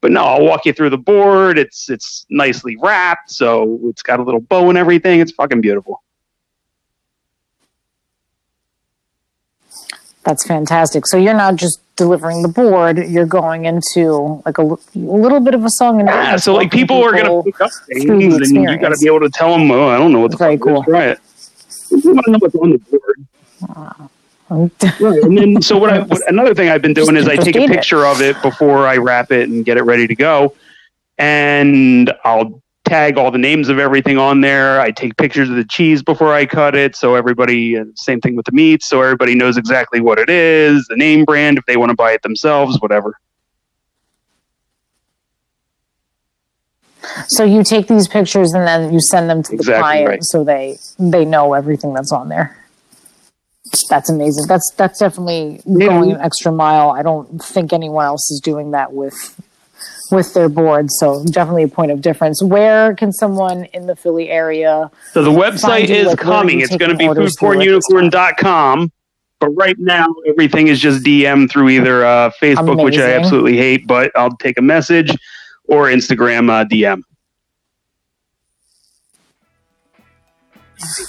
But 0.00 0.12
no, 0.12 0.22
I'll 0.22 0.44
walk 0.44 0.66
you 0.66 0.72
through 0.72 0.90
the 0.90 0.98
board. 0.98 1.58
It's 1.58 1.88
it's 1.88 2.26
nicely 2.30 2.76
wrapped, 2.76 3.30
so 3.30 3.80
it's 3.84 4.02
got 4.02 4.20
a 4.20 4.22
little 4.22 4.40
bow 4.40 4.68
and 4.68 4.78
everything. 4.78 5.20
It's 5.20 5.32
fucking 5.32 5.60
beautiful. 5.60 6.02
That's 10.24 10.46
fantastic. 10.46 11.06
So 11.06 11.16
you're 11.16 11.34
not 11.34 11.56
just 11.56 11.80
delivering 11.96 12.42
the 12.42 12.48
board; 12.48 12.98
you're 13.08 13.26
going 13.26 13.64
into 13.64 14.40
like 14.46 14.58
a 14.58 14.76
little 14.94 15.40
bit 15.40 15.54
of 15.54 15.64
a 15.64 15.70
song 15.70 15.98
and 15.98 16.08
Yeah, 16.08 16.36
so 16.36 16.54
like 16.54 16.66
walking 16.66 16.80
people 16.80 17.02
are 17.02 17.12
gonna 17.12 17.42
pick 17.42 17.60
up 17.60 17.70
things, 17.88 18.36
and 18.36 18.62
you 18.62 18.78
got 18.78 18.90
to 18.90 18.98
be 19.00 19.06
able 19.06 19.20
to 19.20 19.30
tell 19.30 19.56
them. 19.56 19.68
Oh, 19.70 19.88
I 19.88 19.98
don't 19.98 20.12
know 20.12 20.20
what 20.20 20.30
the 20.30 20.36
Very 20.36 20.58
fuck 20.58 20.68
it 20.68 20.70
cool. 20.70 20.84
Right. 20.86 21.18
Want 21.90 22.24
to 22.24 22.30
know 22.30 22.38
what's 22.38 22.54
on 22.56 22.70
the 22.70 22.78
board. 22.78 23.26
Right. 25.00 25.22
And 25.22 25.36
then, 25.38 25.62
so 25.62 25.76
what 25.76 25.90
I 25.90 26.00
what, 26.00 26.22
another 26.28 26.54
thing 26.54 26.68
I've 26.68 26.82
been 26.82 26.94
doing 26.94 27.16
is 27.16 27.28
I 27.28 27.36
take 27.36 27.56
a 27.56 27.66
picture 27.68 28.06
of 28.06 28.20
it 28.22 28.40
before 28.42 28.86
I 28.86 28.96
wrap 28.96 29.30
it 29.30 29.48
and 29.48 29.64
get 29.64 29.76
it 29.76 29.82
ready 29.82 30.06
to 30.06 30.14
go, 30.14 30.54
and 31.18 32.12
I'll 32.24 32.62
tag 32.84 33.18
all 33.18 33.30
the 33.30 33.38
names 33.38 33.68
of 33.68 33.78
everything 33.78 34.16
on 34.16 34.40
there. 34.40 34.80
I 34.80 34.90
take 34.90 35.16
pictures 35.18 35.50
of 35.50 35.56
the 35.56 35.64
cheese 35.64 36.02
before 36.02 36.32
I 36.32 36.46
cut 36.46 36.74
it, 36.74 36.96
so 36.96 37.14
everybody. 37.14 37.76
uh, 37.76 37.84
Same 37.94 38.20
thing 38.20 38.36
with 38.36 38.46
the 38.46 38.52
meat, 38.52 38.82
so 38.82 39.02
everybody 39.02 39.34
knows 39.34 39.58
exactly 39.58 40.00
what 40.00 40.18
it 40.18 40.30
is, 40.30 40.86
the 40.88 40.96
name 40.96 41.24
brand, 41.26 41.58
if 41.58 41.66
they 41.66 41.76
want 41.76 41.90
to 41.90 41.96
buy 41.96 42.12
it 42.12 42.22
themselves, 42.22 42.80
whatever. 42.80 43.18
So 47.28 47.44
you 47.44 47.62
take 47.62 47.86
these 47.88 48.08
pictures 48.08 48.52
and 48.52 48.66
then 48.66 48.92
you 48.92 49.00
send 49.00 49.30
them 49.30 49.42
to 49.44 49.50
the 49.50 49.56
Exactly 49.56 49.80
client 49.80 50.08
right. 50.08 50.24
so 50.24 50.44
they 50.44 50.78
they 50.98 51.24
know 51.24 51.54
everything 51.54 51.94
that's 51.94 52.12
on 52.12 52.28
there. 52.28 52.56
That's 53.90 54.08
amazing. 54.10 54.46
That's 54.46 54.70
that's 54.76 54.98
definitely 54.98 55.60
Yeah. 55.66 55.88
going 55.88 56.12
an 56.12 56.20
extra 56.20 56.50
mile. 56.52 56.90
I 56.90 57.02
don't 57.02 57.42
think 57.42 57.72
anyone 57.72 58.04
else 58.04 58.30
is 58.30 58.40
doing 58.40 58.70
that 58.72 58.92
with 58.92 59.14
with 60.10 60.32
their 60.32 60.48
board. 60.48 60.90
So 60.90 61.22
definitely 61.26 61.64
a 61.64 61.68
point 61.68 61.92
of 61.92 62.00
difference. 62.00 62.42
Where 62.42 62.94
can 62.94 63.12
someone 63.12 63.64
in 63.74 63.86
the 63.86 63.94
Philly 63.94 64.30
area 64.30 64.90
So 65.12 65.22
the 65.22 65.30
website 65.30 65.60
Find 65.60 65.88
you, 65.90 65.94
is 65.96 66.06
like, 66.06 66.24
where 66.24 66.32
are 66.34 66.40
coming. 66.40 66.58
you 66.60 66.64
It's 66.64 66.76
going 66.76 66.90
to 66.90 66.96
taking 66.96 66.98
be 66.98 67.08
orders 67.08 67.38
through 67.38 67.52
at 67.52 67.58
this 67.58 67.82
foodpornunicorn.com. 67.90 68.90
But 69.40 69.50
right 69.50 69.78
now, 69.78 70.08
everything 70.26 70.66
is 70.68 70.80
just 70.80 71.04
DM 71.04 71.48
through 71.48 71.68
either 71.68 72.04
uh, 72.04 72.30
Facebook, 72.42 72.82
which 72.82 72.96
I 72.98 73.02
Amazing. 73.02 73.20
absolutely 73.20 73.56
hate, 73.56 73.86
but 73.86 74.10
I'll 74.16 74.36
take 74.38 74.58
a 74.58 74.62
message. 74.62 75.14
Or 75.68 75.86
Instagram 75.86 76.50
uh, 76.50 76.64
DM. 76.64 77.02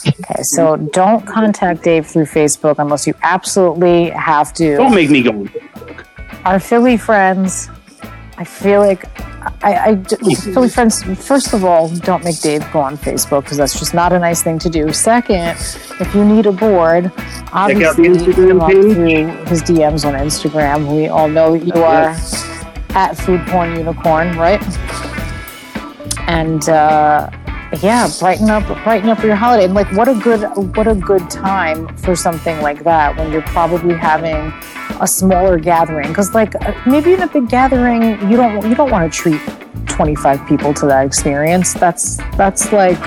Okay, 0.07 0.43
so 0.43 0.77
don't 0.77 1.25
contact 1.25 1.83
Dave 1.83 2.07
through 2.07 2.25
Facebook 2.25 2.75
unless 2.79 3.05
you 3.05 3.13
absolutely 3.21 4.09
have 4.11 4.53
to. 4.53 4.77
Don't 4.77 4.95
make 4.95 5.09
me 5.09 5.23
go. 5.23 5.31
On 5.31 5.47
Facebook. 5.47 6.05
Our 6.45 6.59
Philly 6.59 6.97
friends, 6.97 7.69
I 8.37 8.43
feel 8.43 8.79
like 8.79 9.05
I, 9.63 9.91
I 9.91 10.03
Philly 10.35 10.69
friends. 10.69 11.03
First 11.25 11.53
of 11.53 11.63
all, 11.63 11.89
don't 11.89 12.23
make 12.23 12.39
Dave 12.41 12.65
go 12.71 12.79
on 12.79 12.97
Facebook 12.97 13.43
because 13.43 13.57
that's 13.57 13.77
just 13.77 13.93
not 13.93 14.11
a 14.11 14.19
nice 14.19 14.41
thing 14.41 14.59
to 14.59 14.69
do. 14.69 14.91
Second, 14.91 15.57
if 15.99 16.13
you 16.15 16.25
need 16.25 16.45
a 16.45 16.51
board, 16.51 17.11
obviously 17.53 18.07
him 18.33 18.61
up 18.61 18.71
through 18.71 19.25
his 19.45 19.61
DMs 19.61 20.05
on 20.05 20.13
Instagram. 20.15 20.95
We 20.95 21.07
all 21.07 21.29
know 21.29 21.57
that 21.57 21.65
you 21.65 21.83
are 21.83 22.15
at 22.91 23.13
Food 23.17 23.45
Porn 23.47 23.75
Unicorn, 23.75 24.37
right? 24.37 24.61
And 26.27 26.67
uh, 26.69 27.29
yeah, 27.81 28.09
brighten 28.19 28.49
up, 28.49 28.65
brighten 28.83 29.09
up 29.09 29.23
your 29.23 29.35
holiday. 29.35 29.65
And 29.65 29.73
like, 29.73 29.91
what 29.93 30.07
a 30.07 30.15
good, 30.15 30.41
what 30.75 30.87
a 30.87 30.95
good 30.95 31.29
time 31.29 31.95
for 31.97 32.15
something 32.15 32.61
like 32.61 32.83
that 32.83 33.15
when 33.15 33.31
you're 33.31 33.41
probably 33.43 33.95
having 33.95 34.51
a 35.01 35.07
smaller 35.07 35.59
gathering. 35.59 36.07
Because 36.07 36.33
like, 36.33 36.55
uh, 36.55 36.73
maybe 36.85 37.13
in 37.13 37.21
a 37.21 37.27
big 37.27 37.49
gathering, 37.49 38.03
you 38.29 38.37
don't, 38.37 38.67
you 38.67 38.75
don't 38.75 38.91
want 38.91 39.11
to 39.11 39.17
treat 39.17 39.41
25 39.87 40.47
people 40.47 40.73
to 40.73 40.85
that 40.87 41.05
experience. 41.05 41.73
That's 41.73 42.17
that's 42.37 42.71
like. 42.71 42.99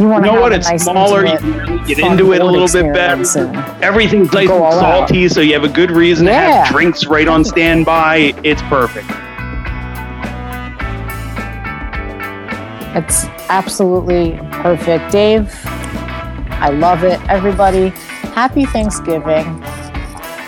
You, 0.00 0.14
you 0.14 0.20
know 0.20 0.40
what? 0.40 0.54
It's 0.54 0.66
nice 0.66 0.84
smaller. 0.84 1.26
You 1.26 1.36
really 1.36 1.84
get 1.84 1.98
into 1.98 2.32
it 2.32 2.40
a 2.40 2.44
little 2.44 2.66
bit 2.66 2.94
better. 2.94 3.20
Everything's 3.82 4.32
nice 4.32 4.48
and 4.48 4.72
salty, 4.72 5.26
out. 5.26 5.30
so 5.30 5.40
you 5.42 5.52
have 5.52 5.64
a 5.64 5.68
good 5.68 5.90
reason 5.90 6.26
yeah. 6.26 6.32
to 6.32 6.52
have 6.52 6.68
drinks 6.68 7.04
right 7.04 7.28
on 7.28 7.44
standby. 7.44 8.32
It's 8.42 8.62
perfect. 8.62 9.06
It's 12.96 13.26
absolutely 13.50 14.38
perfect. 14.50 15.12
Dave, 15.12 15.54
I 15.66 16.70
love 16.70 17.04
it. 17.04 17.20
Everybody, 17.28 17.90
happy 18.32 18.64
Thanksgiving. 18.64 19.62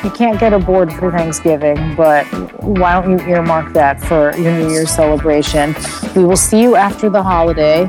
You 0.03 0.11
can't 0.11 0.41
get 0.41 0.55
a 0.55 0.59
board 0.59 0.93
for 0.95 1.13
Thanksgiving, 1.13 1.95
but 1.95 2.25
why 2.63 3.01
don't 3.01 3.19
you 3.19 3.27
earmark 3.27 3.75
that 3.75 4.01
for 4.01 4.35
your 4.37 4.53
New 4.59 4.71
Year's 4.71 4.91
celebration? 4.91 5.77
We 6.17 6.25
will 6.25 6.39
see 6.39 6.63
you 6.63 6.75
after 6.75 7.11
the 7.11 7.23
holiday. 7.23 7.89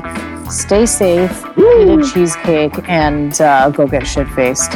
Stay 0.50 0.86
safe, 0.86 1.44
eat 1.56 1.88
a 1.88 2.10
cheesecake, 2.12 2.88
and 2.88 3.40
uh, 3.40 3.70
go 3.70 3.86
get 3.86 4.06
shit 4.06 4.28
faced. 4.28 4.72